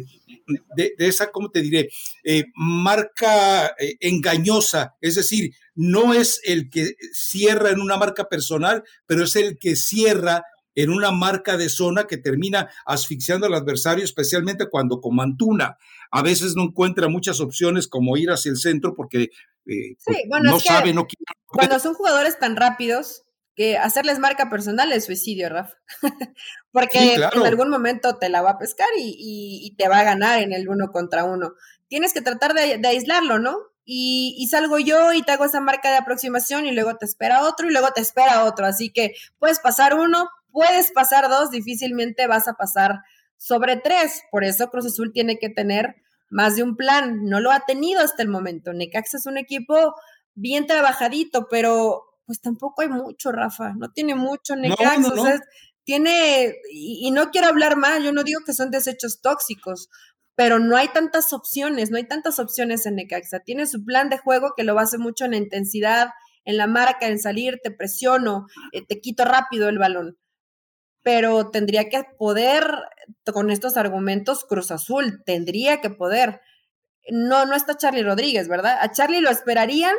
de, 0.75 0.93
de 0.97 1.07
esa, 1.07 1.31
¿cómo 1.31 1.49
te 1.51 1.61
diré? 1.61 1.89
Eh, 2.23 2.45
marca 2.55 3.75
engañosa, 3.99 4.95
es 5.01 5.15
decir, 5.15 5.51
no 5.75 6.13
es 6.13 6.41
el 6.43 6.69
que 6.69 6.95
cierra 7.13 7.69
en 7.69 7.81
una 7.81 7.97
marca 7.97 8.27
personal, 8.29 8.83
pero 9.05 9.23
es 9.23 9.35
el 9.35 9.57
que 9.59 9.75
cierra 9.75 10.43
en 10.73 10.89
una 10.89 11.11
marca 11.11 11.57
de 11.57 11.69
zona 11.69 12.05
que 12.05 12.17
termina 12.17 12.69
asfixiando 12.85 13.47
al 13.47 13.53
adversario, 13.53 14.03
especialmente 14.03 14.69
cuando 14.69 14.99
como 14.99 15.21
Antuna 15.21 15.77
a 16.11 16.21
veces 16.21 16.55
no 16.55 16.63
encuentra 16.63 17.07
muchas 17.07 17.39
opciones 17.39 17.87
como 17.87 18.17
ir 18.17 18.29
hacia 18.29 18.51
el 18.51 18.57
centro 18.57 18.93
porque 18.93 19.29
eh, 19.65 19.95
sí, 19.97 20.23
bueno, 20.27 20.51
no 20.51 20.59
sabe, 20.59 20.93
no 20.93 21.07
quiere. 21.07 21.23
Cuando 21.45 21.79
son 21.79 21.93
jugadores 21.93 22.37
tan 22.39 22.55
rápidos, 22.55 23.23
que 23.55 23.77
hacerles 23.77 24.19
marca 24.19 24.49
personal 24.49 24.91
es 24.91 25.05
suicidio, 25.05 25.49
Rafa. 25.49 25.75
Porque 26.71 26.99
sí, 26.99 27.15
claro. 27.15 27.39
en 27.39 27.47
algún 27.47 27.69
momento 27.69 28.17
te 28.17 28.27
la 28.27 28.41
va 28.41 28.51
a 28.51 28.57
pescar 28.57 28.89
y, 28.97 29.15
y, 29.17 29.65
y, 29.65 29.75
te 29.77 29.87
va 29.87 29.99
a 29.99 30.03
ganar 30.03 30.41
en 30.41 30.51
el 30.51 30.67
uno 30.67 30.91
contra 30.91 31.23
uno. 31.23 31.53
Tienes 31.87 32.13
que 32.13 32.21
tratar 32.21 32.53
de, 32.53 32.77
de 32.77 32.87
aislarlo, 32.87 33.39
¿no? 33.39 33.57
Y, 33.85 34.35
y, 34.39 34.47
salgo 34.47 34.79
yo 34.79 35.13
y 35.13 35.21
te 35.21 35.31
hago 35.31 35.45
esa 35.45 35.61
marca 35.61 35.91
de 35.91 35.97
aproximación 35.97 36.65
y 36.65 36.71
luego 36.71 36.97
te 36.97 37.05
espera 37.05 37.43
otro 37.43 37.67
y 37.69 37.71
luego 37.71 37.91
te 37.93 38.01
espera 38.01 38.43
otro. 38.45 38.65
Así 38.65 38.91
que 38.91 39.13
puedes 39.37 39.59
pasar 39.59 39.93
uno, 39.93 40.29
puedes 40.51 40.91
pasar 40.91 41.29
dos, 41.29 41.51
difícilmente 41.51 42.25
vas 42.27 42.47
a 42.47 42.53
pasar 42.53 43.01
sobre 43.37 43.77
tres. 43.77 44.23
Por 44.31 44.43
eso 44.43 44.69
Cruz 44.69 44.87
Azul 44.87 45.11
tiene 45.13 45.37
que 45.37 45.49
tener 45.49 45.95
más 46.29 46.55
de 46.55 46.63
un 46.63 46.75
plan. 46.75 47.25
No 47.25 47.39
lo 47.39 47.51
ha 47.51 47.61
tenido 47.61 48.01
hasta 48.01 48.23
el 48.23 48.29
momento. 48.29 48.73
Necaxa 48.73 49.17
es 49.17 49.27
un 49.27 49.37
equipo 49.37 49.93
bien 50.33 50.65
trabajadito, 50.65 51.47
pero 51.49 52.03
pues 52.25 52.41
tampoco 52.41 52.81
hay 52.81 52.89
mucho, 52.89 53.31
Rafa, 53.31 53.73
no 53.77 53.91
tiene 53.91 54.15
mucho 54.15 54.55
Necaxa, 54.55 54.97
no, 54.97 55.09
no, 55.09 55.15
no. 55.15 55.21
o 55.21 55.25
sea, 55.25 55.39
tiene, 55.83 56.55
y, 56.71 57.07
y, 57.07 57.11
no 57.11 57.29
quiero 57.29 57.47
hablar 57.47 57.77
mal, 57.77 58.03
yo 58.03 58.11
no 58.11 58.23
digo 58.23 58.41
que 58.43 58.53
son 58.53 58.71
desechos 58.71 59.21
tóxicos, 59.21 59.89
pero 60.35 60.59
no 60.59 60.75
hay 60.75 60.89
tantas 60.89 61.33
opciones, 61.33 61.91
no 61.91 61.97
hay 61.97 62.07
tantas 62.07 62.39
opciones 62.39 62.85
en 62.85 62.95
Necaxa, 62.95 63.39
tiene 63.39 63.65
su 63.65 63.83
plan 63.83 64.09
de 64.09 64.17
juego 64.17 64.53
que 64.55 64.63
lo 64.63 64.75
basa 64.75 64.97
mucho 64.97 65.25
en 65.25 65.31
la 65.31 65.37
intensidad, 65.37 66.09
en 66.43 66.57
la 66.57 66.67
marca, 66.67 67.07
en 67.07 67.19
salir, 67.19 67.59
te 67.63 67.71
presiono, 67.71 68.45
eh, 68.71 68.85
te 68.85 68.99
quito 68.99 69.25
rápido 69.25 69.69
el 69.69 69.79
balón, 69.79 70.17
pero 71.01 71.49
tendría 71.51 71.89
que 71.89 72.03
poder, 72.17 72.67
con 73.33 73.49
estos 73.49 73.77
argumentos, 73.77 74.45
Cruz 74.45 74.71
Azul, 74.71 75.23
tendría 75.25 75.79
que 75.79 75.89
poder. 75.89 76.41
No, 77.11 77.45
no 77.45 77.55
está 77.55 77.77
Charlie 77.77 78.03
Rodríguez, 78.03 78.47
¿verdad? 78.47 78.77
A 78.81 78.91
Charlie 78.91 79.21
lo 79.21 79.29
esperarían 79.29 79.95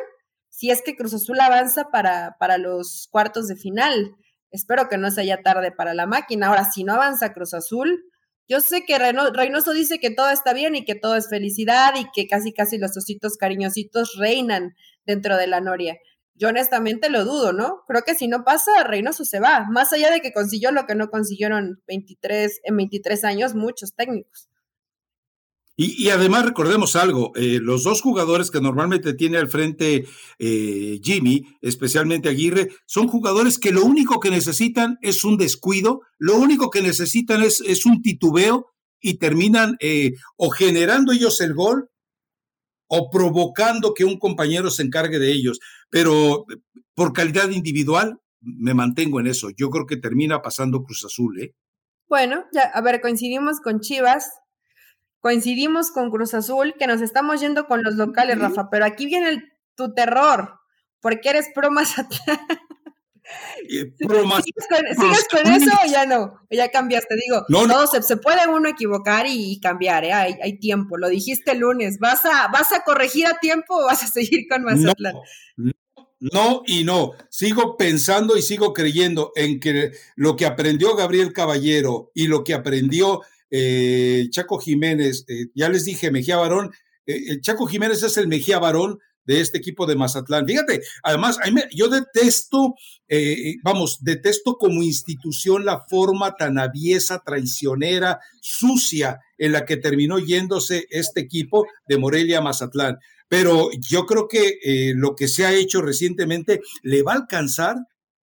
si 0.48 0.70
es 0.70 0.82
que 0.82 0.96
Cruz 0.96 1.14
Azul 1.14 1.38
avanza 1.38 1.90
para, 1.90 2.36
para 2.38 2.58
los 2.58 3.08
cuartos 3.10 3.46
de 3.46 3.56
final. 3.56 4.16
Espero 4.50 4.88
que 4.88 4.96
no 4.96 5.10
sea 5.10 5.22
ya 5.22 5.42
tarde 5.42 5.70
para 5.70 5.94
la 5.94 6.06
máquina. 6.06 6.48
Ahora, 6.48 6.64
si 6.64 6.82
no 6.82 6.94
avanza 6.94 7.32
Cruz 7.32 7.54
Azul, 7.54 8.02
yo 8.48 8.60
sé 8.60 8.84
que 8.84 8.98
Reynoso 8.98 9.72
dice 9.72 9.98
que 9.98 10.10
todo 10.10 10.30
está 10.30 10.52
bien 10.52 10.76
y 10.76 10.84
que 10.84 10.94
todo 10.94 11.16
es 11.16 11.28
felicidad 11.28 11.94
y 11.96 12.06
que 12.14 12.28
casi 12.28 12.52
casi 12.52 12.78
los 12.78 12.96
ositos 12.96 13.36
cariñositos 13.36 14.16
reinan 14.18 14.74
dentro 15.04 15.36
de 15.36 15.46
la 15.46 15.60
noria. 15.60 15.96
yo 16.38 16.48
honestamente 16.48 17.08
lo 17.08 17.24
dudo, 17.24 17.52
¿no? 17.54 17.82
Creo 17.88 18.02
que 18.02 18.14
si 18.14 18.28
no 18.28 18.44
pasa, 18.44 18.84
Reynoso 18.84 19.24
se 19.24 19.40
va, 19.40 19.64
más 19.70 19.92
allá 19.94 20.10
de 20.10 20.20
que 20.20 20.32
consiguió 20.32 20.70
lo 20.70 20.86
que 20.86 20.94
no 20.94 21.08
consiguieron 21.08 21.82
23, 21.86 22.60
en 22.64 22.76
23 22.76 23.24
años 23.24 23.54
muchos 23.54 23.94
técnicos. 23.94 24.48
Y, 25.78 26.08
además 26.08 26.46
recordemos 26.46 26.96
algo, 26.96 27.32
eh, 27.36 27.58
los 27.60 27.84
dos 27.84 28.00
jugadores 28.00 28.50
que 28.50 28.62
normalmente 28.62 29.12
tiene 29.12 29.36
al 29.36 29.50
frente 29.50 30.06
eh, 30.38 31.00
Jimmy, 31.02 31.44
especialmente 31.60 32.30
Aguirre, 32.30 32.70
son 32.86 33.08
jugadores 33.08 33.58
que 33.58 33.72
lo 33.72 33.84
único 33.84 34.18
que 34.18 34.30
necesitan 34.30 34.98
es 35.02 35.22
un 35.22 35.36
descuido, 35.36 36.00
lo 36.16 36.36
único 36.36 36.70
que 36.70 36.80
necesitan 36.80 37.42
es, 37.42 37.60
es 37.60 37.84
un 37.84 38.00
titubeo 38.00 38.72
y 39.02 39.18
terminan 39.18 39.76
eh, 39.80 40.14
o 40.36 40.48
generando 40.48 41.12
ellos 41.12 41.42
el 41.42 41.52
gol 41.52 41.90
o 42.88 43.10
provocando 43.10 43.92
que 43.92 44.06
un 44.06 44.18
compañero 44.18 44.70
se 44.70 44.82
encargue 44.82 45.18
de 45.18 45.30
ellos. 45.30 45.60
Pero 45.90 46.46
por 46.94 47.12
calidad 47.12 47.50
individual, 47.50 48.18
me 48.40 48.72
mantengo 48.72 49.20
en 49.20 49.26
eso. 49.26 49.50
Yo 49.50 49.68
creo 49.68 49.84
que 49.84 49.98
termina 49.98 50.40
pasando 50.40 50.82
Cruz 50.82 51.04
Azul, 51.04 51.38
¿eh? 51.40 51.54
Bueno, 52.08 52.44
ya, 52.52 52.62
a 52.62 52.80
ver, 52.80 53.00
coincidimos 53.00 53.60
con 53.60 53.80
Chivas, 53.80 54.30
coincidimos 55.26 55.90
con 55.90 56.12
Cruz 56.12 56.34
Azul, 56.34 56.76
que 56.78 56.86
nos 56.86 57.00
estamos 57.00 57.40
yendo 57.40 57.66
con 57.66 57.82
los 57.82 57.96
locales, 57.96 58.38
Rafa, 58.38 58.70
pero 58.70 58.84
aquí 58.84 59.06
viene 59.06 59.42
tu 59.74 59.92
terror, 59.92 60.60
porque 61.00 61.30
eres 61.30 61.46
pro 61.52 61.68
Mazatlán. 61.68 62.38
¿Sigues 63.68 65.26
con, 65.28 65.52
eso 65.52 65.70
o 65.84 65.90
ya 65.90 66.06
no? 66.06 66.38
ya 66.48 66.70
cambiaste? 66.70 67.16
Digo, 67.16 67.44
no, 67.48 67.86
Se, 67.88 68.16
puede 68.18 68.46
uno 68.46 68.68
equivocar 68.68 69.26
y, 69.28 69.58
cambiar, 69.58 70.04
¿eh? 70.04 70.12
hay, 70.12 70.60
tiempo. 70.60 70.96
Lo 70.96 71.08
dijiste 71.08 71.50
el 71.50 71.58
lunes. 71.58 71.98
¿Vas 71.98 72.24
a, 72.24 72.46
¿Vas 72.46 72.70
a 72.72 72.84
corregir 72.84 73.26
a 73.26 73.40
tiempo 73.40 73.74
o 73.74 73.86
vas 73.86 74.04
a 74.04 74.06
seguir 74.06 74.46
con 74.48 74.62
Mazatlán? 74.62 75.14
No, 75.56 75.72
no 76.20 76.62
y 76.66 76.84
no. 76.84 77.14
Sigo 77.30 77.76
pensando 77.76 78.36
y 78.36 78.42
sigo 78.42 78.72
creyendo 78.72 79.32
en 79.34 79.58
que 79.58 79.90
lo 80.14 80.36
que 80.36 80.46
aprendió 80.46 80.94
Gabriel 80.94 81.32
Caballero 81.32 82.12
y 82.14 82.28
lo 82.28 82.44
que 82.44 82.54
aprendió 82.54 83.22
eh, 83.50 84.26
Chaco 84.30 84.58
Jiménez, 84.58 85.24
eh, 85.28 85.46
ya 85.54 85.68
les 85.68 85.84
dije, 85.84 86.10
Mejía 86.10 86.36
Barón, 86.36 86.72
eh, 87.06 87.40
Chaco 87.40 87.66
Jiménez 87.66 88.02
es 88.02 88.16
el 88.16 88.28
Mejía 88.28 88.58
Barón 88.58 88.98
de 89.24 89.40
este 89.40 89.58
equipo 89.58 89.86
de 89.86 89.96
Mazatlán. 89.96 90.46
Fíjate, 90.46 90.82
además, 91.02 91.38
yo 91.72 91.88
detesto, 91.88 92.74
vamos, 93.64 93.98
detesto 94.00 94.54
como 94.54 94.84
institución 94.84 95.64
la 95.64 95.84
forma 95.88 96.36
tan 96.36 96.60
aviesa, 96.60 97.22
traicionera, 97.26 98.20
sucia 98.40 99.18
en 99.36 99.50
la 99.50 99.64
que 99.64 99.78
terminó 99.78 100.20
yéndose 100.20 100.86
este 100.90 101.22
equipo 101.22 101.66
de 101.88 101.98
Morelia 101.98 102.40
Mazatlán. 102.40 102.98
Pero 103.28 103.70
yo 103.80 104.06
creo 104.06 104.28
que 104.28 104.60
lo 104.94 105.16
que 105.16 105.26
se 105.26 105.44
ha 105.44 105.52
hecho 105.52 105.82
recientemente 105.82 106.60
le 106.84 107.02
va 107.02 107.14
a 107.14 107.16
alcanzar, 107.16 107.74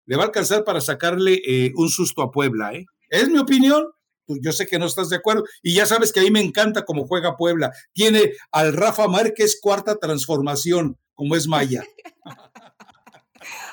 le 0.04 0.16
va 0.16 0.24
a 0.24 0.26
alcanzar 0.26 0.64
para 0.64 0.80
sacarle 0.80 1.40
un 1.76 1.90
susto 1.90 2.22
a 2.22 2.32
Puebla. 2.32 2.72
Es 3.08 3.28
mi 3.28 3.38
opinión, 3.38 3.84
yo 4.28 4.52
sé 4.52 4.66
que 4.66 4.78
no 4.78 4.86
estás 4.86 5.08
de 5.08 5.16
acuerdo, 5.16 5.44
y 5.62 5.74
ya 5.74 5.86
sabes 5.86 6.12
que 6.12 6.20
a 6.20 6.22
mí 6.22 6.30
me 6.30 6.40
encanta 6.40 6.84
cómo 6.84 7.06
juega 7.06 7.36
Puebla. 7.36 7.72
Tiene 7.92 8.32
al 8.52 8.72
Rafa 8.72 9.08
Márquez 9.08 9.58
cuarta 9.60 9.96
transformación, 9.96 10.98
como 11.14 11.36
es 11.36 11.48
Maya. 11.48 11.84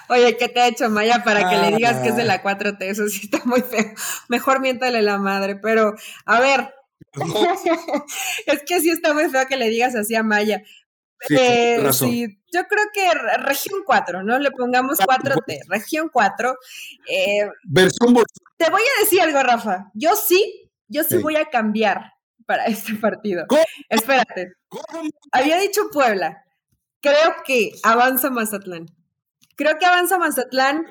Oye, 0.10 0.38
¿qué 0.38 0.50
te 0.50 0.62
ha 0.62 0.68
hecho 0.68 0.90
Maya 0.90 1.24
para 1.24 1.50
que 1.50 1.58
le 1.58 1.78
digas 1.78 2.00
que 2.02 2.10
es 2.10 2.16
de 2.16 2.24
la 2.24 2.44
4T? 2.44 2.78
Eso 2.82 3.08
sí 3.08 3.22
está 3.24 3.42
muy 3.46 3.62
feo. 3.62 3.94
Mejor 4.30 4.62
miéntale 4.62 5.02
la 5.02 5.18
madre, 5.18 5.56
pero 5.56 5.96
a 6.26 6.40
ver. 6.40 6.74
es 8.46 8.64
que 8.66 8.82
sí 8.82 8.90
está 8.90 9.14
muy 9.14 9.30
feo 9.30 9.48
que 9.48 9.58
le 9.58 9.70
digas 9.70 9.96
así 9.96 10.16
a 10.16 10.24
Maya. 10.24 10.64
Sí, 11.28 11.36
eh, 11.38 12.38
yo 12.52 12.68
creo 12.68 12.86
que 12.94 13.12
región 13.40 13.82
4, 13.86 14.24
¿no? 14.24 14.40
Le 14.40 14.52
pongamos 14.52 15.00
4T, 15.00 15.68
región 15.68 16.10
4. 16.12 16.56
Eh, 17.10 17.50
te 18.58 18.70
voy 18.70 18.82
a 18.82 19.02
decir 19.04 19.22
algo, 19.22 19.42
Rafa. 19.42 19.92
Yo 19.94 20.16
sí, 20.16 20.70
yo 20.88 21.04
sí, 21.04 21.18
voy 21.18 21.36
a 21.36 21.46
cambiar 21.46 22.14
para 22.46 22.66
este 22.66 22.96
partido. 22.96 23.46
Espérate. 23.90 24.54
Había 25.32 25.58
dicho 25.60 25.90
Puebla. 25.92 26.44
Creo 27.02 27.36
que 27.46 27.72
avanza 27.84 28.30
Mazatlán. 28.30 28.88
Creo 29.56 29.78
que 29.78 29.86
avanza 29.86 30.18
Mazatlán. 30.18 30.86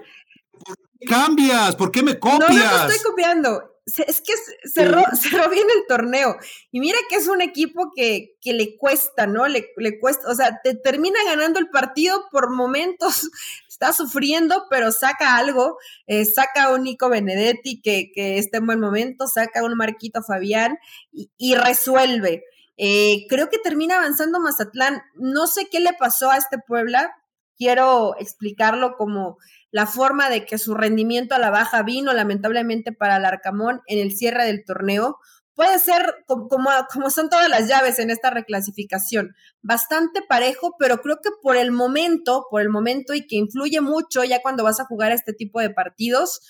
¿Por 0.64 0.76
qué 1.00 1.06
cambias? 1.06 1.76
¿Por 1.76 1.90
qué 1.90 2.02
me 2.02 2.18
copias? 2.18 2.48
No, 2.48 2.48
no 2.48 2.86
te 2.86 2.94
estoy 2.94 3.10
copiando 3.10 3.73
es 3.86 4.22
que 4.22 4.32
cerró, 4.64 5.02
cerró, 5.20 5.48
bien 5.50 5.66
el 5.76 5.86
torneo. 5.86 6.36
Y 6.70 6.80
mira 6.80 6.96
que 7.08 7.16
es 7.16 7.28
un 7.28 7.42
equipo 7.42 7.92
que, 7.94 8.36
que 8.40 8.54
le 8.54 8.76
cuesta, 8.78 9.26
¿no? 9.26 9.46
Le, 9.46 9.72
le, 9.76 9.98
cuesta, 9.98 10.28
o 10.28 10.34
sea, 10.34 10.60
te 10.62 10.74
termina 10.74 11.18
ganando 11.26 11.58
el 11.58 11.68
partido 11.68 12.24
por 12.30 12.50
momentos, 12.50 13.28
está 13.68 13.92
sufriendo, 13.92 14.66
pero 14.70 14.90
saca 14.90 15.36
algo, 15.36 15.78
eh, 16.06 16.24
saca 16.24 16.64
a 16.64 16.74
un 16.74 16.84
Nico 16.84 17.08
Benedetti 17.08 17.82
que, 17.82 18.10
que, 18.14 18.38
está 18.38 18.58
en 18.58 18.66
buen 18.66 18.80
momento, 18.80 19.26
saca 19.26 19.60
a 19.60 19.64
un 19.64 19.76
Marquito 19.76 20.22
Fabián 20.22 20.78
y, 21.12 21.54
resuelve. 21.54 22.44
Eh, 22.76 23.26
creo 23.28 23.50
que 23.50 23.58
termina 23.58 23.98
avanzando 23.98 24.40
Mazatlán. 24.40 25.02
No 25.14 25.46
sé 25.46 25.68
qué 25.70 25.78
le 25.78 25.92
pasó 25.92 26.30
a 26.30 26.38
este 26.38 26.58
Puebla, 26.58 27.14
quiero 27.56 28.16
explicarlo 28.18 28.96
como 28.96 29.38
la 29.70 29.86
forma 29.86 30.30
de 30.30 30.46
que 30.46 30.58
su 30.58 30.74
rendimiento 30.74 31.34
a 31.34 31.38
la 31.38 31.50
baja 31.50 31.82
vino 31.82 32.12
lamentablemente 32.12 32.92
para 32.92 33.16
el 33.16 33.24
Arcamón 33.24 33.80
en 33.86 33.98
el 33.98 34.16
cierre 34.16 34.44
del 34.44 34.64
torneo. 34.64 35.18
Puede 35.54 35.78
ser 35.78 36.14
como, 36.26 36.48
como, 36.92 37.10
son 37.10 37.28
todas 37.28 37.48
las 37.48 37.68
llaves 37.68 37.98
en 38.00 38.10
esta 38.10 38.30
reclasificación, 38.30 39.34
bastante 39.62 40.20
parejo, 40.28 40.74
pero 40.78 40.98
creo 40.98 41.18
que 41.22 41.30
por 41.42 41.56
el 41.56 41.70
momento, 41.70 42.46
por 42.50 42.60
el 42.60 42.68
momento 42.68 43.14
y 43.14 43.26
que 43.26 43.36
influye 43.36 43.80
mucho 43.80 44.24
ya 44.24 44.42
cuando 44.42 44.64
vas 44.64 44.80
a 44.80 44.84
jugar 44.84 45.12
este 45.12 45.32
tipo 45.32 45.60
de 45.60 45.70
partidos, 45.70 46.40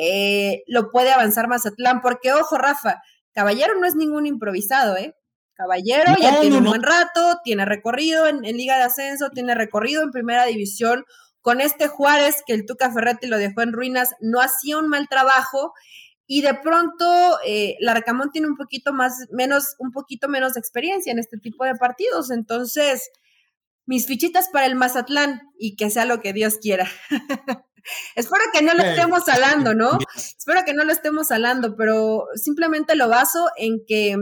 eh, 0.00 0.62
lo 0.68 0.90
puede 0.90 1.10
avanzar 1.10 1.48
Mazatlán, 1.48 2.00
porque 2.00 2.32
ojo, 2.32 2.58
Rafa, 2.58 3.02
Caballero 3.32 3.78
no 3.78 3.86
es 3.86 3.94
ningún 3.94 4.26
improvisado, 4.26 4.96
¿eh? 4.96 5.14
Caballero 5.58 6.14
ya 6.22 6.40
tiene 6.40 6.58
un 6.58 6.64
buen 6.64 6.84
rato, 6.84 7.40
tiene 7.42 7.64
recorrido 7.64 8.28
en, 8.28 8.42
Liga 8.42 8.76
de 8.76 8.84
Ascenso, 8.84 9.30
tiene 9.30 9.56
recorrido 9.56 10.04
en 10.04 10.12
Primera 10.12 10.44
División. 10.44 11.04
Con 11.40 11.60
este 11.60 11.88
Juárez, 11.88 12.44
que 12.46 12.52
el 12.52 12.64
Tuca 12.64 12.92
Ferretti 12.92 13.26
lo 13.26 13.38
dejó 13.38 13.62
en 13.62 13.72
ruinas, 13.72 14.14
no 14.20 14.40
hacía 14.40 14.78
un 14.78 14.88
mal 14.88 15.08
trabajo. 15.08 15.72
Y 16.28 16.42
de 16.42 16.54
pronto, 16.54 17.38
eh, 17.44 17.74
Larcamón 17.80 18.30
tiene 18.30 18.46
un 18.46 18.56
poquito 18.56 18.92
más, 18.92 19.26
menos, 19.32 19.74
un 19.80 19.90
poquito 19.90 20.28
menos 20.28 20.54
de 20.54 20.60
experiencia 20.60 21.10
en 21.10 21.18
este 21.18 21.38
tipo 21.38 21.64
de 21.64 21.74
partidos. 21.74 22.30
Entonces, 22.30 23.10
mis 23.84 24.06
fichitas 24.06 24.50
para 24.52 24.66
el 24.66 24.76
Mazatlán 24.76 25.40
y 25.58 25.74
que 25.74 25.90
sea 25.90 26.04
lo 26.04 26.20
que 26.20 26.32
Dios 26.32 26.58
quiera. 26.62 26.88
Espero 28.14 28.44
que 28.52 28.62
no 28.62 28.74
lo 28.74 28.84
estemos 28.84 29.28
hablando, 29.28 29.74
¿no? 29.74 29.98
Espero 30.14 30.60
que 30.64 30.74
no 30.74 30.84
lo 30.84 30.92
estemos 30.92 31.32
hablando, 31.32 31.74
pero 31.74 32.26
simplemente 32.36 32.94
lo 32.94 33.08
baso 33.08 33.48
en 33.56 33.84
que 33.84 34.14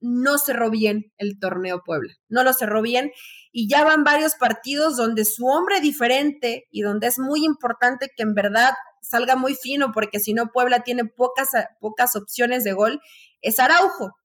no 0.00 0.38
cerró 0.38 0.70
bien 0.70 1.12
el 1.18 1.38
torneo 1.38 1.82
Puebla, 1.84 2.14
no 2.28 2.42
lo 2.42 2.52
cerró 2.52 2.82
bien 2.82 3.12
y 3.52 3.68
ya 3.68 3.84
van 3.84 4.04
varios 4.04 4.34
partidos 4.34 4.96
donde 4.96 5.24
su 5.24 5.46
hombre 5.46 5.80
diferente 5.80 6.66
y 6.70 6.82
donde 6.82 7.08
es 7.08 7.18
muy 7.18 7.44
importante 7.44 8.10
que 8.16 8.22
en 8.22 8.34
verdad 8.34 8.74
salga 9.02 9.36
muy 9.36 9.54
fino 9.54 9.92
porque 9.92 10.20
si 10.20 10.32
no 10.32 10.50
Puebla 10.52 10.82
tiene 10.82 11.04
pocas, 11.04 11.50
pocas 11.80 12.16
opciones 12.16 12.64
de 12.64 12.72
gol, 12.72 13.00
es 13.40 13.58
Araujo. 13.58 14.16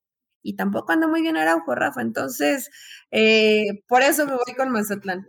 Y 0.42 0.56
tampoco 0.56 0.92
anda 0.92 1.08
muy 1.08 1.24
bien 1.24 1.38
Araujo, 1.38 1.74
Rafa. 1.74 2.02
Entonces, 2.04 2.70
eh, 3.10 3.84
por 3.88 4.04
eso 4.04 4.28
me 4.28 4.34
voy 4.34 4.54
con 4.56 4.70
Mazatlán. 4.70 5.28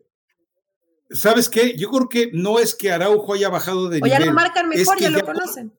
¿Sabes 1.08 1.48
qué? 1.48 1.74
Yo 1.78 1.88
creo 1.90 2.08
que 2.10 2.30
no 2.34 2.58
es 2.58 2.74
que 2.74 2.92
Araujo 2.92 3.32
haya 3.32 3.48
bajado 3.48 3.88
de 3.88 4.00
o 4.02 4.06
ya 4.06 4.20
lo 4.20 4.32
marcan 4.34 4.68
mejor, 4.68 4.98
ya 4.98 5.08
lo 5.08 5.24
conocen 5.24 5.72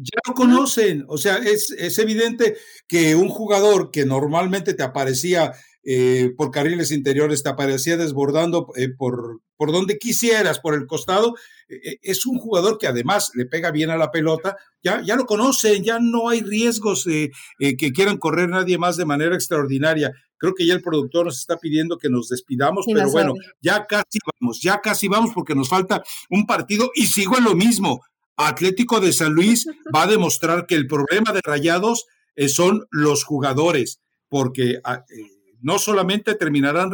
ya 0.00 0.20
lo 0.26 0.34
conocen. 0.34 1.04
O 1.08 1.18
sea, 1.18 1.36
es, 1.36 1.70
es, 1.70 1.98
evidente 1.98 2.56
que 2.88 3.14
un 3.14 3.28
jugador 3.28 3.90
que 3.90 4.04
normalmente 4.04 4.74
te 4.74 4.82
aparecía 4.82 5.52
eh, 5.82 6.32
por 6.36 6.50
carriles 6.50 6.90
interiores, 6.90 7.42
te 7.42 7.48
aparecía 7.48 7.96
desbordando 7.96 8.68
eh, 8.76 8.90
por, 8.90 9.40
por 9.56 9.72
donde 9.72 9.98
quisieras, 9.98 10.58
por 10.58 10.74
el 10.74 10.86
costado, 10.86 11.34
eh, 11.68 11.96
es 12.02 12.26
un 12.26 12.38
jugador 12.38 12.76
que 12.78 12.86
además 12.86 13.32
le 13.34 13.46
pega 13.46 13.70
bien 13.70 13.90
a 13.90 13.96
la 13.96 14.10
pelota, 14.10 14.56
ya, 14.82 15.02
ya 15.02 15.16
lo 15.16 15.24
conocen, 15.24 15.82
ya 15.82 15.98
no 15.98 16.28
hay 16.28 16.42
riesgos 16.42 17.04
que 17.04 17.92
quieran 17.92 18.18
correr 18.18 18.48
nadie 18.48 18.78
más 18.78 18.96
de 18.96 19.06
manera 19.06 19.34
extraordinaria. 19.34 20.12
Creo 20.36 20.54
que 20.54 20.66
ya 20.66 20.74
el 20.74 20.82
productor 20.82 21.26
nos 21.26 21.38
está 21.38 21.58
pidiendo 21.58 21.98
que 21.98 22.08
nos 22.08 22.28
despidamos, 22.28 22.86
pero 22.86 23.10
bueno, 23.10 23.34
ya 23.60 23.86
casi 23.86 24.18
vamos, 24.40 24.60
ya 24.62 24.80
casi 24.80 25.06
vamos 25.06 25.32
porque 25.34 25.54
nos 25.54 25.68
falta 25.68 26.02
un 26.30 26.46
partido 26.46 26.90
y 26.94 27.06
sigo 27.06 27.36
en 27.36 27.44
lo 27.44 27.54
mismo. 27.54 28.00
Atlético 28.48 29.00
de 29.00 29.12
San 29.12 29.32
Luis 29.32 29.66
va 29.94 30.02
a 30.02 30.06
demostrar 30.06 30.66
que 30.66 30.74
el 30.74 30.86
problema 30.86 31.32
de 31.32 31.40
Rayados 31.42 32.06
eh, 32.36 32.48
son 32.48 32.86
los 32.90 33.24
jugadores, 33.24 34.00
porque 34.28 34.80
ah, 34.84 35.04
eh, 35.08 35.22
no 35.60 35.78
solamente 35.78 36.34
terminarán 36.34 36.90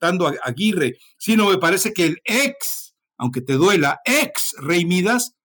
dando 0.00 0.26
a 0.26 0.34
Aguirre, 0.42 0.98
sino 1.16 1.50
me 1.50 1.58
parece 1.58 1.92
que 1.92 2.06
el 2.06 2.18
ex, 2.24 2.94
aunque 3.16 3.40
te 3.40 3.52
duela, 3.54 4.00
ex 4.04 4.54
Rey 4.58 4.84
Midas, 4.84 5.36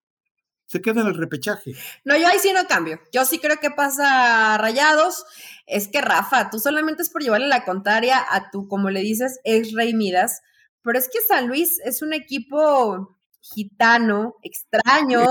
se 0.67 0.81
queda 0.81 1.01
en 1.01 1.07
el 1.07 1.15
repechaje. 1.15 1.73
No, 2.03 2.17
yo 2.17 2.27
ahí 2.27 2.39
sí 2.39 2.51
no 2.51 2.65
cambio. 2.65 2.99
Yo 3.13 3.23
sí 3.23 3.37
creo 3.37 3.57
que 3.57 3.69
pasa 3.69 4.57
Rayados. 4.57 5.23
Es 5.67 5.87
que 5.87 6.01
Rafa, 6.01 6.49
tú 6.49 6.57
solamente 6.57 7.03
es 7.03 7.11
por 7.11 7.21
llevarle 7.21 7.47
la 7.47 7.63
contraria 7.63 8.25
a 8.27 8.49
tu, 8.49 8.67
como 8.67 8.89
le 8.89 9.01
dices, 9.01 9.39
ex 9.43 9.73
Rey 9.73 9.93
Midas 9.93 10.41
pero 10.85 10.99
es 10.99 11.09
que 11.09 11.19
San 11.27 11.47
Luis 11.47 11.79
es 11.83 12.03
un 12.03 12.13
equipo 12.13 13.14
gitano, 13.53 14.35
extraño, 14.41 15.23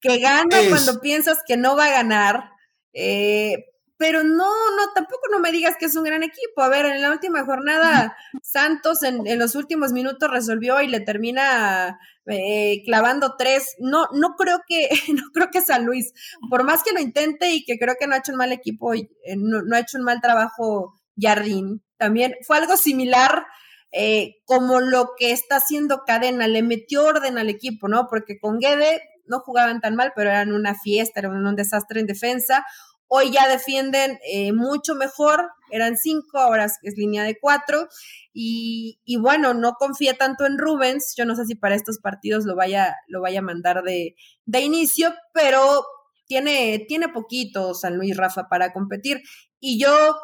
que 0.00 0.18
gana 0.18 0.56
cuando 0.68 1.00
piensas 1.00 1.38
que 1.46 1.56
no 1.56 1.76
va 1.76 1.86
a 1.86 1.90
ganar. 1.90 2.50
Eh, 2.92 3.66
pero 3.96 4.24
no, 4.24 4.50
no, 4.76 4.92
tampoco 4.96 5.28
no 5.30 5.38
me 5.38 5.52
digas 5.52 5.76
que 5.78 5.86
es 5.86 5.94
un 5.94 6.02
gran 6.02 6.24
equipo. 6.24 6.60
A 6.60 6.68
ver, 6.68 6.86
en 6.86 7.00
la 7.00 7.12
última 7.12 7.44
jornada, 7.44 8.16
Santos 8.42 9.04
en, 9.04 9.38
los 9.38 9.54
últimos 9.54 9.92
minutos 9.92 10.28
resolvió 10.28 10.80
y 10.82 10.88
le 10.88 10.98
termina 10.98 12.00
eh, 12.26 12.82
clavando 12.84 13.36
tres. 13.38 13.76
No, 13.78 14.06
no 14.12 14.34
creo 14.36 14.60
que, 14.66 14.88
no 15.14 15.22
creo 15.32 15.50
que 15.52 15.60
San 15.60 15.86
Luis, 15.86 16.12
por 16.50 16.64
más 16.64 16.82
que 16.82 16.92
lo 16.92 17.00
intente 17.00 17.52
y 17.52 17.64
que 17.64 17.78
creo 17.78 17.94
que 17.98 18.08
no 18.08 18.14
ha 18.14 18.18
hecho 18.18 18.32
un 18.32 18.38
mal 18.38 18.50
equipo, 18.50 18.92
eh, 18.92 19.08
no, 19.36 19.62
no 19.62 19.76
ha 19.76 19.80
hecho 19.80 19.98
un 19.98 20.04
mal 20.04 20.20
trabajo 20.20 20.94
Jardín, 21.16 21.82
también 21.96 22.34
fue 22.44 22.58
algo 22.58 22.76
similar. 22.76 23.46
Eh, 23.92 24.36
como 24.46 24.80
lo 24.80 25.10
que 25.18 25.32
está 25.32 25.56
haciendo 25.56 26.04
Cadena, 26.06 26.48
le 26.48 26.62
metió 26.62 27.04
orden 27.04 27.36
al 27.36 27.50
equipo, 27.50 27.88
¿no? 27.88 28.08
Porque 28.08 28.38
con 28.38 28.58
Guede 28.58 29.02
no 29.26 29.40
jugaban 29.40 29.80
tan 29.80 29.96
mal, 29.96 30.12
pero 30.16 30.30
eran 30.30 30.52
una 30.52 30.74
fiesta, 30.74 31.20
eran 31.20 31.46
un 31.46 31.56
desastre 31.56 32.00
en 32.00 32.06
defensa. 32.06 32.64
Hoy 33.06 33.30
ya 33.30 33.46
defienden 33.46 34.18
eh, 34.26 34.52
mucho 34.54 34.94
mejor, 34.94 35.50
eran 35.70 35.98
cinco, 35.98 36.38
ahora 36.38 36.64
es 36.64 36.96
línea 36.96 37.24
de 37.24 37.38
cuatro. 37.38 37.88
Y, 38.32 38.98
bueno, 39.20 39.52
no 39.52 39.74
confía 39.74 40.14
tanto 40.14 40.46
en 40.46 40.56
Rubens. 40.56 41.14
Yo 41.14 41.26
no 41.26 41.36
sé 41.36 41.44
si 41.44 41.54
para 41.54 41.74
estos 41.74 41.98
partidos 41.98 42.46
lo 42.46 42.56
vaya, 42.56 42.96
lo 43.08 43.20
vaya 43.20 43.40
a 43.40 43.42
mandar 43.42 43.82
de, 43.82 44.16
de 44.46 44.60
inicio, 44.60 45.12
pero 45.34 45.84
tiene, 46.26 46.86
tiene 46.88 47.10
poquito 47.10 47.74
San 47.74 47.98
Luis 47.98 48.16
Rafa 48.16 48.48
para 48.48 48.72
competir. 48.72 49.20
Y 49.60 49.78
yo 49.78 50.16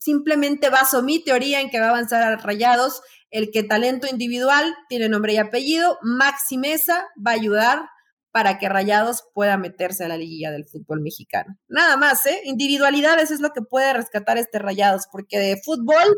simplemente 0.00 0.70
baso 0.70 1.02
mi 1.02 1.22
teoría 1.22 1.60
en 1.60 1.70
que 1.70 1.80
va 1.80 1.86
a 1.86 1.90
avanzar 1.90 2.22
a 2.22 2.36
Rayados, 2.36 3.02
el 3.30 3.50
que 3.50 3.62
talento 3.62 4.06
individual 4.06 4.74
tiene 4.88 5.08
nombre 5.08 5.34
y 5.34 5.38
apellido, 5.38 5.98
Maxi 6.02 6.58
Mesa 6.58 7.06
va 7.24 7.32
a 7.32 7.34
ayudar 7.34 7.88
para 8.30 8.58
que 8.58 8.68
Rayados 8.68 9.24
pueda 9.34 9.56
meterse 9.58 10.04
a 10.04 10.08
la 10.08 10.16
liguilla 10.16 10.50
del 10.50 10.66
fútbol 10.66 11.02
mexicano. 11.02 11.56
Nada 11.68 11.96
más, 11.96 12.24
¿eh? 12.26 12.40
Individualidades 12.44 13.30
es 13.30 13.40
lo 13.40 13.50
que 13.50 13.60
puede 13.62 13.92
rescatar 13.92 14.38
este 14.38 14.58
Rayados, 14.58 15.06
porque 15.12 15.38
de 15.38 15.60
fútbol 15.62 16.16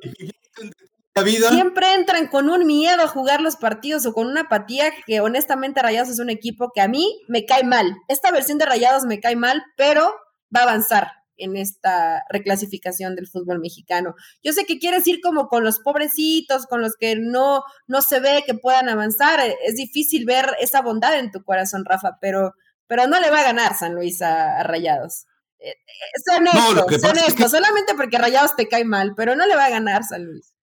siempre 1.49 1.95
entran 1.95 2.29
con 2.29 2.49
un 2.51 2.67
miedo 2.67 3.03
a 3.03 3.09
jugar 3.09 3.41
los 3.41 3.57
partidos 3.57 4.07
o 4.07 4.13
con 4.13 4.27
una 4.27 4.43
apatía 4.43 4.93
que 5.07 5.21
honestamente 5.21 5.83
Rayados 5.83 6.09
es 6.09 6.19
un 6.19 6.31
equipo 6.31 6.71
que 6.75 6.81
a 6.81 6.89
mí 6.89 7.21
me 7.29 7.45
cae 7.45 7.65
mal. 7.65 7.97
Esta 8.09 8.31
versión 8.31 8.59
de 8.59 8.67
Rayados 8.67 9.05
me 9.05 9.21
cae 9.21 9.37
mal, 9.37 9.63
pero 9.77 10.15
va 10.55 10.61
a 10.61 10.65
avanzar 10.65 11.24
en 11.37 11.57
esta 11.57 12.25
reclasificación 12.31 13.15
del 13.15 13.29
fútbol 13.29 13.61
mexicano. 13.61 14.15
Yo 14.43 14.53
sé 14.53 14.65
que 14.65 14.79
quieres 14.79 15.07
ir 15.07 15.21
como 15.21 15.49
con 15.49 15.65
los 15.65 15.81
pobrecitos, 15.81 16.67
con 16.67 16.81
los 16.81 16.97
que 16.97 17.17
no, 17.17 17.63
no 17.87 18.03
se 18.03 18.21
ve 18.21 18.45
que 18.47 18.55
puedan 18.55 18.89
avanzar. 18.89 19.41
Es 19.65 19.77
difícil 19.77 20.25
ver 20.25 20.47
esa 20.61 20.83
bondad 20.83 21.19
en 21.19 21.31
tu 21.31 21.43
corazón, 21.43 21.85
Rafa, 21.85 22.19
pero, 22.21 22.55
pero 22.87 23.07
no 23.07 23.21
le 23.21 23.31
va 23.31 23.41
a 23.41 23.45
ganar 23.45 23.77
San 23.77 23.95
Luis 23.95 24.23
a, 24.23 24.63
Rayados. 24.63 25.27
Eh, 25.59 25.71
eh, 25.71 26.99
son 27.01 27.17
esto, 27.17 27.49
solamente 27.49 27.95
porque 27.95 28.19
Rayados 28.19 28.55
te 28.57 28.69
cae 28.69 28.85
mal, 28.85 29.15
pero 29.17 29.35
no 29.37 29.47
le 29.47 29.57
va 29.57 29.67
a 29.67 29.71
ganar 29.71 30.05
San 30.05 30.25
Luis. 30.25 30.55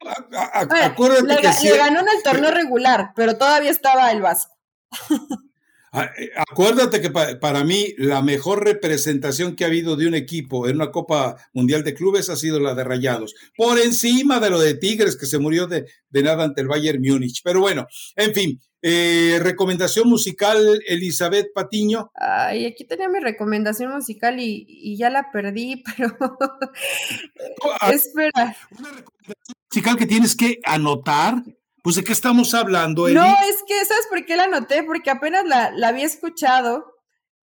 le, 0.00 1.76
ganó 1.76 2.00
en 2.00 2.08
el 2.08 2.22
torneo 2.24 2.50
regular, 2.50 3.12
pero 3.14 3.36
todavía 3.36 3.70
estaba 3.70 4.10
el 4.10 4.20
Vasco. 4.20 4.52
Ah, 5.94 6.10
eh, 6.18 6.30
acuérdate 6.50 7.02
que 7.02 7.10
para 7.10 7.64
mí 7.64 7.92
la 7.98 8.22
mejor 8.22 8.64
representación 8.64 9.54
que 9.54 9.64
ha 9.64 9.66
habido 9.66 9.94
de 9.94 10.06
un 10.06 10.14
equipo 10.14 10.66
en 10.66 10.76
una 10.76 10.90
Copa 10.90 11.36
Mundial 11.52 11.84
de 11.84 11.92
Clubes 11.92 12.30
ha 12.30 12.36
sido 12.36 12.58
la 12.60 12.74
de 12.74 12.82
Rayados, 12.82 13.34
por 13.54 13.78
encima 13.78 14.40
de 14.40 14.48
lo 14.48 14.58
de 14.58 14.72
Tigres 14.72 15.18
que 15.18 15.26
se 15.26 15.38
murió 15.38 15.66
de, 15.66 15.84
nada 16.10 16.44
ante 16.44 16.62
el 16.62 16.68
Bayern 16.68 17.02
Múnich. 17.02 17.42
Pero 17.44 17.60
bueno, 17.60 17.86
en 18.16 18.32
fin, 18.32 18.60
eh, 18.80 19.38
recomendación 19.42 20.08
musical, 20.08 20.80
Elizabeth 20.86 21.52
Patiño. 21.52 22.10
Ay, 22.14 22.64
aquí 22.64 22.84
tenía 22.84 23.10
mi 23.10 23.20
recomendación 23.20 23.92
musical 23.92 24.40
y, 24.40 24.96
ya 24.96 25.10
la 25.10 25.30
perdí, 25.30 25.84
pero 25.96 26.16
oh, 26.20 27.90
espera. 27.92 28.56
Una 28.70 28.88
recomendación 28.92 29.56
musical 29.70 29.96
que 29.98 30.06
tienes 30.06 30.36
que 30.36 30.58
anotar 30.64 31.42
pues 31.82 31.96
de 31.96 32.04
qué 32.04 32.12
estamos 32.12 32.54
hablando, 32.54 33.08
No, 33.08 33.26
es 33.26 33.62
que, 33.66 33.84
¿sabes 33.84 34.06
por 34.08 34.24
qué 34.24 34.36
la 34.36 34.46
noté? 34.46 34.84
Porque 34.84 35.10
apenas 35.10 35.44
la, 35.44 35.88
había 35.88 36.06
escuchado. 36.06 36.94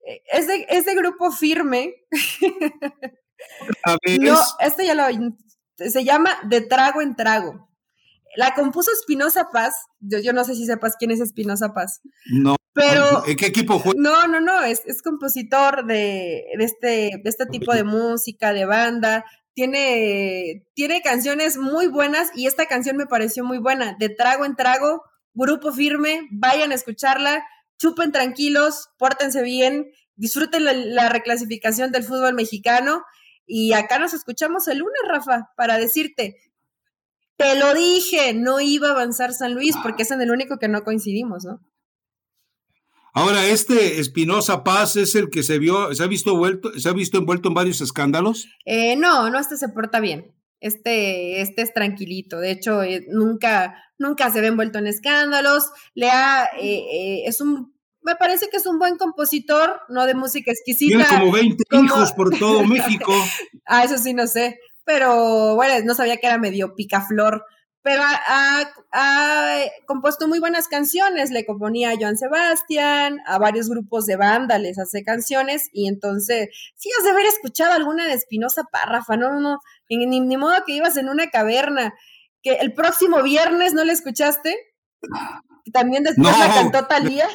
Eh, 0.08 0.22
es 0.32 0.48
de, 0.48 0.66
es 0.70 0.86
de 0.86 0.96
grupo 0.96 1.32
firme. 1.32 1.94
No, 4.20 4.38
este 4.60 4.86
ya 4.86 4.96
lo. 4.96 5.04
Se 5.78 6.04
llama 6.04 6.38
De 6.50 6.60
Trago 6.60 7.02
en 7.02 7.16
Trago. 7.16 7.70
La 8.36 8.54
compuso 8.54 8.92
Espinosa 8.92 9.50
Paz. 9.52 9.76
Yo, 10.00 10.34
no 10.34 10.44
sé 10.44 10.56
si 10.56 10.66
sepas 10.66 10.96
quién 11.00 11.12
es 11.12 11.22
Espinosa 11.22 11.74
Paz. 11.74 12.02
No. 12.26 12.58
Pero. 12.74 13.26
¿En 13.26 13.38
qué 13.38 13.46
equipo 13.46 13.80
juega? 13.80 13.98
No, 13.98 14.28
no, 14.28 14.42
no. 14.42 14.62
Es, 14.64 14.82
es 14.86 15.02
compositor 15.02 15.86
de, 15.86 16.44
de, 16.58 16.64
este, 16.66 16.88
de 17.24 17.30
este 17.30 17.46
tipo 17.46 17.74
de 17.74 17.86
música, 17.86 18.52
de 18.52 18.66
banda 18.66 19.24
tiene, 19.60 20.66
tiene 20.74 21.02
canciones 21.02 21.58
muy 21.58 21.88
buenas 21.88 22.32
y 22.34 22.48
esta 22.48 22.66
canción 22.68 22.96
me 22.96 23.08
pareció 23.08 23.44
muy 23.44 23.58
buena. 23.58 23.98
De 24.00 24.08
trago 24.08 24.46
en 24.46 24.56
trago, 24.56 25.04
grupo 25.34 25.74
firme, 25.74 26.30
vayan 26.32 26.72
a 26.72 26.76
escucharla, 26.76 27.46
chupen 27.78 28.14
tranquilos, 28.14 28.88
pórtense 28.98 29.44
bien, 29.44 29.92
disfruten 30.16 30.64
la, 30.64 31.10
reclasificación 31.10 31.92
del 31.92 32.06
fútbol 32.06 32.36
mexicano 32.36 33.04
y 33.46 33.74
acá 33.74 34.00
nos 34.00 34.14
escuchamos 34.14 34.66
el 34.70 34.78
lunes, 34.78 35.02
Rafa, 35.06 35.50
para 35.58 35.78
decirte, 35.78 36.38
te 37.36 37.60
lo 37.60 37.74
dije, 37.74 38.34
no 38.34 38.62
iba 38.62 38.88
a 38.88 38.92
avanzar 38.92 39.34
San 39.34 39.56
Luis 39.56 39.76
porque 39.84 40.04
es 40.04 40.12
en 40.12 40.22
el 40.22 40.32
único 40.32 40.58
que 40.58 40.70
no 40.70 40.86
coincidimos, 40.86 41.44
¿no? 41.44 41.60
Ahora, 43.14 43.48
este 43.48 44.00
Espinosa 44.00 44.64
Paz 44.64 44.96
es 44.96 45.16
el 45.16 45.30
que 45.30 45.44
se 45.44 45.60
vio, 45.60 45.94
se 45.94 46.04
ha 46.04 46.08
visto 46.08 46.36
vuelto, 46.38 46.78
se 46.80 46.90
ha 46.90 46.94
visto 46.94 47.18
envuelto 47.18 47.50
en 47.50 47.56
varios 47.56 47.82
escándalos. 47.82 48.48
Eh, 48.66 48.96
no, 48.96 49.30
no, 49.30 49.40
este 49.40 49.58
se 49.58 49.70
porta 49.70 50.00
bien. 50.00 50.34
Este, 50.60 51.42
este 51.42 51.62
es 51.62 51.74
tranquilito. 51.74 52.40
De 52.40 52.52
hecho, 52.52 52.84
eh, 52.84 53.06
nunca, 53.10 53.76
nunca 53.98 54.30
se 54.32 54.42
ve 54.42 54.48
envuelto 54.48 54.78
en 54.80 54.88
escándalos. 54.88 55.72
Le 55.96 56.10
ha, 56.10 56.50
eh, 56.60 57.24
es 57.26 57.42
un, 57.42 57.74
me 58.02 58.16
parece 58.16 58.48
que 58.50 58.58
es 58.58 58.66
un 58.66 58.80
buen 58.80 58.98
compositor, 58.98 59.82
no 59.90 60.06
de 60.06 60.16
música 60.16 60.52
exquisita. 60.52 60.98
Tiene 60.98 61.20
como 61.20 61.32
20 61.32 61.64
hijos 61.84 62.12
por 62.14 62.38
todo 62.38 62.64
México. 62.68 63.14
ah, 63.66 63.84
eso 63.84 63.98
sí 63.98 64.14
no 64.14 64.28
sé. 64.28 64.60
Pero 64.86 65.56
bueno, 65.56 65.86
no 65.86 65.94
sabía 65.94 66.18
que 66.18 66.28
era 66.28 66.38
medio 66.38 66.76
picaflor 66.76 67.44
pero 67.82 68.04
ha, 68.04 68.72
compuesto 69.86 70.28
muy 70.28 70.40
buenas 70.40 70.68
canciones, 70.68 71.32
le 71.32 71.46
componía 71.46 71.92
a 71.92 71.96
Joan 72.00 72.18
Sebastián, 72.18 73.20
a 73.26 73.38
varios 73.38 73.70
grupos 73.70 74.06
de 74.06 74.18
banda 74.18 74.58
les 74.58 74.78
hace 74.78 75.04
canciones, 75.04 75.70
y 75.72 75.88
entonces, 75.88 76.50
sí 76.76 76.90
has 76.98 77.06
de 77.06 77.12
haber 77.12 77.26
escuchado 77.26 77.74
alguna 77.74 78.08
de 78.08 78.14
Espinosa 78.14 78.64
Párrafa, 78.72 79.16
no, 79.16 79.40
no, 79.40 79.60
ni, 79.90 80.06
ni, 80.06 80.38
modo 80.38 80.64
que 80.66 80.74
ibas 80.74 80.98
en 80.98 81.10
una 81.10 81.30
caverna, 81.30 81.94
que 82.44 82.54
el 82.56 82.74
próximo 82.74 83.24
viernes 83.24 83.74
no 83.74 83.84
le 83.84 83.94
escuchaste, 83.94 84.58
también 85.72 86.04
después 86.04 86.38
la 86.38 86.54
cantó 86.54 86.86
Talía. 86.88 87.28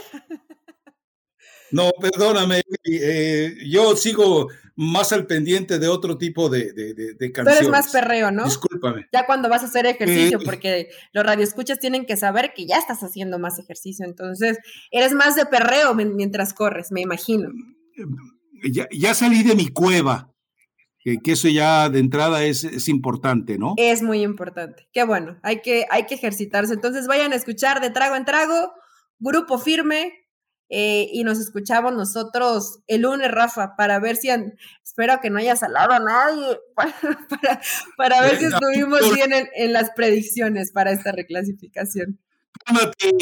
No, 1.70 1.90
perdóname, 2.00 2.62
eh, 2.84 3.56
yo 3.66 3.96
sigo 3.96 4.48
más 4.76 5.12
al 5.12 5.26
pendiente 5.26 5.78
de 5.78 5.88
otro 5.88 6.18
tipo 6.18 6.48
de, 6.48 6.72
de, 6.72 7.32
canciones. 7.32 7.60
Tú 7.60 7.64
eres 7.64 7.68
más 7.68 7.92
perreo, 7.92 8.30
¿no? 8.30 8.44
Discúlpame. 8.44 9.06
Ya 9.12 9.26
cuando 9.26 9.48
vas 9.48 9.62
a 9.62 9.66
hacer 9.66 9.86
ejercicio, 9.86 10.38
eh, 10.38 10.44
porque 10.44 10.88
los 11.12 11.24
radioescuchas 11.24 11.78
tienen 11.78 12.06
que 12.06 12.16
saber 12.16 12.52
que 12.54 12.66
ya 12.66 12.78
estás 12.78 13.02
haciendo 13.02 13.38
más 13.38 13.58
ejercicio, 13.58 14.04
entonces 14.04 14.58
eres 14.90 15.12
más 15.12 15.36
de 15.36 15.46
perreo 15.46 15.94
mientras 15.94 16.52
corres, 16.54 16.90
me 16.90 17.00
imagino. 17.00 17.50
Ya, 18.72 18.88
ya 18.90 19.14
salí 19.14 19.42
de 19.42 19.54
mi 19.54 19.68
cueva, 19.68 20.34
que, 21.04 21.20
eso 21.26 21.48
ya 21.48 21.88
de 21.90 21.98
entrada 21.98 22.44
es, 22.44 22.64
es, 22.64 22.88
importante, 22.88 23.58
¿no? 23.58 23.74
Es 23.76 24.02
muy 24.02 24.22
importante. 24.22 24.88
Qué 24.92 25.04
bueno, 25.04 25.38
hay 25.42 25.60
que, 25.60 25.86
hay 25.90 26.06
que 26.06 26.14
ejercitarse. 26.14 26.72
Entonces 26.72 27.06
vayan 27.06 27.32
a 27.32 27.36
escuchar 27.36 27.80
de 27.80 27.90
trago 27.90 28.16
en 28.16 28.24
trago, 28.24 28.72
grupo 29.18 29.58
firme, 29.58 30.23
eh, 30.68 31.08
y 31.12 31.24
nos 31.24 31.38
escuchamos 31.38 31.92
nosotros 31.92 32.80
el 32.86 33.02
lunes, 33.02 33.30
Rafa, 33.30 33.76
para 33.76 33.98
ver 34.00 34.16
si, 34.16 34.28
espero 34.82 35.20
que 35.20 35.30
no 35.30 35.38
haya 35.38 35.56
salado 35.56 35.92
a 35.92 36.00
nadie, 36.00 36.58
para, 37.96 38.20
ver 38.22 38.38
si 38.38 38.46
estuvimos 38.46 39.14
bien 39.14 39.30
en, 39.54 39.72
las 39.72 39.90
predicciones 39.90 40.72
para 40.72 40.92
esta 40.92 41.12
reclasificación. 41.12 42.18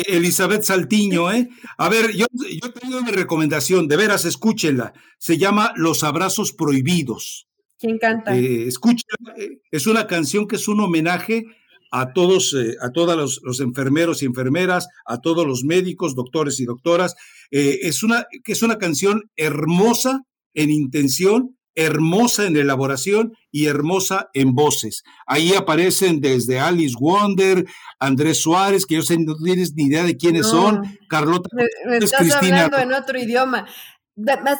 Elizabeth 0.06 0.62
Saltiño, 0.62 1.32
¿eh? 1.32 1.48
A 1.78 1.88
ver, 1.88 2.12
yo, 2.12 2.26
yo 2.32 2.72
tengo 2.72 2.98
una 2.98 3.10
recomendación, 3.10 3.88
de 3.88 3.96
veras, 3.96 4.24
escúchenla. 4.24 4.92
Se 5.18 5.38
llama 5.38 5.72
Los 5.74 6.04
Abrazos 6.04 6.52
Prohibidos. 6.52 7.48
¿Quién 7.78 7.98
canta? 7.98 8.36
Eh, 8.36 8.68
escúchenla, 8.68 9.34
eh, 9.36 9.58
es 9.70 9.86
una 9.88 10.06
canción 10.06 10.46
que 10.46 10.56
es 10.56 10.68
un 10.68 10.80
homenaje 10.80 11.46
a 11.92 12.14
todos, 12.14 12.54
eh, 12.54 12.76
a 12.80 12.90
todos 12.90 13.40
los, 13.42 13.60
enfermeros 13.60 14.22
y 14.22 14.26
enfermeras, 14.26 14.88
a 15.06 15.18
todos 15.18 15.46
los 15.46 15.62
médicos, 15.62 16.16
doctores 16.16 16.58
y 16.58 16.64
doctoras. 16.64 17.14
Eh, 17.50 17.80
es, 17.82 18.02
una, 18.02 18.26
es 18.44 18.62
una 18.62 18.78
canción 18.78 19.30
hermosa 19.36 20.22
en 20.54 20.70
intención, 20.70 21.58
hermosa 21.74 22.46
en 22.46 22.56
elaboración 22.56 23.34
y 23.50 23.66
hermosa 23.66 24.30
en 24.32 24.54
voces. 24.54 25.02
Ahí 25.26 25.52
aparecen 25.52 26.22
desde 26.22 26.58
Alice 26.58 26.96
Wonder, 26.98 27.66
Andrés 28.00 28.40
Suárez, 28.40 28.86
que 28.86 28.96
yo 28.96 29.02
sé, 29.02 29.18
no 29.18 29.36
tienes 29.36 29.74
ni 29.74 29.84
idea 29.84 30.04
de 30.04 30.16
quiénes 30.16 30.46
son, 30.46 30.98
Carlota. 31.10 31.50
Me, 31.52 31.98
estás 31.98 32.32
hablando 32.32 32.78
en 32.78 32.92
otro 32.94 33.18
idioma. 33.18 33.66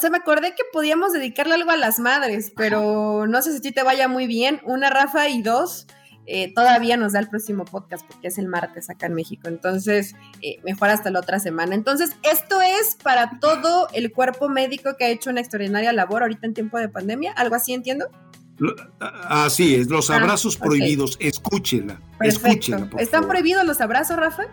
Se 0.00 0.10
me 0.10 0.18
acordé 0.18 0.54
que 0.54 0.64
podíamos 0.70 1.14
dedicarle 1.14 1.54
algo 1.54 1.70
a 1.70 1.76
las 1.76 1.98
madres, 1.98 2.52
pero 2.56 3.26
no 3.26 3.40
sé 3.40 3.52
si 3.52 3.58
a 3.58 3.62
ti 3.62 3.72
te 3.72 3.82
vaya 3.82 4.06
muy 4.08 4.26
bien. 4.26 4.60
Una, 4.64 4.90
Rafa, 4.90 5.28
y 5.28 5.42
dos, 5.42 5.86
eh, 6.26 6.52
todavía 6.54 6.96
nos 6.96 7.12
da 7.12 7.20
el 7.20 7.28
próximo 7.28 7.64
podcast 7.64 8.06
porque 8.06 8.28
es 8.28 8.38
el 8.38 8.48
martes 8.48 8.90
acá 8.90 9.06
en 9.06 9.14
México. 9.14 9.48
Entonces, 9.48 10.14
eh, 10.40 10.58
mejor 10.64 10.90
hasta 10.90 11.10
la 11.10 11.20
otra 11.20 11.40
semana. 11.40 11.74
Entonces, 11.74 12.16
esto 12.22 12.60
es 12.62 12.96
para 13.02 13.38
todo 13.40 13.88
el 13.92 14.12
cuerpo 14.12 14.48
médico 14.48 14.96
que 14.96 15.04
ha 15.04 15.08
hecho 15.08 15.30
una 15.30 15.40
extraordinaria 15.40 15.92
labor 15.92 16.22
ahorita 16.22 16.46
en 16.46 16.54
tiempo 16.54 16.78
de 16.78 16.88
pandemia. 16.88 17.32
¿Algo 17.32 17.54
así 17.54 17.72
entiendo? 17.72 18.08
Así 19.00 19.74
es, 19.74 19.88
los 19.88 20.10
ah, 20.10 20.16
abrazos 20.16 20.56
prohibidos, 20.56 21.16
escúchela. 21.18 22.00
Escúchela, 22.20 22.88
¿Están 22.98 23.26
prohibidos 23.26 23.64
los 23.64 23.80
abrazos, 23.80 24.16
Rafa? 24.16 24.44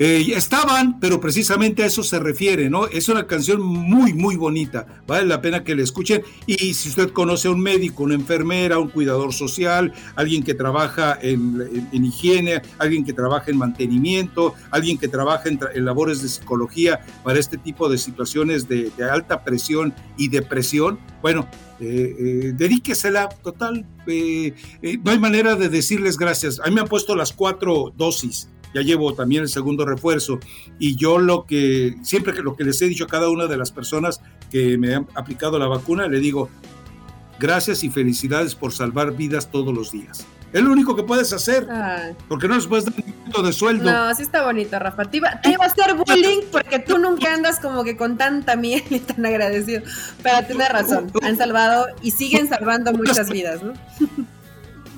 Eh, 0.00 0.32
estaban, 0.36 1.00
pero 1.00 1.20
precisamente 1.20 1.82
a 1.82 1.86
eso 1.86 2.04
se 2.04 2.20
refiere, 2.20 2.70
¿no? 2.70 2.86
Es 2.86 3.08
una 3.08 3.26
canción 3.26 3.60
muy, 3.60 4.14
muy 4.14 4.36
bonita, 4.36 4.86
vale 5.08 5.26
la 5.26 5.40
pena 5.40 5.64
que 5.64 5.74
la 5.74 5.82
escuchen. 5.82 6.22
Y 6.46 6.74
si 6.74 6.90
usted 6.90 7.10
conoce 7.10 7.48
a 7.48 7.50
un 7.50 7.60
médico, 7.60 8.04
una 8.04 8.14
enfermera, 8.14 8.78
un 8.78 8.90
cuidador 8.90 9.32
social, 9.32 9.92
alguien 10.14 10.44
que 10.44 10.54
trabaja 10.54 11.18
en, 11.20 11.88
higiene, 11.92 12.62
alguien 12.78 13.04
que 13.04 13.12
trabaja 13.12 13.50
en 13.50 13.58
mantenimiento, 13.58 14.54
alguien 14.70 14.98
que 14.98 15.08
trabaja 15.08 15.48
en, 15.48 15.84
labores 15.84 16.22
de 16.22 16.28
psicología 16.28 17.00
para 17.24 17.40
este 17.40 17.58
tipo 17.58 17.88
de 17.88 17.98
situaciones 17.98 18.68
de, 18.68 18.92
alta 19.10 19.42
presión 19.42 19.94
y 20.16 20.28
depresión, 20.28 21.00
bueno, 21.22 21.48
eh, 21.80 22.14
eh, 22.18 22.52
dedíquesela, 22.54 23.28
total. 23.28 23.84
no 24.06 25.10
hay 25.10 25.18
manera 25.18 25.56
de 25.56 25.68
decirles 25.68 26.18
gracias. 26.18 26.60
A 26.60 26.68
mí 26.68 26.74
me 26.74 26.82
han 26.82 26.88
puesto 26.88 27.16
las 27.16 27.32
cuatro 27.32 27.92
dosis 27.96 28.48
ya 28.74 28.82
llevo 28.82 29.14
también 29.14 29.42
el 29.42 29.48
segundo 29.48 29.84
refuerzo 29.84 30.38
y 30.78 30.96
yo 30.96 31.18
lo 31.18 31.44
que 31.44 31.96
siempre 32.02 32.32
que 32.32 32.42
lo 32.42 32.56
que 32.56 32.64
les 32.64 32.80
he 32.82 32.86
dicho 32.86 33.04
a 33.04 33.08
cada 33.08 33.30
una 33.30 33.46
de 33.46 33.56
las 33.56 33.72
personas 33.72 34.20
que 34.50 34.78
me 34.78 34.94
han 34.94 35.06
aplicado 35.14 35.58
la 35.58 35.66
vacuna, 35.66 36.08
le 36.08 36.20
digo 36.20 36.48
gracias 37.38 37.84
y 37.84 37.90
felicidades 37.90 38.54
por 38.54 38.72
salvar 38.72 39.16
vidas 39.16 39.50
todos 39.50 39.74
los 39.74 39.92
días. 39.92 40.26
Es 40.52 40.62
lo 40.62 40.72
único 40.72 40.96
que 40.96 41.02
puedes 41.02 41.32
hacer. 41.32 41.66
Porque 42.26 42.48
no 42.48 42.54
les 42.54 42.66
puedes 42.66 42.86
dar 42.86 42.94
un 43.36 43.44
de 43.44 43.52
sueldo. 43.52 43.84
No, 43.84 44.14
sí 44.14 44.22
está 44.22 44.44
bonito, 44.44 44.78
Rafa. 44.78 45.04
Te 45.04 45.18
iba, 45.18 45.28
a 45.28 45.66
hacer 45.66 45.94
bullying 45.94 46.40
porque 46.50 46.78
tú 46.78 46.98
nunca 46.98 47.34
andas 47.34 47.60
como 47.60 47.84
que 47.84 47.96
con 47.96 48.16
tanta 48.16 48.56
miel 48.56 48.82
y 48.88 49.00
tan 49.00 49.26
agradecido. 49.26 49.82
Pero 50.22 50.46
tienes 50.46 50.68
razón. 50.70 51.12
Han 51.22 51.36
salvado 51.36 51.86
y 52.02 52.12
siguen 52.12 52.48
salvando 52.48 52.92
muchas 52.94 53.28
vidas, 53.28 53.62
¿no? 53.62 53.74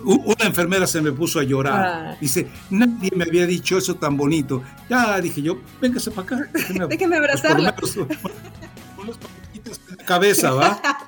Una 0.05 0.45
enfermera 0.45 0.87
se 0.87 1.01
me 1.01 1.13
puso 1.13 1.41
a 1.41 1.43
llorar. 1.43 1.85
Ah. 1.85 2.17
Dice, 2.21 2.49
nadie 2.71 3.11
me 3.15 3.25
había 3.25 3.47
dicho 3.47 3.79
eso 3.79 3.97
tan 3.97 4.17
bonito. 4.17 4.63
Ya 4.89 5.21
dije 5.21 5.43
yo, 5.43 5.61
véngase 5.81 6.11
para 6.11 6.23
acá. 6.23 6.49
Déjeme, 6.89 7.17
abrazarla. 7.19 7.75
unos 8.99 9.19
en 9.55 9.97
la 9.97 10.05
cabeza, 10.05 10.53
¿va? 10.53 10.81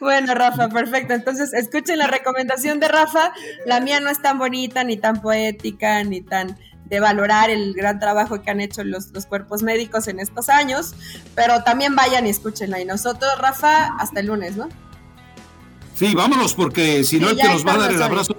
Bueno, 0.00 0.34
Rafa, 0.34 0.68
perfecto. 0.68 1.12
Entonces, 1.12 1.52
escuchen 1.52 1.98
la 1.98 2.06
recomendación 2.06 2.80
de 2.80 2.88
Rafa. 2.88 3.32
La 3.66 3.80
mía 3.80 4.00
no 4.00 4.08
es 4.08 4.22
tan 4.22 4.38
bonita, 4.38 4.82
ni 4.82 4.96
tan 4.96 5.20
poética, 5.20 6.02
ni 6.04 6.22
tan 6.22 6.56
de 6.86 7.00
valorar 7.00 7.50
el 7.50 7.74
gran 7.74 7.98
trabajo 7.98 8.40
que 8.40 8.50
han 8.50 8.60
hecho 8.60 8.82
los, 8.82 9.10
los 9.12 9.26
cuerpos 9.26 9.62
médicos 9.62 10.08
en 10.08 10.20
estos 10.20 10.48
años, 10.48 10.94
pero 11.34 11.62
también 11.62 11.94
vayan 11.94 12.26
y 12.26 12.30
escúchenla. 12.30 12.80
Y 12.80 12.86
nosotros, 12.86 13.30
Rafa, 13.38 13.94
hasta 13.98 14.20
el 14.20 14.26
lunes, 14.26 14.56
¿no? 14.56 14.68
Sí, 15.98 16.14
vámonos, 16.14 16.54
porque 16.54 17.02
si 17.02 17.18
no, 17.18 17.30
el 17.30 17.36
que 17.36 17.48
nos 17.48 17.66
va 17.66 17.74
a 17.74 17.78
dar 17.78 17.90
el 17.90 18.00
abrazo 18.00 18.36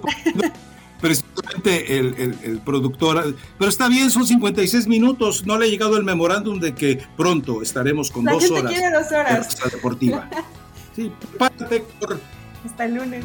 precisamente 1.00 1.98
el, 1.98 2.60
productor. 2.64 3.36
Pero 3.58 3.68
está 3.68 3.88
bien, 3.88 4.10
son 4.10 4.26
56 4.26 4.86
minutos. 4.86 5.44
No 5.44 5.58
le 5.58 5.66
ha 5.66 5.68
llegado 5.68 5.98
el 5.98 6.04
memorándum 6.04 6.58
de 6.58 6.74
que 6.74 7.02
pronto 7.16 7.60
estaremos 7.60 8.10
con 8.10 8.24
dos 8.24 8.50
horas. 8.50 8.72
Quiere 8.72 8.90
dos 8.90 9.12
horas. 9.12 9.56
deportiva. 9.70 10.28
Sí, 10.96 11.12
prepárate. 11.20 11.84
Hasta 12.66 12.84
el 12.84 12.94
lunes. 12.96 13.24